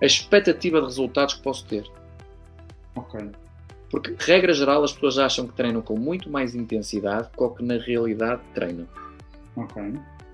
a 0.00 0.06
expectativa 0.06 0.80
de 0.80 0.86
resultados 0.86 1.34
que 1.34 1.42
posso 1.42 1.66
ter. 1.66 1.84
Ok. 2.96 3.30
Porque, 3.90 4.16
regra 4.18 4.54
geral, 4.54 4.82
as 4.82 4.92
pessoas 4.92 5.18
acham 5.18 5.46
que 5.46 5.52
treinam 5.52 5.82
com 5.82 5.98
muito 5.98 6.30
mais 6.30 6.54
intensidade 6.54 7.28
do 7.36 7.50
que 7.50 7.62
na 7.62 7.76
realidade 7.76 8.40
treinam. 8.54 8.88
Ok. 9.54 9.82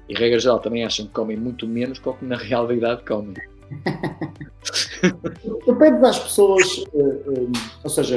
E, 0.09 0.15
regra 0.15 0.39
geral, 0.39 0.61
também 0.61 0.85
acham 0.85 1.07
que 1.07 1.13
comem 1.13 1.37
muito 1.37 1.67
menos 1.67 1.99
do 1.99 2.15
que 2.15 2.25
na 2.25 2.37
realidade 2.37 3.03
comem. 3.05 3.35
tu 5.65 5.77
pedes 5.77 6.03
às 6.05 6.19
pessoas, 6.21 6.79
uh, 6.93 7.31
uh, 7.31 7.53
ou 7.83 7.91
seja, 7.91 8.17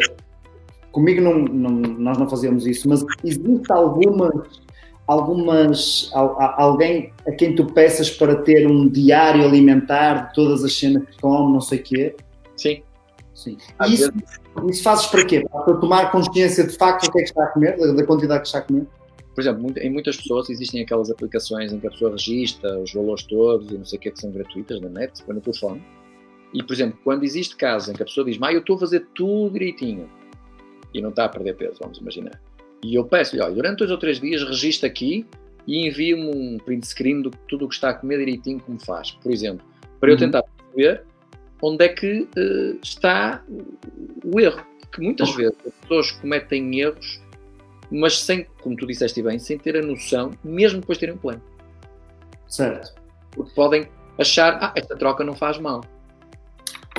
comigo 0.91 1.21
não, 1.21 1.39
não, 1.39 1.71
nós 1.71 2.17
não 2.17 2.29
fazemos 2.29 2.65
isso, 2.67 2.87
mas 2.87 3.03
existe 3.23 3.71
algumas, 3.71 4.61
algumas 5.07 6.09
alguém 6.13 7.11
a 7.27 7.31
quem 7.31 7.55
tu 7.55 7.65
peças 7.65 8.09
para 8.09 8.35
ter 8.35 8.67
um 8.67 8.87
diário 8.87 9.43
alimentar 9.43 10.27
de 10.27 10.35
todas 10.35 10.63
as 10.63 10.77
cenas 10.77 11.03
que 11.05 11.19
come, 11.21 11.53
não 11.53 11.61
sei 11.61 11.79
o 11.79 11.83
quê? 11.83 12.15
Sim. 12.55 12.83
Sim. 13.33 13.57
E 13.87 13.93
isso, 13.93 14.11
isso 14.69 14.83
fazes 14.83 15.07
para 15.07 15.25
quê? 15.25 15.43
Para 15.49 15.73
tomar 15.77 16.11
consciência 16.11 16.65
de 16.67 16.77
facto 16.77 17.05
do 17.05 17.11
que 17.11 17.19
é 17.19 17.23
que 17.23 17.29
está 17.29 17.43
a 17.43 17.47
comer, 17.47 17.77
da 17.95 18.05
quantidade 18.05 18.41
que 18.41 18.47
está 18.47 18.59
a 18.59 18.61
comer? 18.61 18.85
Por 19.33 19.41
exemplo, 19.41 19.73
em 19.77 19.89
muitas 19.89 20.17
pessoas 20.17 20.49
existem 20.49 20.83
aquelas 20.83 21.09
aplicações 21.09 21.71
em 21.71 21.79
que 21.79 21.87
a 21.87 21.89
pessoa 21.89 22.11
registra 22.11 22.77
os 22.77 22.93
valores 22.93 23.23
todos 23.23 23.71
e 23.71 23.77
não 23.77 23.85
sei 23.85 23.97
o 23.97 24.01
que, 24.01 24.11
que 24.11 24.19
são 24.19 24.29
gratuitas 24.29 24.81
na 24.81 24.89
net, 24.89 25.13
no 25.27 25.39
telefone. 25.39 25.81
E, 26.53 26.61
por 26.61 26.73
exemplo, 26.73 26.99
quando 27.03 27.23
existe 27.23 27.55
casos 27.55 27.89
em 27.89 27.93
que 27.93 28.03
a 28.03 28.05
pessoa 28.05 28.25
diz, 28.25 28.37
mas 28.37 28.53
eu 28.53 28.59
estou 28.59 28.75
a 28.75 28.79
fazer 28.79 29.07
tudo 29.15 29.53
direitinho 29.53 30.09
e 30.93 31.01
não 31.01 31.09
está 31.09 31.25
a 31.25 31.29
perder 31.29 31.55
peso, 31.55 31.77
vamos 31.79 31.97
imaginar. 31.97 32.39
E 32.83 32.95
eu 32.95 33.05
peço-lhe, 33.05 33.41
olha, 33.41 33.53
durante 33.53 33.79
dois 33.79 33.91
ou 33.91 33.97
três 33.97 34.19
dias 34.19 34.43
registra 34.43 34.87
aqui 34.87 35.25
e 35.67 35.87
envia-me 35.87 36.27
um 36.27 36.57
print 36.57 36.87
screen 36.87 37.21
de 37.21 37.31
tudo 37.47 37.65
o 37.65 37.69
que 37.69 37.75
está 37.75 37.89
a 37.89 37.93
comer 37.93 38.17
direitinho 38.17 38.59
como 38.59 38.79
faz, 38.83 39.11
por 39.11 39.31
exemplo, 39.31 39.65
para 39.99 40.09
eu 40.09 40.13
uhum. 40.13 40.19
tentar 40.19 40.43
perceber 40.43 41.03
onde 41.61 41.85
é 41.85 41.89
que 41.89 42.21
uh, 42.21 42.79
está 42.81 43.43
o 44.23 44.39
erro. 44.39 44.65
Porque 44.79 45.01
muitas 45.01 45.33
vezes 45.35 45.55
as 45.65 45.73
pessoas 45.75 46.11
cometem 46.11 46.81
erros 46.81 47.21
mas 47.91 48.19
sem, 48.19 48.45
como 48.61 48.75
tu 48.77 48.87
disseste 48.87 49.21
bem, 49.21 49.37
sem 49.37 49.57
ter 49.57 49.75
a 49.75 49.81
noção, 49.81 50.31
mesmo 50.43 50.79
depois 50.79 50.97
de 50.97 51.01
terem 51.01 51.15
um 51.15 51.17
plano. 51.17 51.41
Certo. 52.47 52.95
Porque 53.31 53.53
podem 53.53 53.87
achar, 54.17 54.57
ah, 54.61 54.73
esta 54.75 54.95
troca 54.95 55.23
não 55.23 55.35
faz 55.35 55.57
mal. 55.59 55.83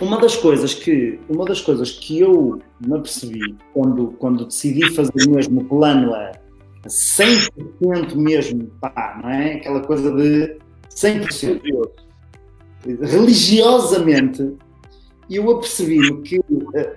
Uma 0.01 0.20
das 0.20 0.34
coisas 0.36 0.74
que, 0.74 1.20
uma 1.28 1.45
das 1.45 1.61
coisas 1.61 1.90
que 1.90 2.18
eu 2.18 2.61
me 2.80 2.97
apercebi 2.97 3.57
quando, 3.72 4.09
quando 4.18 4.47
decidi 4.47 4.90
fazer 4.95 5.28
mesmo 5.28 5.61
o 5.61 5.64
plano 5.64 6.14
a 6.14 6.32
100% 6.86 8.14
mesmo, 8.16 8.66
pá, 8.80 9.20
não 9.22 9.30
é? 9.30 9.55
Aquela 9.55 9.80
coisa 9.80 10.11
de 10.11 10.57
100%. 10.90 11.90
Religiosamente, 13.01 14.57
eu 15.30 15.51
apercebi-me 15.51 16.22
que 16.22 16.38
uh, 16.38 16.97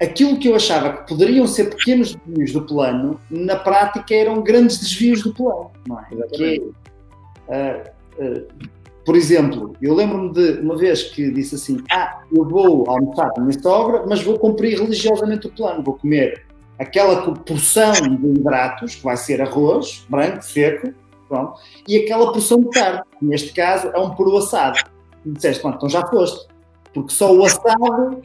aquilo 0.00 0.38
que 0.38 0.48
eu 0.48 0.54
achava 0.54 0.92
que 0.92 1.08
poderiam 1.08 1.46
ser 1.46 1.70
pequenos 1.70 2.14
desvios 2.14 2.52
do 2.52 2.62
plano, 2.62 3.20
na 3.30 3.56
prática 3.56 4.14
eram 4.14 4.42
grandes 4.42 4.78
desvios 4.78 5.22
do 5.22 5.34
plano, 5.34 5.70
não 5.88 5.98
é? 5.98 6.06
Que, 6.34 6.58
uh, 7.48 8.22
uh, 8.22 8.46
por 9.04 9.16
exemplo, 9.16 9.76
eu 9.82 9.94
lembro-me 9.94 10.32
de 10.32 10.60
uma 10.60 10.76
vez 10.76 11.02
que 11.02 11.30
disse 11.30 11.54
assim: 11.56 11.82
Ah, 11.90 12.22
eu 12.32 12.48
vou 12.48 12.88
almoçar 12.88 13.30
com 13.30 13.42
a 13.42 13.52
sogra, 13.52 14.04
mas 14.08 14.22
vou 14.22 14.38
cumprir 14.38 14.78
religiosamente 14.78 15.46
o 15.46 15.50
plano, 15.50 15.82
vou 15.82 15.94
comer 15.94 16.46
aquela 16.78 17.32
porção 17.32 17.92
de 17.92 18.26
hidratos, 18.26 18.96
que 18.96 19.04
vai 19.04 19.16
ser 19.16 19.42
arroz 19.42 20.04
branco, 20.08 20.42
seco, 20.42 20.92
pronto, 21.28 21.60
e 21.86 21.98
aquela 21.98 22.32
porção 22.32 22.60
de 22.60 22.68
carne, 22.70 23.02
neste 23.20 23.52
caso 23.52 23.88
é 23.88 23.98
um 23.98 24.14
peru 24.14 24.38
assado. 24.38 24.78
E 25.24 25.30
disseste, 25.30 25.60
pronto, 25.60 25.76
então 25.76 25.88
já 25.88 26.06
foste, 26.06 26.48
porque 26.92 27.12
só 27.12 27.34
o 27.34 27.44
assado, 27.44 28.22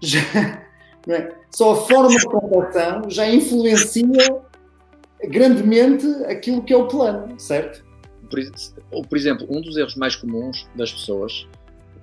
já, 0.00 0.20
é? 1.08 1.32
só 1.50 1.72
a 1.72 1.76
forma 1.76 2.10
de 2.10 2.28
preparação 2.28 3.10
já 3.10 3.28
influencia 3.28 4.40
grandemente 5.24 6.06
aquilo 6.24 6.62
que 6.62 6.72
é 6.72 6.76
o 6.76 6.86
plano, 6.86 7.38
certo? 7.38 7.84
Por, 8.92 9.06
por 9.06 9.18
exemplo, 9.18 9.46
um 9.50 9.60
dos 9.60 9.76
erros 9.76 9.96
mais 9.96 10.14
comuns 10.14 10.68
das 10.76 10.92
pessoas 10.92 11.48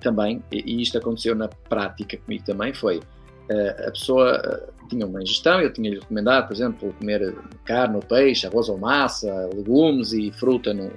também, 0.00 0.42
e 0.50 0.82
isto 0.82 0.98
aconteceu 0.98 1.34
na 1.34 1.48
prática 1.48 2.16
comigo 2.16 2.44
também, 2.44 2.74
foi 2.74 2.98
uh, 2.98 3.88
a 3.88 3.90
pessoa 3.90 4.70
tinha 4.88 5.06
uma 5.06 5.22
ingestão, 5.22 5.60
eu 5.60 5.72
tinha-lhe 5.72 6.00
recomendado, 6.00 6.48
por 6.48 6.54
exemplo, 6.54 6.92
comer 6.98 7.34
carne 7.64 7.96
ou 7.96 8.02
peixe, 8.02 8.46
arroz 8.46 8.68
ou 8.68 8.76
massa, 8.76 9.48
legumes 9.54 10.12
e 10.12 10.32
fruta 10.32 10.74
no, 10.74 10.90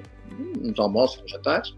nos 0.59 0.79
almoços, 0.79 1.21
nos 1.21 1.31
jantares. 1.31 1.75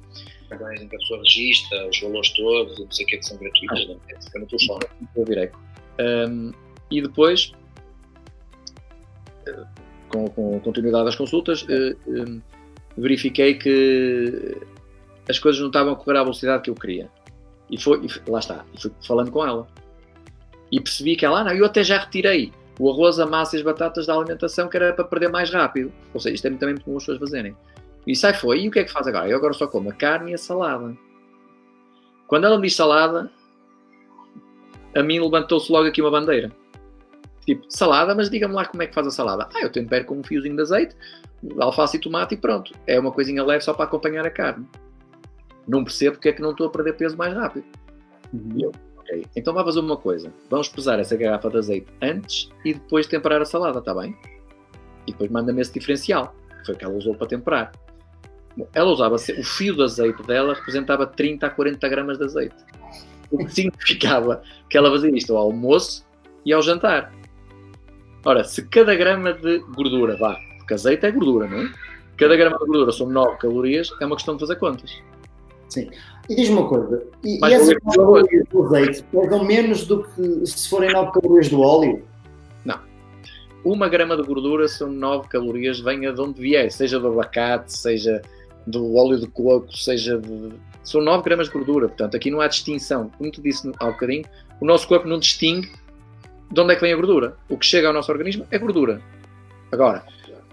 Agora 0.49 0.75
em 0.75 0.87
que 0.87 0.95
a 0.95 0.99
pessoa 0.99 1.19
registra 1.19 1.89
os 1.89 1.99
valores 1.99 2.29
todos 2.31 2.79
não 2.79 2.91
sei 2.91 3.05
o 3.05 3.07
que, 3.09 3.17
que 3.17 3.25
são 3.25 3.37
gratuitos, 3.37 3.87
ah. 3.89 3.93
né? 3.93 4.19
fica 4.23 4.39
no 4.39 4.45
telefone. 4.45 4.85
Eu 5.15 5.25
virei. 5.25 5.51
Um, 5.99 6.51
e 6.89 7.01
depois, 7.01 7.51
com, 10.07 10.29
com 10.29 10.59
continuidade 10.61 11.05
das 11.05 11.15
consultas, 11.15 11.63
uh, 11.63 12.41
verifiquei 12.97 13.55
que 13.55 14.57
as 15.27 15.39
coisas 15.39 15.59
não 15.59 15.67
estavam 15.67 15.93
a 15.93 15.95
correr 15.95 16.17
à 16.17 16.23
velocidade 16.23 16.63
que 16.63 16.69
eu 16.69 16.75
queria. 16.75 17.09
E 17.69 17.81
foi, 17.81 18.05
e 18.05 18.29
lá 18.29 18.39
está, 18.39 18.63
e 18.73 18.81
fui 18.81 18.91
falando 19.01 19.31
com 19.31 19.45
ela 19.45 19.67
e 20.71 20.79
percebi 20.79 21.15
que 21.15 21.25
ela, 21.25 21.41
ah, 21.41 21.43
não, 21.45 21.51
eu 21.53 21.65
até 21.65 21.83
já 21.83 21.99
retirei 21.99 22.51
o 22.79 22.89
arroz, 22.91 23.19
a 23.19 23.25
massa 23.25 23.55
e 23.55 23.59
as 23.59 23.63
batatas 23.63 24.05
da 24.05 24.13
alimentação 24.13 24.67
que 24.67 24.75
era 24.75 24.93
para 24.93 25.05
perder 25.05 25.29
mais 25.29 25.49
rápido. 25.49 25.91
Ou 26.13 26.19
seja, 26.19 26.35
isto 26.35 26.47
é 26.47 26.51
também 26.51 26.75
muito 26.75 26.83
comum 26.83 26.97
as 26.97 27.03
pessoas 27.03 27.19
fazerem. 27.19 27.55
E 28.05 28.15
sai 28.15 28.33
foi. 28.33 28.61
E 28.61 28.67
o 28.67 28.71
que 28.71 28.79
é 28.79 28.83
que 28.83 28.91
faz 28.91 29.07
agora? 29.07 29.29
Eu 29.29 29.37
agora 29.37 29.53
só 29.53 29.67
como 29.67 29.89
a 29.89 29.93
carne 29.93 30.31
e 30.31 30.33
a 30.33 30.37
salada. 30.37 30.95
Quando 32.27 32.45
ela 32.45 32.57
me 32.57 32.67
diz 32.67 32.75
salada, 32.75 33.31
a 34.95 35.03
mim 35.03 35.19
levantou-se 35.19 35.71
logo 35.71 35.87
aqui 35.87 36.01
uma 36.01 36.11
bandeira. 36.11 36.51
Tipo, 37.45 37.63
salada, 37.69 38.13
mas 38.15 38.29
diga-me 38.29 38.55
lá 38.55 38.65
como 38.65 38.83
é 38.83 38.87
que 38.87 38.93
faz 38.93 39.07
a 39.07 39.11
salada. 39.11 39.47
Ah, 39.53 39.61
eu 39.61 39.71
tempero 39.71 40.05
com 40.05 40.19
um 40.19 40.23
fiozinho 40.23 40.55
de 40.55 40.61
azeite, 40.61 40.95
alface 41.59 41.97
e 41.97 41.99
tomate 41.99 42.35
e 42.35 42.37
pronto. 42.37 42.73
É 42.87 42.99
uma 42.99 43.11
coisinha 43.11 43.43
leve 43.43 43.63
só 43.63 43.73
para 43.73 43.85
acompanhar 43.85 44.25
a 44.25 44.31
carne. 44.31 44.67
Não 45.67 45.83
percebo 45.83 46.15
porque 46.15 46.29
é 46.29 46.33
que 46.33 46.41
não 46.41 46.51
estou 46.51 46.67
a 46.67 46.69
perder 46.69 46.93
peso 46.93 47.17
mais 47.17 47.33
rápido. 47.33 47.65
Uhum. 48.33 48.51
E 48.55 48.63
eu, 48.63 48.71
Ok, 49.05 49.23
então 49.35 49.53
vá 49.53 49.63
fazer 49.63 49.79
uma 49.79 49.95
coisa. 49.95 50.33
Vamos 50.49 50.67
pesar 50.67 50.99
essa 50.99 51.15
garrafa 51.15 51.49
de 51.49 51.57
azeite 51.57 51.87
antes 52.01 52.49
e 52.65 52.73
depois 52.73 53.05
temperar 53.05 53.39
a 53.39 53.45
salada, 53.45 53.77
está 53.77 53.93
bem? 53.93 54.17
E 55.05 55.11
depois 55.11 55.29
manda-me 55.29 55.61
esse 55.61 55.71
diferencial, 55.71 56.35
que 56.59 56.65
foi 56.65 56.75
o 56.75 56.77
que 56.77 56.85
ela 56.85 56.95
usou 56.95 57.13
para 57.13 57.27
temperar. 57.27 57.71
Bom, 58.57 58.67
ela 58.73 58.89
usava, 58.89 59.15
o 59.15 59.43
fio 59.43 59.75
de 59.75 59.83
azeite 59.83 60.23
dela 60.23 60.55
representava 60.55 61.05
30 61.05 61.45
a 61.45 61.49
40 61.51 61.87
gramas 61.87 62.17
de 62.17 62.23
azeite. 62.23 62.55
O 63.29 63.37
que 63.37 63.53
significava 63.53 64.41
que 64.69 64.77
ela 64.77 64.89
fazia 64.89 65.15
isto 65.15 65.35
ao 65.35 65.43
almoço 65.43 66.03
e 66.43 66.51
ao 66.51 66.61
jantar. 66.63 67.13
Ora, 68.25 68.43
se 68.43 68.67
cada 68.67 68.95
grama 68.95 69.33
de 69.33 69.59
gordura, 69.75 70.17
vá, 70.17 70.35
porque 70.65 70.73
azeite 70.73 71.05
é 71.05 71.11
gordura, 71.11 71.47
não 71.47 71.59
é? 71.59 71.71
Cada 72.17 72.35
grama 72.35 72.57
de 72.57 72.65
gordura 72.65 72.91
são 72.91 73.07
9 73.07 73.37
calorias, 73.37 73.89
é 74.01 74.05
uma 74.05 74.15
questão 74.15 74.35
de 74.35 74.39
fazer 74.39 74.55
contas. 74.55 74.99
Sim. 75.69 75.89
E 76.27 76.35
diz-me 76.35 76.57
uma 76.57 76.67
coisa, 76.67 77.05
e, 77.23 77.39
e 77.39 77.53
essas 77.53 77.75
calorias 77.95 78.47
do 78.49 78.63
azeite 78.65 79.03
pesam 79.11 79.45
menos 79.45 79.85
do 79.85 80.03
que 80.03 80.45
se 80.45 80.69
forem 80.69 80.91
9 80.91 81.11
calorias 81.11 81.49
do 81.49 81.61
óleo? 81.61 82.03
Não. 82.63 82.79
Uma 83.63 83.87
grama 83.87 84.17
de 84.17 84.23
gordura 84.23 84.67
são 84.67 84.91
9 84.91 85.27
calorias, 85.27 85.79
venha 85.79 86.11
de 86.11 86.19
onde 86.19 86.41
vier, 86.41 86.71
seja 86.71 86.99
do 86.99 87.09
abacate, 87.09 87.77
seja 87.77 88.21
do 88.65 88.95
óleo 88.95 89.19
de 89.19 89.27
coco, 89.27 89.71
seja 89.77 90.17
de... 90.17 90.53
São 90.83 91.01
9 91.01 91.23
gramas 91.23 91.47
de 91.47 91.53
gordura, 91.53 91.87
portanto, 91.87 92.15
aqui 92.15 92.31
não 92.31 92.41
há 92.41 92.47
distinção. 92.47 93.11
Como 93.17 93.31
tu 93.31 93.41
disse 93.41 93.71
há 93.79 93.85
bocadinho, 93.85 94.23
o 94.59 94.65
nosso 94.65 94.87
corpo 94.87 95.07
não 95.07 95.19
distingue 95.19 95.71
de 96.51 96.61
onde 96.61 96.73
é 96.73 96.75
que 96.75 96.81
vem 96.81 96.93
a 96.93 96.95
gordura. 96.95 97.35
O 97.49 97.57
que 97.57 97.65
chega 97.65 97.87
ao 97.87 97.93
nosso 97.93 98.11
organismo 98.11 98.45
é 98.49 98.57
gordura. 98.57 99.01
Agora, 99.71 100.03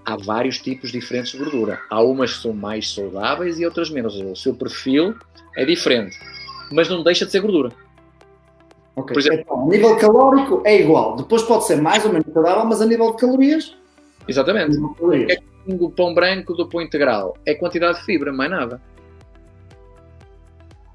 há 0.05 0.17
vários 0.17 0.59
tipos 0.59 0.91
diferentes 0.91 1.33
de 1.33 1.39
gordura. 1.39 1.81
Há 1.91 2.03
umas 2.03 2.35
que 2.35 2.43
são 2.43 2.53
mais 2.53 2.93
saudáveis 2.93 3.59
e 3.59 3.65
outras 3.65 3.91
menos. 3.91 4.15
O 4.17 4.37
seu 4.37 4.55
perfil 4.55 5.15
é 5.57 5.65
diferente, 5.65 6.19
mas 6.71 6.89
não 6.89 7.03
deixa 7.03 7.25
de 7.25 7.33
ser 7.33 7.41
gordura. 7.41 7.73
Ok, 8.95 9.17
exemplo, 9.17 9.41
então, 9.41 9.63
a 9.63 9.67
nível 9.67 9.97
calórico 9.97 10.63
é 10.67 10.81
igual. 10.81 11.17
Depois 11.17 11.43
pode 11.43 11.67
ser 11.67 11.81
mais 11.81 12.05
ou 12.05 12.13
menos 12.13 12.27
saudável, 12.33 12.65
mas 12.65 12.81
a 12.83 12.87
nível 12.87 13.11
de 13.13 13.17
calorias. 13.17 13.75
Exatamente. 14.29 14.79
Calorias. 14.99 15.33
É 15.33 15.53
o 15.67 15.91
pão 15.91 16.13
branco 16.13 16.55
do 16.55 16.69
pão 16.69 16.83
integral. 16.83 17.37
É 17.47 17.55
quantidade 17.55 17.99
de 17.99 18.05
fibra, 18.05 18.33
mais 18.33 18.51
nada. 18.51 18.81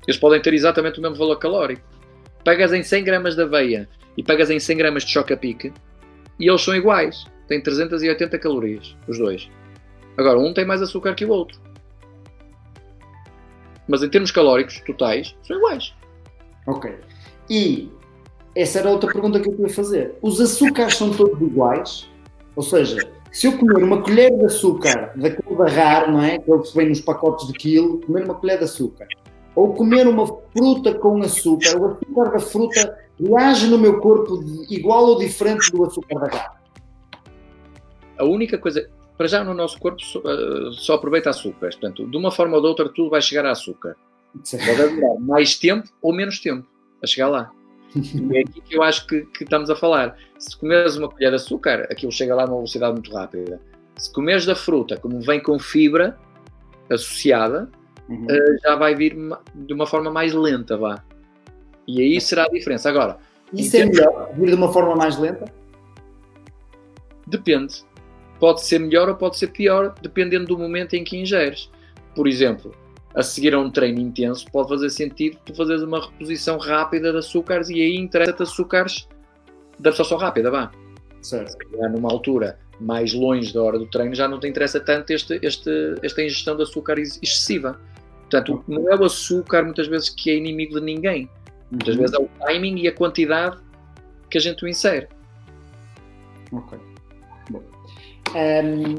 Eles 0.08 0.20
podem 0.20 0.42
ter 0.42 0.54
exatamente 0.54 1.00
o 1.00 1.02
mesmo 1.02 1.18
valor 1.18 1.38
calórico. 1.38 1.82
Pegas 2.44 2.72
em 2.72 2.84
100 2.84 3.04
gramas 3.04 3.36
de 3.36 3.42
aveia 3.42 3.90
e 4.16 4.24
pegas 4.24 4.50
em 4.50 4.60
100 4.60 4.78
gramas 4.78 5.04
de 5.04 5.12
choca-pique 5.12 5.74
e 6.40 6.48
eles 6.48 6.62
são 6.62 6.76
iguais 6.76 7.26
tem 7.48 7.62
380 7.62 8.38
calorias, 8.40 8.96
os 9.08 9.18
dois. 9.18 9.50
Agora, 10.18 10.40
um 10.40 10.54
tem 10.54 10.66
mais 10.66 10.82
açúcar 10.82 11.16
que 11.16 11.26
o 11.26 11.30
outro. 11.30 11.60
Mas 13.88 14.04
em 14.04 14.10
termos 14.10 14.32
calóricos 14.32 14.82
totais, 14.82 15.36
são 15.44 15.58
iguais. 15.58 15.94
Ok. 16.66 16.94
E 17.50 17.90
essa 18.56 18.80
era 18.80 18.90
outra 18.90 19.12
pergunta 19.12 19.40
que 19.40 19.48
eu 19.48 19.54
queria 19.54 19.74
fazer. 19.74 20.16
Os 20.22 20.42
açúcares 20.42 20.96
são 20.96 21.12
todos 21.12 21.40
iguais? 21.40 22.10
Ou 22.56 22.64
seja, 22.64 23.08
se 23.32 23.48
eu 23.48 23.58
comer 23.58 23.84
uma 23.84 24.02
colher 24.02 24.36
de 24.36 24.46
açúcar 24.46 25.14
daquele 25.16 25.56
da 25.56 25.68
RAR, 25.68 26.12
não 26.12 26.22
é? 26.22 26.40
Que 26.40 26.52
é 26.52 26.58
vem 26.76 26.90
nos 26.90 27.02
pacotes 27.02 27.48
de 27.48 27.54
quilo, 27.54 28.02
comer 28.02 28.26
uma 28.26 28.34
colher 28.34 28.58
de 28.58 28.64
açúcar, 28.66 29.08
ou 29.56 29.74
comer 29.74 30.08
uma 30.08 30.26
fruta 30.26 30.96
com 30.96 31.22
açúcar, 31.22 31.78
o 31.78 31.86
açúcar 31.86 32.32
da 32.32 32.40
fruta 32.40 32.98
reage 33.20 33.68
no 33.68 33.78
meu 33.78 34.00
corpo 34.00 34.44
igual 34.70 35.06
ou 35.06 35.20
diferente 35.20 35.72
do 35.72 35.86
açúcar 35.86 36.20
da 36.20 36.28
RAR? 36.28 36.62
A 38.18 38.24
única 38.24 38.58
coisa, 38.58 38.90
para 39.18 39.28
já 39.28 39.44
no 39.44 39.54
nosso 39.54 39.80
corpo 39.80 40.02
só, 40.02 40.20
uh, 40.20 40.72
só 40.74 40.96
aproveita 40.96 41.30
açúcar. 41.30 41.70
Portanto, 41.70 42.08
de 42.08 42.18
uma 42.18 42.32
forma 42.32 42.56
ou 42.56 42.62
de 42.62 42.68
outra, 42.68 42.90
tudo 42.90 43.10
vai 43.10 43.22
chegar 43.22 43.46
a 43.46 43.52
açúcar. 43.52 43.96
Pode 44.34 44.96
demorar 44.96 45.20
mais 45.20 45.58
tempo 45.58 45.88
ou 46.02 46.14
menos 46.14 46.40
tempo 46.40 46.68
a 47.02 47.08
chegar 47.08 47.28
lá. 47.28 47.52
E 47.96 48.38
é 48.38 48.42
aqui 48.42 48.62
que 48.62 48.76
eu 48.76 48.84
acho 48.84 49.08
que, 49.08 49.22
que, 49.22 49.44
estamos 49.44 49.70
a 49.70 49.76
falar. 49.76 50.18
Se 50.38 50.56
comeres 50.58 50.96
uma 50.98 51.10
colher 51.10 51.30
de 51.30 51.36
açúcar, 51.36 51.88
aquilo 51.90 52.12
chega 52.12 52.36
lá 52.36 52.46
numa 52.46 52.58
velocidade 52.58 52.94
muito 52.94 53.12
rápida. 53.12 53.60
Se 53.96 54.12
comeres 54.14 54.46
da 54.46 54.56
fruta, 54.56 54.98
como 54.98 55.20
vem 55.22 55.42
com 55.42 55.58
fibra 55.58 56.18
associada, 56.90 57.70
uhum. 58.08 58.26
uh, 58.26 58.62
já 58.62 58.76
vai 58.76 58.94
vir 58.94 59.16
de 59.56 59.74
uma 59.74 59.88
forma 59.88 60.12
mais 60.12 60.34
lenta, 60.34 60.78
vá. 60.78 61.04
E 61.88 62.02
aí 62.02 62.22
será 62.22 62.44
a 62.44 62.50
diferença. 62.50 62.90
Agora, 62.90 63.18
isso 63.54 63.76
é 63.78 63.86
melhor 63.86 64.30
vir 64.36 64.48
de 64.48 64.56
uma 64.56 64.72
forma 64.72 64.96
mais 64.96 65.18
lenta? 65.18 65.46
Depende 67.26 67.84
pode 68.40 68.64
ser 68.64 68.80
melhor 68.80 69.10
ou 69.10 69.16
pode 69.16 69.38
ser 69.38 69.48
pior, 69.48 69.94
dependendo 70.02 70.48
do 70.48 70.58
momento 70.58 70.96
em 70.96 71.04
que 71.04 71.18
ingeres. 71.18 71.70
Por 72.16 72.28
exemplo, 72.28 72.74
a 73.16 73.24
seguir 73.24 73.54
a 73.54 73.60
um 73.60 73.70
treino 73.70 74.00
intenso, 74.00 74.46
pode 74.52 74.70
fazer 74.70 74.90
sentido 74.90 75.38
tu 75.46 75.56
fazeres 75.56 75.82
uma 75.82 76.06
reposição 76.06 76.58
rápida 76.58 77.12
de 77.12 77.18
açúcares 77.18 77.70
e 77.70 77.82
aí 77.82 77.96
interessa-te 77.96 78.44
açúcares 78.44 79.08
da 79.80 79.90
absorção 79.90 80.18
rápida, 80.18 80.52
vá. 80.52 80.72
Certo. 81.22 81.52
Se 81.52 81.58
calhar 81.58 81.92
numa 81.92 82.12
altura 82.12 82.60
mais 82.80 83.14
longe 83.14 83.52
da 83.52 83.64
hora 83.64 83.80
do 83.80 83.88
treino 83.88 84.14
já 84.14 84.28
não 84.28 84.40
te 84.40 84.48
interessa 84.48 84.80
tanto 84.80 85.12
este, 85.12 85.40
este, 85.42 85.96
esta 86.04 86.22
ingestão 86.22 86.56
de 86.56 86.64
açúcar 86.64 87.00
excessiva. 87.00 87.80
Portanto, 88.22 88.64
não 88.68 88.92
é 88.92 88.96
o 88.96 89.06
açúcar 89.06 89.64
muitas 89.64 89.88
vezes 89.88 90.10
que 90.10 90.30
é 90.30 90.36
inimigo 90.36 90.80
de 90.80 90.86
ninguém. 90.86 91.30
Muitas 91.72 91.96
uhum. 91.96 92.02
vezes 92.02 92.16
é 92.16 92.22
o 92.22 92.30
timing 92.46 92.80
e 92.80 92.88
a 92.88 92.92
quantidade 92.92 93.58
que 94.30 94.38
a 94.38 94.42
gente 94.42 94.64
o 94.64 94.68
insere. 94.68 95.08
Ok. 96.52 96.78
Ehm, 98.36 98.96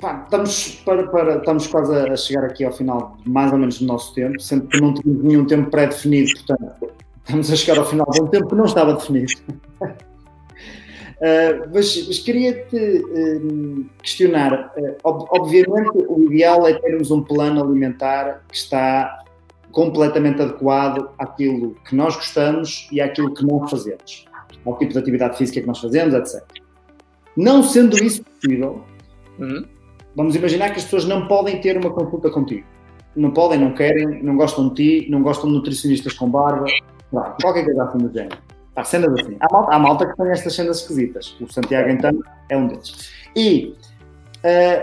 pá, 0.00 0.22
estamos, 0.24 0.74
para, 0.84 1.06
para- 1.08 1.36
estamos 1.36 1.66
quase 1.66 1.94
a 1.94 2.16
chegar 2.16 2.44
aqui 2.44 2.64
ao 2.64 2.72
final, 2.72 3.16
mais 3.26 3.52
ou 3.52 3.58
menos, 3.58 3.78
do 3.78 3.86
nosso 3.86 4.14
tempo, 4.14 4.40
sendo 4.40 4.66
que 4.66 4.80
não 4.80 4.94
temos 4.94 5.22
nenhum 5.22 5.44
tempo 5.46 5.70
pré-definido, 5.70 6.30
portanto, 6.34 6.92
estamos 7.24 7.52
a 7.52 7.56
chegar 7.56 7.78
ao 7.78 7.86
final 7.86 8.06
de 8.10 8.22
um 8.22 8.26
tempo 8.26 8.48
que 8.48 8.54
não 8.54 8.64
estava 8.64 8.94
definido. 8.94 9.32
Eh, 11.20 11.60
mas, 11.74 12.06
mas 12.06 12.18
queria-te 12.20 12.76
ehm, 12.76 13.84
questionar. 14.02 14.72
eh, 14.76 14.96
ob- 15.04 15.26
obviamente, 15.30 15.90
o 16.08 16.22
ideal 16.32 16.66
é 16.66 16.74
termos 16.74 17.10
um 17.10 17.22
plano 17.22 17.62
alimentar 17.62 18.42
que 18.48 18.56
está 18.56 19.22
completamente 19.72 20.42
adequado 20.42 21.10
àquilo 21.18 21.76
que 21.88 21.94
nós 21.94 22.16
gostamos 22.16 22.88
e 22.90 23.00
àquilo 23.00 23.32
que 23.32 23.44
nós 23.46 23.70
fazemos, 23.70 24.24
ao 24.66 24.76
tipo 24.78 24.92
de 24.94 24.98
atividade 24.98 25.36
física 25.38 25.60
que 25.60 25.66
nós 25.66 25.78
fazemos, 25.78 26.12
etc. 26.14 26.42
Não 27.36 27.62
sendo 27.62 27.96
isso 28.02 28.22
possível, 28.24 28.84
Uhum. 29.38 29.64
vamos 30.14 30.34
imaginar 30.34 30.70
que 30.70 30.78
as 30.78 30.84
pessoas 30.84 31.04
não 31.04 31.26
podem 31.26 31.60
ter 31.60 31.76
uma 31.76 31.90
consulta 31.90 32.30
contigo. 32.30 32.66
Não 33.16 33.30
podem, 33.30 33.58
não 33.58 33.72
querem, 33.74 34.22
não 34.22 34.36
gostam 34.36 34.68
de 34.68 34.74
ti, 35.00 35.10
não 35.10 35.22
gostam 35.22 35.48
de 35.48 35.56
nutricionistas 35.56 36.12
com 36.12 36.28
barba, 36.28 36.66
Pá, 37.12 37.36
qualquer 37.42 37.64
coisa 37.64 37.84
assim 37.84 37.98
do 37.98 38.12
género. 38.12 38.38
Há 38.76 38.84
cenas 38.84 39.12
assim. 39.14 39.36
Há 39.40 39.52
malta, 39.52 39.74
há 39.74 39.78
malta 39.78 40.06
que 40.06 40.16
tem 40.16 40.30
estas 40.30 40.54
cenas 40.54 40.80
esquisitas. 40.80 41.36
O 41.40 41.52
Santiago, 41.52 41.88
então, 41.90 42.12
é 42.48 42.56
um 42.56 42.68
deles. 42.68 43.10
E, 43.34 43.74
eh, 44.44 44.80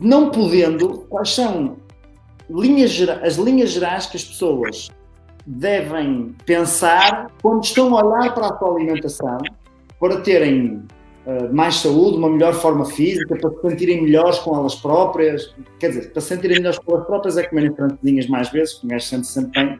não 0.00 0.30
podendo, 0.30 1.06
quais 1.08 1.34
são 1.34 1.76
linhas, 2.48 2.96
as 3.22 3.36
linhas 3.36 3.70
gerais 3.70 4.06
que 4.06 4.16
as 4.16 4.24
pessoas 4.24 4.90
devem 5.46 6.34
pensar 6.46 7.30
quando 7.42 7.64
estão 7.64 7.96
a 7.96 8.04
olhar 8.04 8.32
para 8.34 8.46
a 8.46 8.58
sua 8.58 8.74
alimentação 8.76 9.38
para 9.98 10.20
terem 10.20 10.82
mais 11.52 11.76
saúde, 11.76 12.16
uma 12.16 12.28
melhor 12.30 12.54
forma 12.54 12.84
física, 12.84 13.36
para 13.36 13.50
se 13.50 13.60
sentirem 13.60 14.02
melhores 14.02 14.38
com 14.38 14.56
elas 14.56 14.74
próprias. 14.74 15.54
Quer 15.78 15.88
dizer, 15.88 16.12
para 16.12 16.20
se 16.20 16.28
sentirem 16.28 16.56
melhores 16.58 16.78
com 16.78 16.94
elas 16.94 17.06
próprias 17.06 17.36
é 17.36 17.42
comerem 17.44 17.74
francesinhas 17.74 18.26
mais 18.26 18.48
vezes, 18.50 18.74
que 18.74 18.86
o 18.86 18.88
gajo 18.88 19.04
sente 19.06 19.26
sempre 19.26 19.64
bem. 19.64 19.78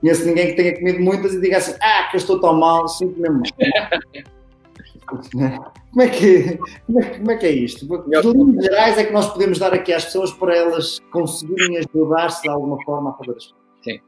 Conheço 0.00 0.26
ninguém 0.26 0.48
que 0.48 0.52
tenha 0.54 0.76
comido 0.78 1.00
muitas 1.00 1.34
e 1.34 1.40
diga 1.40 1.56
assim: 1.58 1.74
Ah, 1.82 2.08
que 2.10 2.16
eu 2.16 2.18
estou 2.18 2.40
tão 2.40 2.54
mal, 2.58 2.86
sinto 2.88 3.18
mesmo 3.20 3.40
mal. 3.40 3.44
Como 5.06 6.02
é, 6.02 6.08
que, 6.08 6.58
como, 6.84 7.00
é, 7.00 7.04
como 7.18 7.30
é 7.30 7.36
que 7.36 7.46
é 7.46 7.50
isto? 7.52 7.86
Que 7.86 8.28
linhas 8.28 8.64
gerais 8.64 8.98
é 8.98 9.04
que 9.04 9.12
nós 9.12 9.32
podemos 9.32 9.56
dar 9.58 9.72
aqui 9.72 9.92
às 9.92 10.04
pessoas 10.06 10.32
para 10.32 10.56
elas 10.56 10.98
conseguirem 11.12 11.78
ajudar-se 11.78 12.42
de 12.42 12.48
alguma 12.48 12.76
forma 12.84 13.10
a 13.10 13.12
fazer 13.14 13.36
as 13.36 13.54
coisas? 13.84 14.02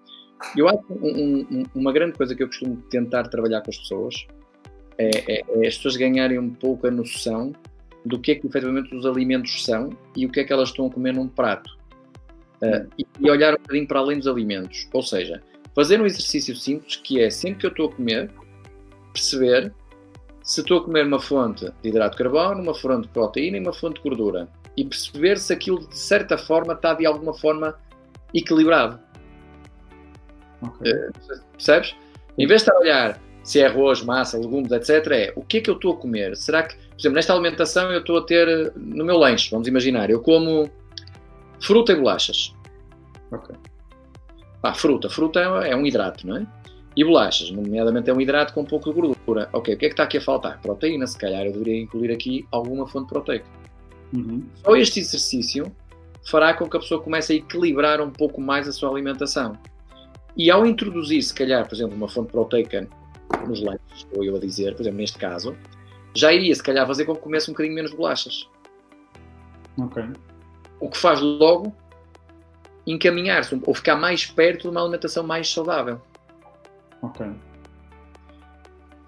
Eu 0.57 0.68
acho 0.68 0.78
que 0.82 0.92
um- 0.92 1.46
um- 1.51 1.64
uma 1.76 1.92
grande 1.92 2.14
coisa 2.18 2.34
que 2.34 2.42
eu 2.42 2.49
costumo 2.49 2.76
tentar 2.90 3.28
trabalhar 3.28 3.61
com 3.62 3.70
as 3.70 3.78
pessoas 3.78 4.26
é, 4.99 5.38
é- 5.38 5.44
é 5.49 5.66
as 5.66 5.76
pessoas 5.76 5.96
ganharem 5.96 6.38
um 6.38 6.51
pouco 6.51 6.86
a 6.86 6.90
noção 6.90 7.55
do 8.05 8.18
que 8.18 8.32
é 8.32 8.34
que 8.34 8.46
efetivamente 8.46 8.94
os 8.94 9.07
alimentos 9.07 9.64
são 9.64 9.90
e 10.16 10.26
o 10.26 10.30
que 10.30 10.40
é 10.40 10.44
que 10.44 10.53
elas 10.53 10.70
estão 10.70 10.86
a 10.86 10.90
comer 10.90 11.14
num 11.14 11.28
prato. 11.28 11.78
Ah, 12.62 12.84
e, 12.99 13.07
e 13.20 13.30
olhar 13.30 13.55
um 13.55 13.59
bocadinho 13.59 13.86
para 13.86 14.01
além 14.01 14.18
dos 14.18 14.26
alimentos. 14.26 14.88
Ou 14.92 15.03
seja, 15.03 15.42
fazer 15.74 16.01
um 16.01 16.07
exercício 16.07 16.57
simples 16.57 16.96
que 16.96 17.20
é 17.20 17.30
sempre 17.30 17.61
que 17.61 17.66
eu 17.66 17.70
estou 17.70 17.88
a 17.88 17.92
comer, 17.92 18.30
perceber 19.12 19.72
se 20.42 20.61
estou 20.61 20.78
a 20.78 20.84
comer 20.84 21.07
uma 21.07 21.20
fonte 21.20 21.70
de 21.82 21.88
hidrato 21.88 22.16
de 22.16 22.22
carbono, 22.22 22.62
uma 22.62 22.74
fonte 22.74 23.07
de 23.07 23.12
proteína 23.12 23.59
e 23.59 23.61
uma 23.61 23.72
fonte 23.72 23.96
de 23.96 24.03
gordura. 24.03 24.49
E 24.76 24.84
perceber 24.84 25.38
se 25.38 25.53
aquilo 25.53 25.86
de 25.86 25.99
certa 25.99 26.38
forma 26.38 26.72
está 26.72 26.94
de 26.94 27.05
alguma 27.05 27.34
forma 27.34 27.78
equilibrado. 28.32 28.99
Ok. 30.62 30.92
Percebes? 31.53 31.94
Em 32.38 32.46
vez 32.46 32.62
de 32.62 32.68
estar 32.68 32.76
a 32.76 32.80
olhar 32.80 33.20
se 33.49 33.61
é 33.61 33.66
arroz, 33.66 34.03
massa, 34.03 34.36
legumes, 34.36 34.70
etc., 34.70 35.07
é 35.11 35.32
o 35.34 35.40
que 35.40 35.57
é 35.57 35.61
que 35.62 35.70
eu 35.70 35.74
estou 35.74 35.94
a 35.94 35.96
comer? 35.96 36.36
Será 36.36 36.64
que, 36.64 36.76
por 36.76 36.99
exemplo, 36.99 37.14
nesta 37.14 37.32
alimentação 37.32 37.90
eu 37.90 38.01
estou 38.01 38.18
a 38.18 38.22
ter 38.22 38.46
eh, 38.46 38.70
no 38.76 39.07
meu 39.07 39.16
lanche, 39.16 39.51
vamos 39.51 39.66
imaginar, 39.66 40.11
eu 40.11 40.20
como 40.20 40.70
fruta 41.59 41.92
e 41.92 41.96
bolachas. 41.96 42.55
Ok. 43.32 43.57
Pá, 44.61 44.74
fruta, 44.74 45.09
fruta 45.09 45.40
é 45.40 45.70
é 45.70 45.74
um 45.74 45.86
hidrato, 45.86 46.26
não 46.26 46.36
é? 46.36 46.46
E 46.94 47.03
bolachas, 47.03 47.51
nomeadamente 47.51 48.11
é 48.11 48.12
um 48.12 48.20
hidrato 48.20 48.53
com 48.53 48.61
um 48.61 48.66
pouco 48.66 48.92
de 48.92 49.01
gordura. 49.01 49.49
Ok, 49.55 49.74
o 49.74 49.78
que 49.78 49.86
é 49.86 49.88
que 49.88 49.94
está 49.94 50.03
aqui 50.03 50.18
a 50.18 50.20
faltar? 50.20 50.61
Proteína, 50.61 51.07
se 51.07 51.16
calhar 51.16 51.46
eu 51.46 51.53
deveria 51.53 51.80
incluir 51.80 52.12
aqui 52.12 52.46
alguma 52.53 52.86
fonte 52.86 53.09
proteica. 53.09 53.46
Uhum. 54.12 54.44
Só 54.62 54.76
este 54.76 55.01
exercício 55.01 55.72
fará 56.22 56.53
com 56.53 56.68
que 56.68 56.76
a 56.76 56.80
pessoa 56.80 57.01
comece 57.01 57.32
a 57.32 57.36
equilibrar 57.36 57.99
um 58.03 58.11
pouco 58.11 58.42
mais 58.42 58.68
a 58.68 58.72
sua 58.72 58.90
alimentação. 58.90 59.57
E 60.36 60.51
ao 60.51 60.66
introduzir, 60.66 61.22
se 61.22 61.32
calhar, 61.32 61.66
por 61.66 61.74
exemplo, 61.74 61.96
uma 61.96 62.11
fonte 62.11 62.30
proteica 62.30 62.86
nos 63.49 63.61
leites, 63.61 63.84
estou 63.96 64.24
eu 64.24 64.36
a 64.36 64.38
dizer, 64.38 64.74
por 64.74 64.82
exemplo, 64.82 64.99
neste 64.99 65.18
caso, 65.18 65.57
já 66.14 66.32
iria, 66.32 66.55
se 66.55 66.62
calhar, 66.62 66.86
fazer 66.86 67.05
com 67.05 67.14
que 67.14 67.22
comece 67.22 67.51
um 67.51 67.55
bocadinho 67.55 67.74
menos 67.74 67.92
bolachas. 67.92 68.49
Ok. 69.78 70.03
O 70.80 70.88
que 70.88 70.99
faz 70.99 71.20
logo 71.20 71.74
encaminhar-se 72.86 73.61
ou 73.64 73.74
ficar 73.74 73.96
mais 73.96 74.26
perto 74.26 74.62
de 74.62 74.68
uma 74.68 74.80
alimentação 74.80 75.22
mais 75.22 75.53
saudável. 75.53 76.01
Ok. 77.03 77.26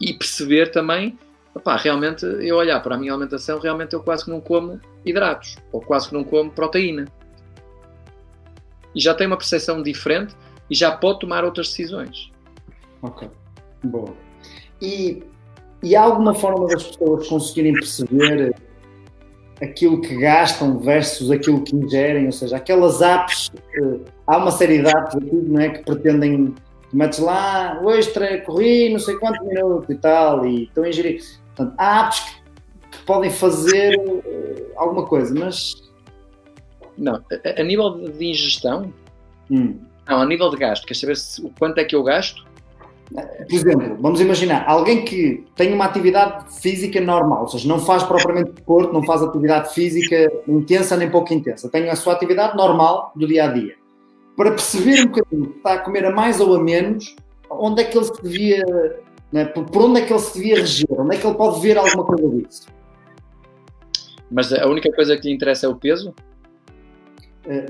E 0.00 0.12
perceber 0.12 0.70
também, 0.70 1.18
opá, 1.54 1.76
realmente, 1.76 2.24
eu 2.24 2.56
olhar 2.56 2.80
para 2.80 2.94
a 2.94 2.98
minha 2.98 3.12
alimentação, 3.12 3.58
realmente 3.58 3.94
eu 3.94 4.02
quase 4.02 4.24
que 4.24 4.30
não 4.30 4.40
como 4.40 4.80
hidratos, 5.04 5.56
ou 5.72 5.80
quase 5.80 6.08
que 6.08 6.14
não 6.14 6.22
como 6.22 6.50
proteína. 6.50 7.06
E 8.94 9.00
já 9.00 9.14
tem 9.14 9.26
uma 9.26 9.36
percepção 9.36 9.82
diferente 9.82 10.34
e 10.68 10.74
já 10.74 10.92
pode 10.92 11.20
tomar 11.20 11.44
outras 11.44 11.68
decisões. 11.68 12.30
Ok. 13.02 13.30
Boa. 13.82 14.14
E, 14.80 15.22
e 15.82 15.94
há 15.94 16.02
alguma 16.02 16.34
forma 16.34 16.66
das 16.66 16.84
pessoas 16.84 17.28
conseguirem 17.28 17.74
perceber 17.74 18.54
aquilo 19.60 20.00
que 20.00 20.16
gastam 20.16 20.78
versus 20.78 21.30
aquilo 21.30 21.62
que 21.62 21.76
ingerem? 21.76 22.26
Ou 22.26 22.32
seja, 22.32 22.56
aquelas 22.56 23.02
apps, 23.02 23.50
há 24.26 24.38
uma 24.38 24.50
série 24.50 24.82
de 24.82 24.88
apps 24.88 25.16
aqui, 25.16 25.34
não 25.34 25.60
é, 25.60 25.68
que 25.68 25.84
pretendem, 25.84 26.54
tu 26.90 26.96
metes 26.96 27.18
lá, 27.18 27.80
hoje 27.82 28.10
tre- 28.10 28.38
corri 28.38 28.90
não 28.90 28.98
sei 28.98 29.16
quantos 29.16 29.46
minutos 29.46 29.90
e 29.90 29.94
tal, 29.96 30.46
e 30.46 30.64
estão 30.64 30.84
a 30.84 30.88
ingerir. 30.88 31.22
Portanto, 31.54 31.74
há 31.78 32.06
apps 32.06 32.20
que, 32.20 32.98
que 32.98 33.04
podem 33.04 33.30
fazer 33.30 33.94
eh, 33.94 34.64
alguma 34.76 35.06
coisa, 35.06 35.34
mas... 35.38 35.88
Não, 36.96 37.14
a, 37.14 37.60
a 37.60 37.62
nível 37.62 37.90
de, 37.98 38.12
de 38.12 38.26
ingestão, 38.26 38.92
hum. 39.50 39.78
não, 40.06 40.20
a 40.20 40.26
nível 40.26 40.50
de 40.50 40.56
gasto, 40.56 40.86
quer 40.86 40.94
saber 40.94 41.16
se, 41.16 41.40
o 41.40 41.50
quanto 41.58 41.78
é 41.78 41.84
que 41.84 41.94
eu 41.94 42.02
gasto? 42.02 42.44
Por 43.12 43.54
exemplo, 43.54 43.96
vamos 44.00 44.20
imaginar, 44.20 44.64
alguém 44.68 45.04
que 45.04 45.44
tem 45.56 45.72
uma 45.72 45.84
atividade 45.84 46.60
física 46.60 47.00
normal, 47.00 47.42
ou 47.42 47.48
seja, 47.48 47.68
não 47.68 47.80
faz 47.80 48.04
propriamente 48.04 48.52
desporto, 48.52 48.92
não 48.92 49.02
faz 49.02 49.20
atividade 49.20 49.74
física 49.74 50.30
intensa 50.46 50.96
nem 50.96 51.10
pouco 51.10 51.34
intensa, 51.34 51.68
tem 51.68 51.90
a 51.90 51.96
sua 51.96 52.12
atividade 52.12 52.56
normal 52.56 53.12
do 53.16 53.26
dia 53.26 53.44
a 53.44 53.48
dia. 53.48 53.74
Para 54.36 54.52
perceber 54.52 55.02
um 55.02 55.06
bocadinho 55.06 55.44
se 55.46 55.56
está 55.56 55.72
a 55.72 55.78
comer 55.78 56.04
a 56.06 56.12
mais 56.12 56.38
ou 56.38 56.54
a 56.54 56.62
menos, 56.62 57.16
onde 57.50 57.82
é 57.82 57.84
que 57.84 57.98
ele 57.98 58.04
se 58.04 58.22
devia, 58.22 58.64
né, 59.32 59.44
por 59.44 59.82
onde 59.82 60.00
é 60.00 60.04
que 60.04 60.12
ele 60.12 60.20
se 60.20 60.38
devia 60.38 60.56
reger, 60.56 60.86
onde 60.92 61.16
é 61.16 61.18
que 61.18 61.26
ele 61.26 61.36
pode 61.36 61.60
ver 61.60 61.78
alguma 61.78 62.04
coisa 62.04 62.28
disso. 62.28 62.68
Mas 64.30 64.52
a 64.52 64.68
única 64.68 64.90
coisa 64.92 65.16
que 65.16 65.26
lhe 65.26 65.34
interessa 65.34 65.66
é 65.66 65.68
o 65.68 65.74
peso? 65.74 66.14
Eh, 67.44 67.66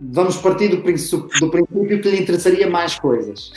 Vamos 0.00 0.36
partir 0.38 0.68
do 0.68 0.78
princípio, 0.78 1.28
do 1.40 1.50
princípio 1.50 2.00
que 2.00 2.10
lhe 2.10 2.22
interessaria 2.22 2.68
mais 2.68 2.98
coisas. 2.98 3.52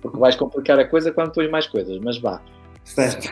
Porque 0.00 0.18
vais 0.18 0.36
complicar 0.36 0.78
a 0.78 0.84
coisa 0.86 1.10
quando 1.12 1.32
pões 1.32 1.50
mais 1.50 1.66
coisas, 1.66 1.98
mas 1.98 2.18
vá. 2.18 2.40
Certo? 2.84 3.28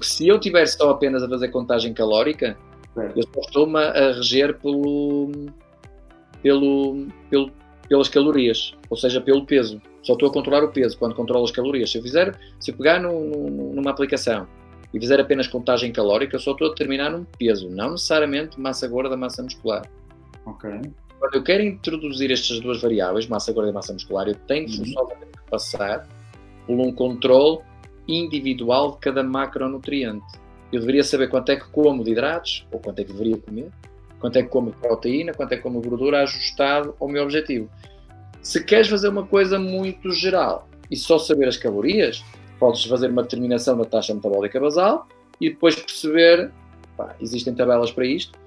Se 0.00 0.28
eu 0.28 0.36
estiver 0.36 0.66
só 0.66 0.90
apenas 0.90 1.22
a 1.22 1.28
fazer 1.28 1.48
contagem 1.48 1.92
calórica, 1.94 2.56
Certo. 2.94 3.16
eu 3.18 3.22
só 3.34 3.40
estou-me 3.40 3.78
a 3.78 4.12
reger 4.12 4.56
pelo, 4.58 5.30
pelo, 6.42 7.06
pelo- 7.30 7.50
pelas 7.88 8.08
calorias, 8.08 8.74
ou 8.90 8.96
seja, 8.96 9.20
pelo 9.20 9.44
peso. 9.46 9.80
Só 10.02 10.12
estou 10.12 10.28
a 10.28 10.32
controlar 10.32 10.62
o 10.64 10.68
peso 10.68 10.96
quando 10.98 11.14
controlo 11.14 11.44
as 11.44 11.50
calorias. 11.50 11.90
Se 11.90 11.98
eu 11.98 12.02
fizer, 12.02 12.38
se 12.60 12.70
eu 12.70 12.76
pegar 12.76 13.00
no- 13.00 13.24
no- 13.50 13.72
numa 13.74 13.90
aplicação 13.90 14.46
e 14.94 15.00
fizer 15.00 15.20
apenas 15.20 15.46
contagem 15.48 15.92
calórica, 15.92 16.36
eu 16.36 16.40
só 16.40 16.52
estou 16.52 16.68
a 16.68 16.70
determinar 16.70 17.12
um 17.14 17.24
peso, 17.38 17.68
não 17.68 17.92
necessariamente 17.92 18.58
massa 18.60 18.86
gorda, 18.86 19.16
massa 19.16 19.42
muscular. 19.42 19.82
Ok. 20.44 20.70
Quando 21.18 21.34
eu 21.34 21.42
quero 21.42 21.62
introduzir 21.62 22.30
estas 22.30 22.60
duas 22.60 22.80
variáveis, 22.80 23.26
massa 23.26 23.52
gorda 23.52 23.70
e 23.70 23.72
massa 23.72 23.92
muscular, 23.92 24.28
eu 24.28 24.34
tenho 24.46 24.68
Uhum. 24.68 24.84
que 24.84 25.50
passar 25.50 26.06
por 26.66 26.78
um 26.78 26.92
controle 26.92 27.60
individual 28.06 28.92
de 28.92 28.98
cada 28.98 29.22
macronutriente. 29.22 30.24
Eu 30.72 30.80
deveria 30.80 31.02
saber 31.04 31.28
quanto 31.28 31.50
é 31.50 31.56
que 31.56 31.68
como 31.70 32.04
de 32.04 32.10
hidratos, 32.10 32.66
ou 32.70 32.78
quanto 32.80 32.98
é 33.00 33.04
que 33.04 33.12
deveria 33.12 33.38
comer, 33.38 33.70
quanto 34.20 34.36
é 34.36 34.42
que 34.42 34.48
como 34.48 34.70
de 34.70 34.76
proteína, 34.76 35.32
quanto 35.32 35.52
é 35.52 35.56
que 35.56 35.62
como 35.62 35.80
de 35.80 35.88
gordura, 35.88 36.22
ajustado 36.22 36.94
ao 37.00 37.08
meu 37.08 37.22
objetivo. 37.22 37.68
Se 38.42 38.62
queres 38.62 38.88
fazer 38.88 39.08
uma 39.08 39.26
coisa 39.26 39.58
muito 39.58 40.10
geral 40.12 40.68
e 40.90 40.96
só 40.96 41.18
saber 41.18 41.48
as 41.48 41.56
calorias, 41.56 42.24
podes 42.58 42.84
fazer 42.84 43.10
uma 43.10 43.22
determinação 43.22 43.76
da 43.76 43.84
taxa 43.84 44.14
metabólica 44.14 44.58
basal 44.60 45.06
e 45.40 45.50
depois 45.50 45.74
perceber, 45.76 46.50
pá, 46.96 47.14
existem 47.20 47.54
tabelas 47.54 47.90
para 47.90 48.06
isto, 48.06 48.38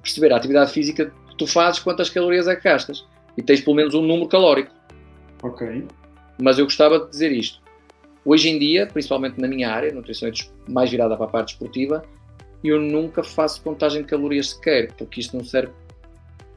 perceber 0.00 0.32
a 0.32 0.36
atividade 0.36 0.72
física 0.72 1.12
tu 1.36 1.46
fazes, 1.46 1.80
quantas 1.80 2.10
calorias 2.10 2.46
é 2.48 2.56
que 2.56 2.64
gastas. 2.64 3.04
E 3.36 3.42
tens 3.42 3.60
pelo 3.60 3.76
menos 3.76 3.94
um 3.94 4.02
número 4.02 4.28
calórico. 4.28 4.70
Ok. 5.42 5.86
Mas 6.40 6.58
eu 6.58 6.64
gostava 6.64 6.98
de 7.00 7.10
dizer 7.10 7.32
isto. 7.32 7.60
Hoje 8.24 8.48
em 8.48 8.58
dia, 8.58 8.86
principalmente 8.86 9.40
na 9.40 9.48
minha 9.48 9.70
área, 9.70 9.92
nutrição 9.92 10.30
des- 10.30 10.52
mais 10.68 10.90
virada 10.90 11.16
para 11.16 11.26
a 11.26 11.28
parte 11.28 11.54
esportiva, 11.54 12.04
eu 12.62 12.80
nunca 12.80 13.24
faço 13.24 13.60
contagem 13.62 14.02
de 14.02 14.08
calorias 14.08 14.50
sequer, 14.50 14.92
porque 14.92 15.20
isto 15.20 15.36
não 15.36 15.44
serve, 15.44 15.72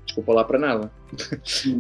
desculpa 0.06 0.34
lá, 0.34 0.44
para 0.44 0.60
nada. 0.60 0.92
uh, 1.14 1.80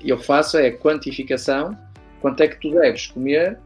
eu 0.02 0.18
faço 0.18 0.56
é 0.56 0.70
quantificação, 0.70 1.76
quanto 2.20 2.42
é 2.42 2.48
que 2.48 2.58
tu 2.60 2.70
deves 2.70 3.08
comer 3.08 3.58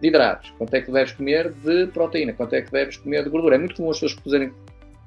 de 0.00 0.08
hidratos, 0.08 0.50
quanto 0.58 0.74
é 0.74 0.80
que 0.82 0.90
deves 0.92 1.12
comer 1.12 1.50
de 1.52 1.86
proteína, 1.86 2.32
quanto 2.34 2.54
é 2.54 2.60
que 2.62 2.70
deves 2.70 2.96
comer 2.98 3.24
de 3.24 3.30
gordura. 3.30 3.54
É 3.54 3.58
muito 3.58 3.76
comum 3.76 3.90
as 3.90 3.98
pessoas 4.00 4.18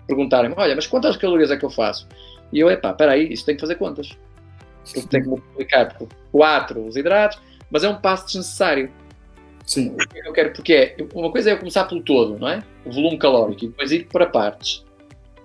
perguntarem 0.08 0.54
olha, 0.58 0.76
mas 0.76 0.88
quantas 0.88 1.16
calorias 1.18 1.52
é 1.52 1.58
que 1.58 1.66
eu 1.66 1.70
faço? 1.70 2.08
E 2.52 2.60
eu, 2.60 2.70
epá, 2.70 2.92
espera 2.92 3.14
aí, 3.14 3.32
isso 3.32 3.46
tem 3.46 3.56
que 3.56 3.62
fazer 3.62 3.76
contas. 3.76 4.10
Eu 4.96 5.08
tenho 5.08 5.24
que 5.24 5.30
multiplicar 5.30 5.98
por 5.98 6.08
4 6.32 6.86
os 6.86 6.96
hidratos, 6.96 7.40
mas 7.72 7.84
é 7.84 7.90
um 7.90 7.96
passo 7.96 8.26
desnecessário. 8.26 8.92
Sim. 9.66 9.94
O 9.94 9.98
que 9.98 10.28
eu 10.28 10.34
quero, 10.34 10.54
porque 10.54 10.74
é, 10.74 10.98
uma 11.14 11.32
coisa 11.32 11.50
é 11.50 11.54
eu 11.54 11.58
começar 11.58 11.86
pelo 11.86 12.02
todo, 12.02 12.38
não 12.38 12.48
é? 12.48 12.64
O 12.86 12.92
volume 12.92 13.18
calórico, 13.18 13.64
e 13.64 13.68
depois 13.70 13.92
ir 13.92 14.08
para 14.08 14.26
partes. 14.26 14.86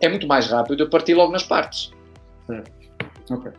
É 0.00 0.08
muito 0.08 0.26
mais 0.26 0.46
rápido 0.48 0.82
eu 0.82 0.90
partir 0.90 1.14
logo 1.14 1.32
nas 1.32 1.44
partes. 1.44 1.92
Certo. 2.46 2.70
Ok. 3.30 3.52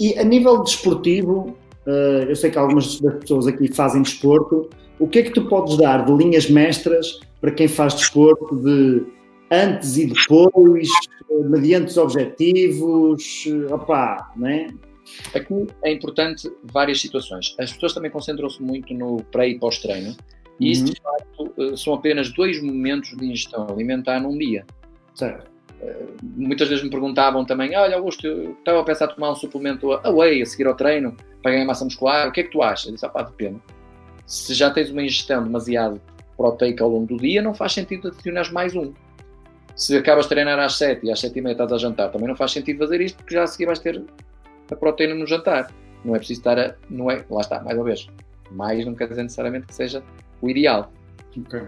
E 0.00 0.18
a 0.18 0.24
nível 0.24 0.62
desportivo, 0.62 1.56
uh, 1.86 2.24
eu 2.28 2.36
sei 2.36 2.50
que 2.50 2.58
algumas 2.58 3.00
das 3.00 3.14
pessoas 3.20 3.46
aqui 3.46 3.72
fazem 3.72 4.02
desporto, 4.02 4.68
o 4.98 5.08
que 5.08 5.20
é 5.20 5.22
que 5.22 5.30
tu 5.30 5.46
podes 5.48 5.76
dar 5.76 6.04
de 6.04 6.12
linhas 6.12 6.48
mestras 6.48 7.20
para 7.40 7.50
quem 7.50 7.68
faz 7.68 7.94
desporto 7.94 8.56
de 8.56 9.04
antes 9.54 9.96
e 9.96 10.06
depois, 10.06 10.88
mediante 11.30 11.90
os 11.90 11.96
objetivos, 11.96 13.44
opá, 13.70 14.32
não 14.36 14.48
é? 14.48 14.68
Aqui 15.34 15.66
é 15.82 15.92
importante 15.92 16.50
várias 16.72 17.00
situações. 17.00 17.54
As 17.58 17.72
pessoas 17.72 17.92
também 17.92 18.10
concentram-se 18.10 18.62
muito 18.62 18.92
no 18.94 19.22
pré 19.24 19.48
e 19.48 19.58
pós-treino, 19.58 20.16
e 20.58 20.70
isso, 20.70 20.84
de 20.84 20.92
uhum. 20.92 20.96
facto, 21.02 21.54
eh, 21.58 21.76
são 21.76 21.94
apenas 21.94 22.32
dois 22.32 22.62
momentos 22.62 23.16
de 23.16 23.24
ingestão 23.24 23.66
alimentar 23.68 24.20
num 24.20 24.36
dia. 24.36 24.64
Certo. 25.14 25.50
Eh, 25.80 26.06
muitas 26.22 26.68
vezes 26.68 26.84
me 26.84 26.90
perguntavam 26.90 27.44
também: 27.44 27.76
Olha, 27.76 27.96
Augusto, 27.96 28.26
eu 28.26 28.52
estava 28.52 28.80
a 28.80 28.84
pensar 28.84 29.10
em 29.10 29.14
tomar 29.14 29.32
um 29.32 29.34
suplemento 29.34 29.92
a 29.92 30.10
whey 30.10 30.42
a 30.42 30.46
seguir 30.46 30.66
ao 30.66 30.74
treino 30.74 31.16
para 31.42 31.52
ganhar 31.52 31.64
massa 31.64 31.84
muscular, 31.84 32.28
o 32.28 32.32
que 32.32 32.40
é 32.40 32.44
que 32.44 32.50
tu 32.50 32.62
achas? 32.62 32.86
Eu 32.86 32.92
disse: 32.92 33.06
ah, 33.06 33.08
pá, 33.08 33.22
depende. 33.22 33.60
Se 34.26 34.54
já 34.54 34.70
tens 34.70 34.90
uma 34.90 35.02
ingestão 35.02 35.42
demasiado 35.42 36.00
proteica 36.36 36.82
ao 36.82 36.90
longo 36.90 37.06
do 37.06 37.16
dia, 37.16 37.42
não 37.42 37.54
faz 37.54 37.72
sentido 37.72 38.08
adicionar 38.08 38.50
mais 38.52 38.74
um. 38.74 38.92
Se 39.76 39.96
acabas 39.96 40.26
de 40.26 40.30
treinar 40.30 40.58
às 40.58 40.76
7 40.76 41.04
e 41.04 41.10
às 41.10 41.18
7 41.18 41.36
e 41.38 41.42
meia 41.42 41.52
estás 41.52 41.72
a 41.72 41.78
jantar, 41.78 42.10
também 42.10 42.28
não 42.28 42.36
faz 42.36 42.52
sentido 42.52 42.78
fazer 42.78 43.00
isto 43.00 43.16
porque 43.16 43.34
já 43.34 43.42
a 43.42 43.46
seguir 43.46 43.66
vais 43.66 43.80
ter 43.80 44.02
a 44.70 44.76
proteína 44.76 45.14
no 45.14 45.26
jantar. 45.26 45.72
Não 46.04 46.14
é 46.14 46.18
preciso 46.18 46.40
estar 46.40 46.58
a. 46.58 46.74
Não 46.88 47.10
é, 47.10 47.24
lá 47.28 47.40
está, 47.40 47.60
mais 47.60 47.76
uma 47.76 47.84
vez. 47.84 48.06
Mais 48.50 48.84
não 48.84 48.94
quer 48.94 49.08
dizer 49.08 49.22
necessariamente 49.22 49.66
que 49.66 49.74
seja 49.74 50.02
o 50.40 50.48
ideal. 50.48 50.92
Okay. 51.36 51.62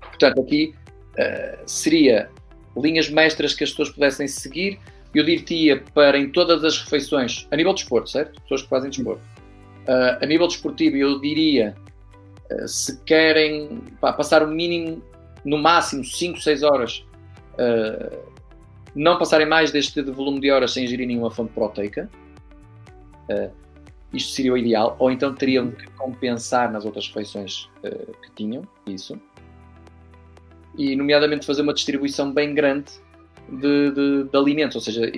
Portanto, 0.00 0.40
aqui 0.40 0.74
uh, 1.18 1.58
seria 1.66 2.30
linhas 2.76 3.08
mestras 3.10 3.54
que 3.54 3.64
as 3.64 3.70
pessoas 3.70 3.90
pudessem 3.90 4.28
seguir. 4.28 4.78
Eu 5.14 5.24
diria 5.24 5.82
para 5.94 6.18
em 6.18 6.30
todas 6.30 6.64
as 6.64 6.78
refeições, 6.78 7.46
a 7.50 7.56
nível 7.56 7.74
de 7.74 7.80
desporto, 7.80 8.08
certo? 8.08 8.40
Pessoas 8.42 8.62
que 8.62 8.68
fazem 8.68 8.90
desporto. 8.90 9.22
Uh, 9.88 10.22
a 10.22 10.26
nível 10.26 10.46
desportivo, 10.46 10.96
eu 10.96 11.20
diria, 11.20 11.74
uh, 12.50 12.68
se 12.68 12.98
querem 13.00 13.82
pá, 14.00 14.12
passar 14.12 14.42
o 14.42 14.48
mínimo, 14.48 15.02
no 15.44 15.58
máximo 15.58 16.04
5, 16.04 16.40
6 16.40 16.62
horas 16.62 17.04
não 18.94 19.18
passarem 19.18 19.46
mais 19.46 19.70
deste 19.70 20.02
volume 20.02 20.40
de 20.40 20.50
horas 20.50 20.72
sem 20.72 20.84
ingerir 20.84 21.06
nenhuma 21.06 21.30
fonte 21.30 21.52
proteica. 21.52 22.10
Uh, 23.28 23.50
isto 24.12 24.32
seria 24.32 24.52
o 24.52 24.58
ideal, 24.58 24.94
ou 24.98 25.10
então 25.10 25.34
teriam 25.34 25.70
que 25.70 25.86
compensar 25.92 26.70
nas 26.70 26.84
outras 26.84 27.06
refeições 27.06 27.70
uh, 27.84 28.12
que 28.22 28.30
tinham, 28.34 28.62
isso. 28.86 29.18
E, 30.76 30.94
nomeadamente, 30.94 31.46
fazer 31.46 31.62
uma 31.62 31.72
distribuição 31.72 32.30
bem 32.30 32.54
grande 32.54 32.92
de, 33.48 33.90
de, 33.90 34.24
de 34.24 34.36
alimentos, 34.36 34.76
ou 34.76 34.82
seja, 34.82 35.10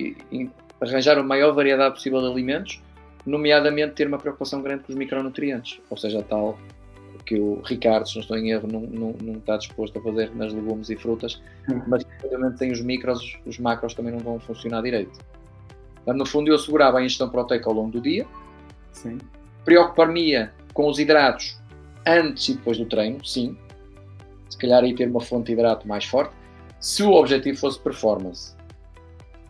arranjar 0.79 1.17
a 1.17 1.23
maior 1.23 1.53
variedade 1.53 1.95
possível 1.95 2.21
de 2.21 2.27
alimentos, 2.27 2.81
nomeadamente 3.25 3.95
ter 3.95 4.07
uma 4.07 4.17
preocupação 4.17 4.61
grande 4.61 4.83
com 4.83 4.93
os 4.93 4.97
micronutrientes, 4.97 5.79
ou 5.89 5.97
seja, 5.97 6.21
tal 6.23 6.57
que 7.25 7.35
o 7.35 7.61
Ricardo, 7.63 8.07
se 8.07 8.15
não 8.15 8.21
estou 8.21 8.37
em 8.37 8.51
erro, 8.51 8.67
não, 8.71 8.81
não, 8.81 9.15
não 9.21 9.33
está 9.33 9.57
disposto 9.57 9.97
a 9.97 10.01
fazer 10.01 10.33
nas 10.35 10.53
legumes 10.53 10.89
e 10.89 10.95
frutas, 10.95 11.41
mas 11.87 12.03
efetivamente 12.03 12.57
tem 12.57 12.71
os 12.71 12.81
micros, 12.81 13.37
os 13.45 13.57
macros 13.57 13.93
também 13.93 14.13
não 14.13 14.19
vão 14.19 14.39
funcionar 14.39 14.81
direito. 14.83 15.19
Então, 16.01 16.13
no 16.13 16.25
fundo, 16.25 16.49
eu 16.49 16.55
assegurava 16.55 16.99
a 16.99 17.01
ingestão 17.01 17.27
proteica 17.29 17.67
ao 17.67 17.75
longo 17.75 17.91
do 17.91 17.99
dia, 17.99 18.27
preocupar-me 19.63 20.49
com 20.73 20.87
os 20.87 20.99
hidratos 20.99 21.59
antes 22.05 22.49
e 22.49 22.53
depois 22.53 22.77
do 22.77 22.85
treino, 22.85 23.25
sim, 23.25 23.57
se 24.47 24.57
calhar 24.57 24.83
aí 24.83 24.93
ter 24.93 25.09
uma 25.09 25.21
fonte 25.21 25.47
de 25.47 25.53
hidrato 25.53 25.87
mais 25.87 26.05
forte, 26.05 26.35
se 26.79 27.01
o 27.01 27.11
objetivo 27.11 27.57
fosse 27.57 27.79
performance. 27.79 28.55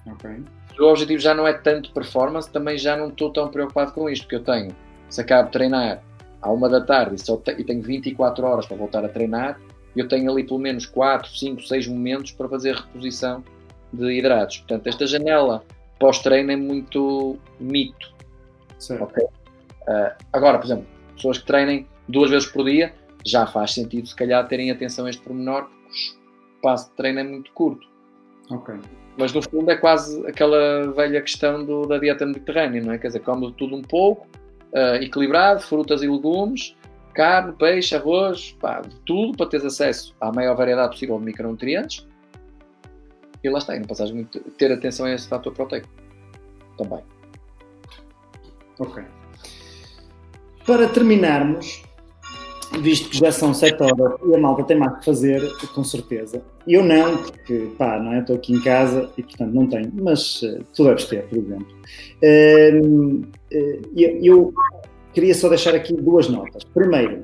Okay. 0.06 0.44
Se 0.74 0.82
o 0.82 0.86
objetivo 0.86 1.20
já 1.20 1.34
não 1.34 1.46
é 1.46 1.54
tanto 1.54 1.92
performance, 1.92 2.50
também 2.50 2.78
já 2.78 2.96
não 2.96 3.10
estou 3.10 3.32
tão 3.32 3.50
preocupado 3.50 3.92
com 3.92 4.10
isto, 4.10 4.28
que 4.28 4.36
eu 4.36 4.44
tenho, 4.44 4.74
se 5.10 5.20
acabo 5.20 5.48
de 5.48 5.52
treinar 5.52 6.02
à 6.46 6.52
uma 6.52 6.70
da 6.70 6.80
tarde 6.80 7.16
e, 7.16 7.38
te, 7.38 7.52
e 7.60 7.64
tenho 7.64 7.82
24 7.82 8.46
horas 8.46 8.68
para 8.68 8.78
voltar 8.78 9.04
a 9.04 9.10
treinar, 9.10 9.60
eu 9.96 10.08
tenho 10.08 10.32
ali 10.32 10.44
pelo 10.44 10.60
menos 10.60 10.86
4, 10.86 11.36
5, 11.36 11.64
6 11.64 11.88
momentos 11.88 12.32
para 12.32 12.48
fazer 12.48 12.76
reposição 12.76 13.44
de 13.92 14.12
hidratos. 14.12 14.58
Portanto, 14.60 14.88
esta 14.88 15.08
janela 15.08 15.64
pós-treino 16.00 16.52
é 16.52 16.56
muito 16.56 17.38
mito. 17.60 18.14
Okay? 18.78 19.24
Uh, 19.24 20.12
agora, 20.32 20.60
por 20.60 20.66
exemplo, 20.66 20.86
pessoas 21.16 21.40
que 21.40 21.46
treinem 21.46 21.88
duas 22.08 22.30
vezes 22.30 22.48
por 22.48 22.66
dia, 22.66 22.94
já 23.26 23.48
faz 23.48 23.74
sentido 23.74 24.08
se 24.08 24.16
calhar 24.16 24.48
terem 24.48 24.70
atenção 24.70 25.08
a 25.08 25.10
este 25.10 25.24
pormenor, 25.24 25.64
porque 25.64 25.88
o 25.88 26.56
espaço 26.58 26.90
de 26.90 26.96
treino 26.96 27.20
é 27.20 27.24
muito 27.24 27.52
curto. 27.54 27.88
Ok. 28.52 28.76
Mas 29.18 29.34
no 29.34 29.42
fundo 29.42 29.72
é 29.72 29.78
quase 29.78 30.28
aquela 30.28 30.92
velha 30.92 31.22
questão 31.22 31.66
do, 31.66 31.88
da 31.88 31.98
dieta 31.98 32.24
mediterrânea, 32.24 32.84
não 32.84 32.94
é? 32.94 33.00
Quer 33.00 33.08
dizer, 33.08 33.22
come 33.22 33.52
tudo 33.54 33.76
um 33.76 33.82
pouco, 33.82 34.28
uh, 34.76 34.96
equilibrado, 35.02 35.62
frutas 35.62 36.04
e 36.04 36.08
legumes, 36.08 36.76
carne, 37.14 37.54
peixe, 37.54 37.96
arroz, 37.96 38.56
pá, 38.60 38.82
tudo 39.06 39.38
para 39.38 39.48
teres 39.48 39.66
acesso 39.66 40.16
à 40.20 40.32
maior 40.32 40.56
variedade 40.56 40.92
possível 40.92 41.18
de 41.18 41.26
micronutrientes. 41.26 42.06
E 43.44 43.50
lá 43.50 43.60
está, 43.60 43.76
e 43.76 43.80
não 43.80 43.88
passas 43.88 44.12
muito 44.12 44.40
ter 44.52 44.72
atenção 44.72 45.06
a 45.06 45.14
esse 45.14 45.28
fator 45.28 45.54
proteico 45.54 45.88
também. 46.78 47.04
Ok. 48.80 49.04
Para 50.66 50.90
terminarmos, 50.90 51.85
visto 52.82 53.10
que 53.10 53.18
já 53.18 53.32
são 53.32 53.54
7 53.54 53.82
horas 53.82 54.20
e 54.26 54.36
a 54.36 54.38
malta 54.38 54.64
tem 54.64 54.78
mais 54.78 55.00
que 55.00 55.06
fazer, 55.06 55.42
com 55.74 55.84
certeza. 55.84 56.42
Eu 56.68 56.84
não, 56.84 57.18
porque 57.18 57.70
pá, 57.78 58.00
não 58.00 58.14
é? 58.14 58.20
Estou 58.20 58.36
aqui 58.36 58.54
em 58.54 58.62
casa 58.62 59.10
e 59.18 59.24
portanto 59.24 59.54
não 59.54 59.68
tenho, 59.68 59.92
mas 59.94 60.42
uh, 60.42 60.64
tu 60.76 60.84
deves 60.84 61.06
ter, 61.06 61.24
por 61.24 61.38
exemplo. 61.38 61.68
Uh, 62.24 63.22
uh, 63.22 63.82
eu, 63.96 64.54
queria 65.14 65.34
só 65.34 65.50
deixar 65.50 65.76
aqui 65.76 65.94
duas 65.94 66.28
notas. 66.28 66.64
Primeiro, 66.64 67.22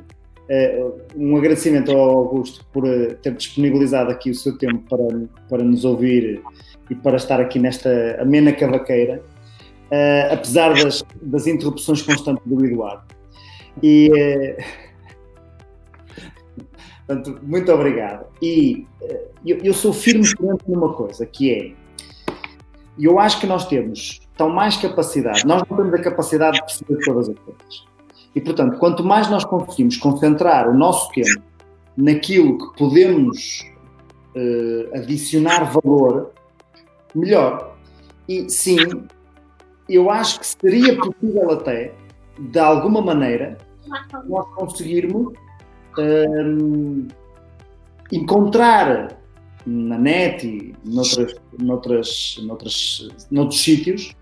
um 1.15 1.37
agradecimento 1.37 1.91
ao 1.91 2.09
Augusto 2.09 2.65
por 2.73 2.83
ter 3.21 3.33
disponibilizado 3.33 4.11
aqui 4.11 4.29
o 4.31 4.35
seu 4.35 4.57
tempo 4.57 4.83
para, 4.89 5.03
para 5.49 5.63
nos 5.63 5.85
ouvir 5.85 6.41
e 6.89 6.95
para 6.95 7.15
estar 7.15 7.39
aqui 7.39 7.57
nesta 7.57 8.17
amena 8.19 8.51
cavaqueira, 8.51 9.23
apesar 10.29 10.73
das, 10.73 11.05
das 11.21 11.47
interrupções 11.47 12.01
constantes 12.01 12.43
do 12.45 12.65
Eduardo. 12.65 13.03
E 13.81 14.09
Portanto, 17.12 17.41
muito 17.43 17.70
obrigado. 17.74 18.26
E 18.41 18.88
uh, 19.01 19.20
eu, 19.45 19.57
eu, 19.57 19.74
sou 19.74 19.91
firme 19.91 20.26
numa 20.66 20.93
coisa, 20.93 21.26
que 21.26 21.51
é, 21.53 21.74
eu 22.97 23.20
acho 23.20 23.41
que 23.41 23.47
nós 23.47 23.68
temos 23.68 24.22
tão 24.38 24.49
mais 24.49 24.78
capacidade, 24.78 25.45
nós 25.45 25.62
não 25.70 25.78
temos 25.78 25.93
a 25.93 26.01
capacidade 26.01 26.57
de 26.57 26.64
perceber 26.64 27.03
todas 27.03 27.28
as 27.28 27.36
coisas. 27.39 27.86
E, 28.34 28.39
portanto, 28.39 28.78
quanto 28.78 29.03
mais 29.03 29.30
nós 29.30 29.43
conseguimos 29.43 29.97
concentrar 29.97 30.70
o 30.70 30.74
nosso 30.74 31.12
tempo 31.12 31.41
naquilo 31.97 32.57
que 32.57 32.78
podemos 32.78 33.70
uh, 34.34 34.95
adicionar 34.95 35.66
valor, 35.66 36.32
melhor. 37.14 37.76
E 38.30 38.49
sim, 38.49 38.78
eu 39.89 40.09
acho 40.09 40.39
que 40.39 40.47
seria 40.47 40.95
possível 40.95 41.51
até, 41.51 41.93
de 42.39 42.59
alguma 42.59 43.01
maneira, 43.01 43.57
nós 44.30 44.47
conseguirmos 44.55 45.34
um, 45.97 47.07
encontrar 48.11 49.17
na 49.65 49.97
net 49.97 50.45
e 50.47 50.75
noutras, 50.83 51.35
noutras, 51.59 52.35
noutras, 52.41 53.09
noutros 53.29 53.61
sítios 53.61 54.15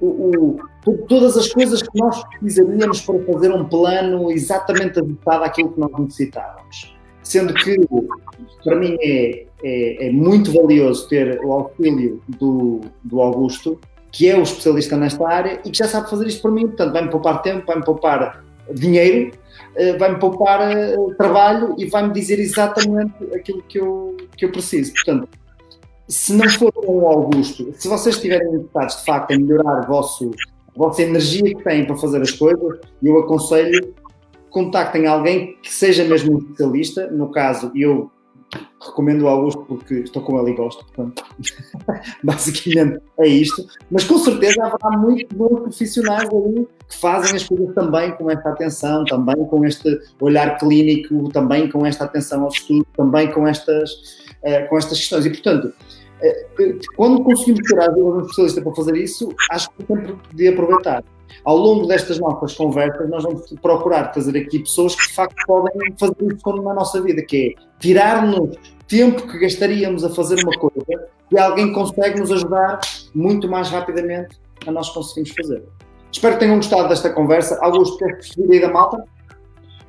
o, 0.00 0.58
o, 0.86 0.98
todas 1.08 1.36
as 1.36 1.48
coisas 1.52 1.82
que 1.82 1.98
nós 1.98 2.22
precisaríamos 2.38 3.00
para 3.00 3.18
fazer 3.24 3.52
um 3.52 3.64
plano 3.64 4.30
exatamente 4.30 4.98
adaptado 4.98 5.44
àquilo 5.44 5.72
que 5.72 5.80
nós 5.80 5.90
necessitávamos. 5.98 6.94
Sendo 7.22 7.54
que, 7.54 7.76
para 8.62 8.76
mim, 8.76 8.96
é, 9.00 9.46
é, 9.62 10.08
é 10.08 10.12
muito 10.12 10.52
valioso 10.52 11.08
ter 11.08 11.40
o 11.42 11.52
auxílio 11.52 12.22
do, 12.38 12.82
do 13.02 13.20
Augusto, 13.20 13.80
que 14.12 14.28
é 14.28 14.36
o 14.36 14.42
especialista 14.42 14.96
nesta 14.96 15.26
área 15.26 15.60
e 15.64 15.70
que 15.70 15.78
já 15.78 15.88
sabe 15.88 16.10
fazer 16.10 16.26
isto 16.26 16.42
para 16.42 16.50
mim. 16.50 16.66
Portanto, 16.66 16.92
vai-me 16.92 17.10
poupar 17.10 17.40
tempo, 17.40 17.64
vai-me 17.66 17.84
poupar 17.84 18.44
dinheiro, 18.72 19.32
uh, 19.76 19.98
vai-me 19.98 20.18
poupar 20.18 20.60
uh, 20.60 21.14
trabalho 21.16 21.74
e 21.78 21.86
vai-me 21.86 22.12
dizer 22.12 22.38
exatamente 22.38 23.14
aquilo 23.34 23.62
que 23.62 23.78
eu, 23.78 24.16
que 24.36 24.44
eu 24.44 24.52
preciso. 24.52 24.92
Portanto, 24.94 25.28
se 26.08 26.32
não 26.34 26.48
for 26.50 26.72
com 26.72 27.08
Augusto, 27.08 27.72
se 27.76 27.88
vocês 27.88 28.16
estiverem 28.16 28.54
interessados 28.54 28.96
de 28.98 29.04
facto 29.04 29.30
em 29.30 29.38
melhorar 29.38 29.78
a, 29.78 29.86
vosso, 29.86 30.30
a 30.74 30.78
vossa 30.78 31.02
energia 31.02 31.54
que 31.54 31.64
têm 31.64 31.86
para 31.86 31.96
fazer 31.96 32.20
as 32.20 32.30
coisas, 32.30 32.78
eu 33.02 33.18
aconselho 33.18 33.94
contactem 34.50 35.06
alguém 35.06 35.56
que 35.60 35.72
seja 35.72 36.04
mesmo 36.04 36.34
um 36.34 36.38
especialista. 36.38 37.10
No 37.10 37.32
caso, 37.32 37.72
eu 37.74 38.10
recomendo 38.86 39.22
o 39.22 39.28
Augusto 39.28 39.64
porque 39.66 39.94
estou 39.94 40.22
com 40.22 40.38
ele 40.40 40.52
e 40.52 40.54
gosto, 40.54 40.84
portanto, 40.84 41.24
basicamente 42.22 43.00
é 43.18 43.28
isto. 43.28 43.66
Mas 43.90 44.04
com 44.04 44.18
certeza 44.18 44.64
haverá 44.64 44.98
muitos 44.98 45.36
bons 45.36 45.60
profissionais 45.60 46.28
ali 46.28 46.68
que 46.88 46.96
fazem 46.98 47.36
as 47.36 47.44
coisas 47.44 47.74
também 47.74 48.12
com 48.12 48.30
esta 48.30 48.50
atenção, 48.50 49.04
também 49.04 49.36
com 49.46 49.64
este 49.64 50.00
olhar 50.20 50.58
clínico, 50.58 51.28
também 51.30 51.70
com 51.70 51.84
esta 51.86 52.04
atenção 52.04 52.42
ao 52.42 52.48
estudo, 52.48 52.86
também 52.96 53.30
com 53.30 53.46
estas, 53.46 53.90
uh, 54.42 54.68
com 54.68 54.78
estas 54.78 54.98
questões. 54.98 55.26
E, 55.26 55.30
portanto, 55.30 55.66
uh, 55.68 56.78
quando 56.96 57.22
conseguimos 57.24 57.60
ter 57.68 57.92
de 57.92 58.00
um 58.00 58.20
especialista 58.20 58.62
para 58.62 58.74
fazer 58.74 58.96
isso, 58.96 59.34
acho 59.50 59.70
que 59.70 59.86
sempre 59.86 60.14
de 60.34 60.48
aproveitar 60.48 61.02
ao 61.44 61.56
longo 61.56 61.86
destas 61.86 62.18
nossas 62.18 62.54
conversas, 62.54 63.08
nós 63.08 63.22
vamos 63.22 63.52
procurar 63.60 64.08
trazer 64.08 64.36
aqui 64.38 64.60
pessoas 64.60 64.94
que 64.94 65.08
de 65.08 65.14
facto 65.14 65.36
podem 65.46 65.94
fazer 65.98 66.14
isso 66.22 66.62
na 66.62 66.74
nossa 66.74 67.00
vida, 67.02 67.22
que 67.22 67.48
é 67.48 67.62
tirar-nos 67.78 68.56
tempo 68.88 69.26
que 69.26 69.38
gastaríamos 69.38 70.04
a 70.04 70.10
fazer 70.10 70.42
uma 70.42 70.52
coisa 70.52 71.08
e 71.30 71.38
alguém 71.38 71.72
consegue 71.72 72.20
nos 72.20 72.30
ajudar 72.30 72.80
muito 73.14 73.48
mais 73.48 73.68
rapidamente 73.70 74.38
a 74.66 74.70
nós 74.70 74.90
conseguimos 74.90 75.30
fazer. 75.30 75.62
Espero 76.12 76.34
que 76.34 76.40
tenham 76.40 76.56
gostado 76.56 76.88
desta 76.88 77.10
conversa. 77.10 77.58
Augusto, 77.62 77.98
queres 77.98 78.18
despedir 78.18 78.52
aí 78.52 78.60
da 78.60 78.68
malta? 78.68 79.04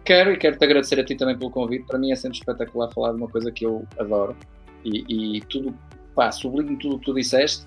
Quero 0.03 0.31
e 0.31 0.37
quero-te 0.37 0.63
agradecer 0.63 0.99
a 0.99 1.03
ti 1.03 1.15
também 1.15 1.37
pelo 1.37 1.51
convite. 1.51 1.85
Para 1.85 1.99
mim 1.99 2.11
é 2.11 2.15
sempre 2.15 2.37
espetacular 2.37 2.91
falar 2.93 3.11
de 3.11 3.17
uma 3.17 3.27
coisa 3.27 3.51
que 3.51 3.65
eu 3.65 3.85
adoro 3.99 4.35
e, 4.83 5.37
e 5.37 5.41
tudo, 5.41 5.73
pá, 6.15 6.31
sublinho 6.31 6.77
tudo 6.77 6.95
o 6.95 6.99
que 6.99 7.05
tu 7.05 7.13
disseste 7.13 7.65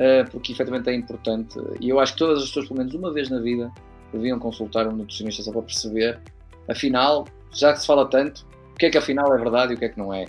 eh, 0.00 0.24
porque 0.24 0.52
efetivamente 0.52 0.88
é 0.88 0.94
importante. 0.94 1.60
E 1.78 1.90
eu 1.90 2.00
acho 2.00 2.14
que 2.14 2.20
todas 2.20 2.42
as 2.42 2.48
pessoas, 2.48 2.68
pelo 2.68 2.78
menos 2.78 2.94
uma 2.94 3.12
vez 3.12 3.28
na 3.28 3.38
vida, 3.38 3.70
deviam 4.12 4.38
consultar 4.38 4.88
um 4.88 4.92
nutricionista 4.92 5.42
só 5.42 5.52
para 5.52 5.60
perceber, 5.60 6.18
afinal, 6.66 7.26
já 7.52 7.74
que 7.74 7.80
se 7.80 7.86
fala 7.86 8.08
tanto, 8.08 8.46
o 8.72 8.76
que 8.76 8.86
é 8.86 8.90
que 8.90 8.96
afinal 8.96 9.34
é 9.34 9.38
verdade 9.38 9.72
e 9.72 9.76
o 9.76 9.78
que 9.78 9.84
é 9.84 9.88
que 9.90 9.98
não 9.98 10.12
é. 10.12 10.24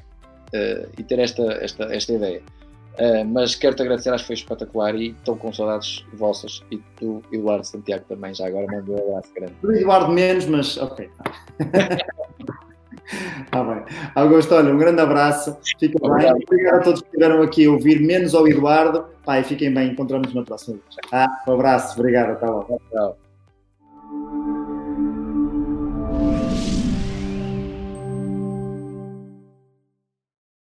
Uh, 0.53 0.89
e 0.97 1.03
ter 1.03 1.19
esta, 1.19 1.43
esta, 1.61 1.83
esta 1.95 2.13
ideia. 2.13 2.41
Uh, 2.99 3.25
mas 3.25 3.55
quero-te 3.55 3.81
agradecer, 3.81 4.09
acho 4.09 4.23
que 4.23 4.27
foi 4.27 4.35
espetacular 4.35 4.93
e 4.95 5.11
estou 5.11 5.37
com 5.37 5.53
saudades 5.53 6.05
vossas 6.13 6.61
e 6.69 6.81
do 6.99 7.23
Eduardo 7.31 7.65
Santiago 7.65 8.03
também, 8.07 8.33
já 8.33 8.47
agora 8.47 8.67
mandou 8.67 8.95
um 8.95 9.09
abraço 9.11 9.33
grande. 9.33 9.53
Do 9.61 9.73
Eduardo 9.73 10.11
menos, 10.11 10.45
mas 10.45 10.77
ok. 10.77 11.09
Tá 13.49 13.63
bem. 13.63 13.83
Augusto, 14.15 14.55
olha, 14.55 14.73
um 14.73 14.77
grande 14.77 15.01
abraço. 15.01 15.57
Fica 15.79 15.97
Obrigado. 16.01 16.35
bem. 16.35 16.45
Obrigado 16.47 16.75
a 16.75 16.79
todos 16.79 17.01
que 17.01 17.07
estiveram 17.07 17.41
aqui 17.41 17.65
a 17.65 17.71
ouvir, 17.71 18.01
menos 18.01 18.33
ao 18.33 18.47
Eduardo. 18.47 19.05
Pai, 19.25 19.43
fiquem 19.43 19.73
bem. 19.73 19.91
Encontramos 19.91 20.33
na 20.33 20.43
próxima 20.43 20.77
vez. 20.77 20.95
Ah, 21.11 21.27
um 21.47 21.53
abraço. 21.53 21.99
Obrigado. 21.99 22.31
Até 22.31 22.45
logo. 22.45 22.81
Tchau. 22.91 23.17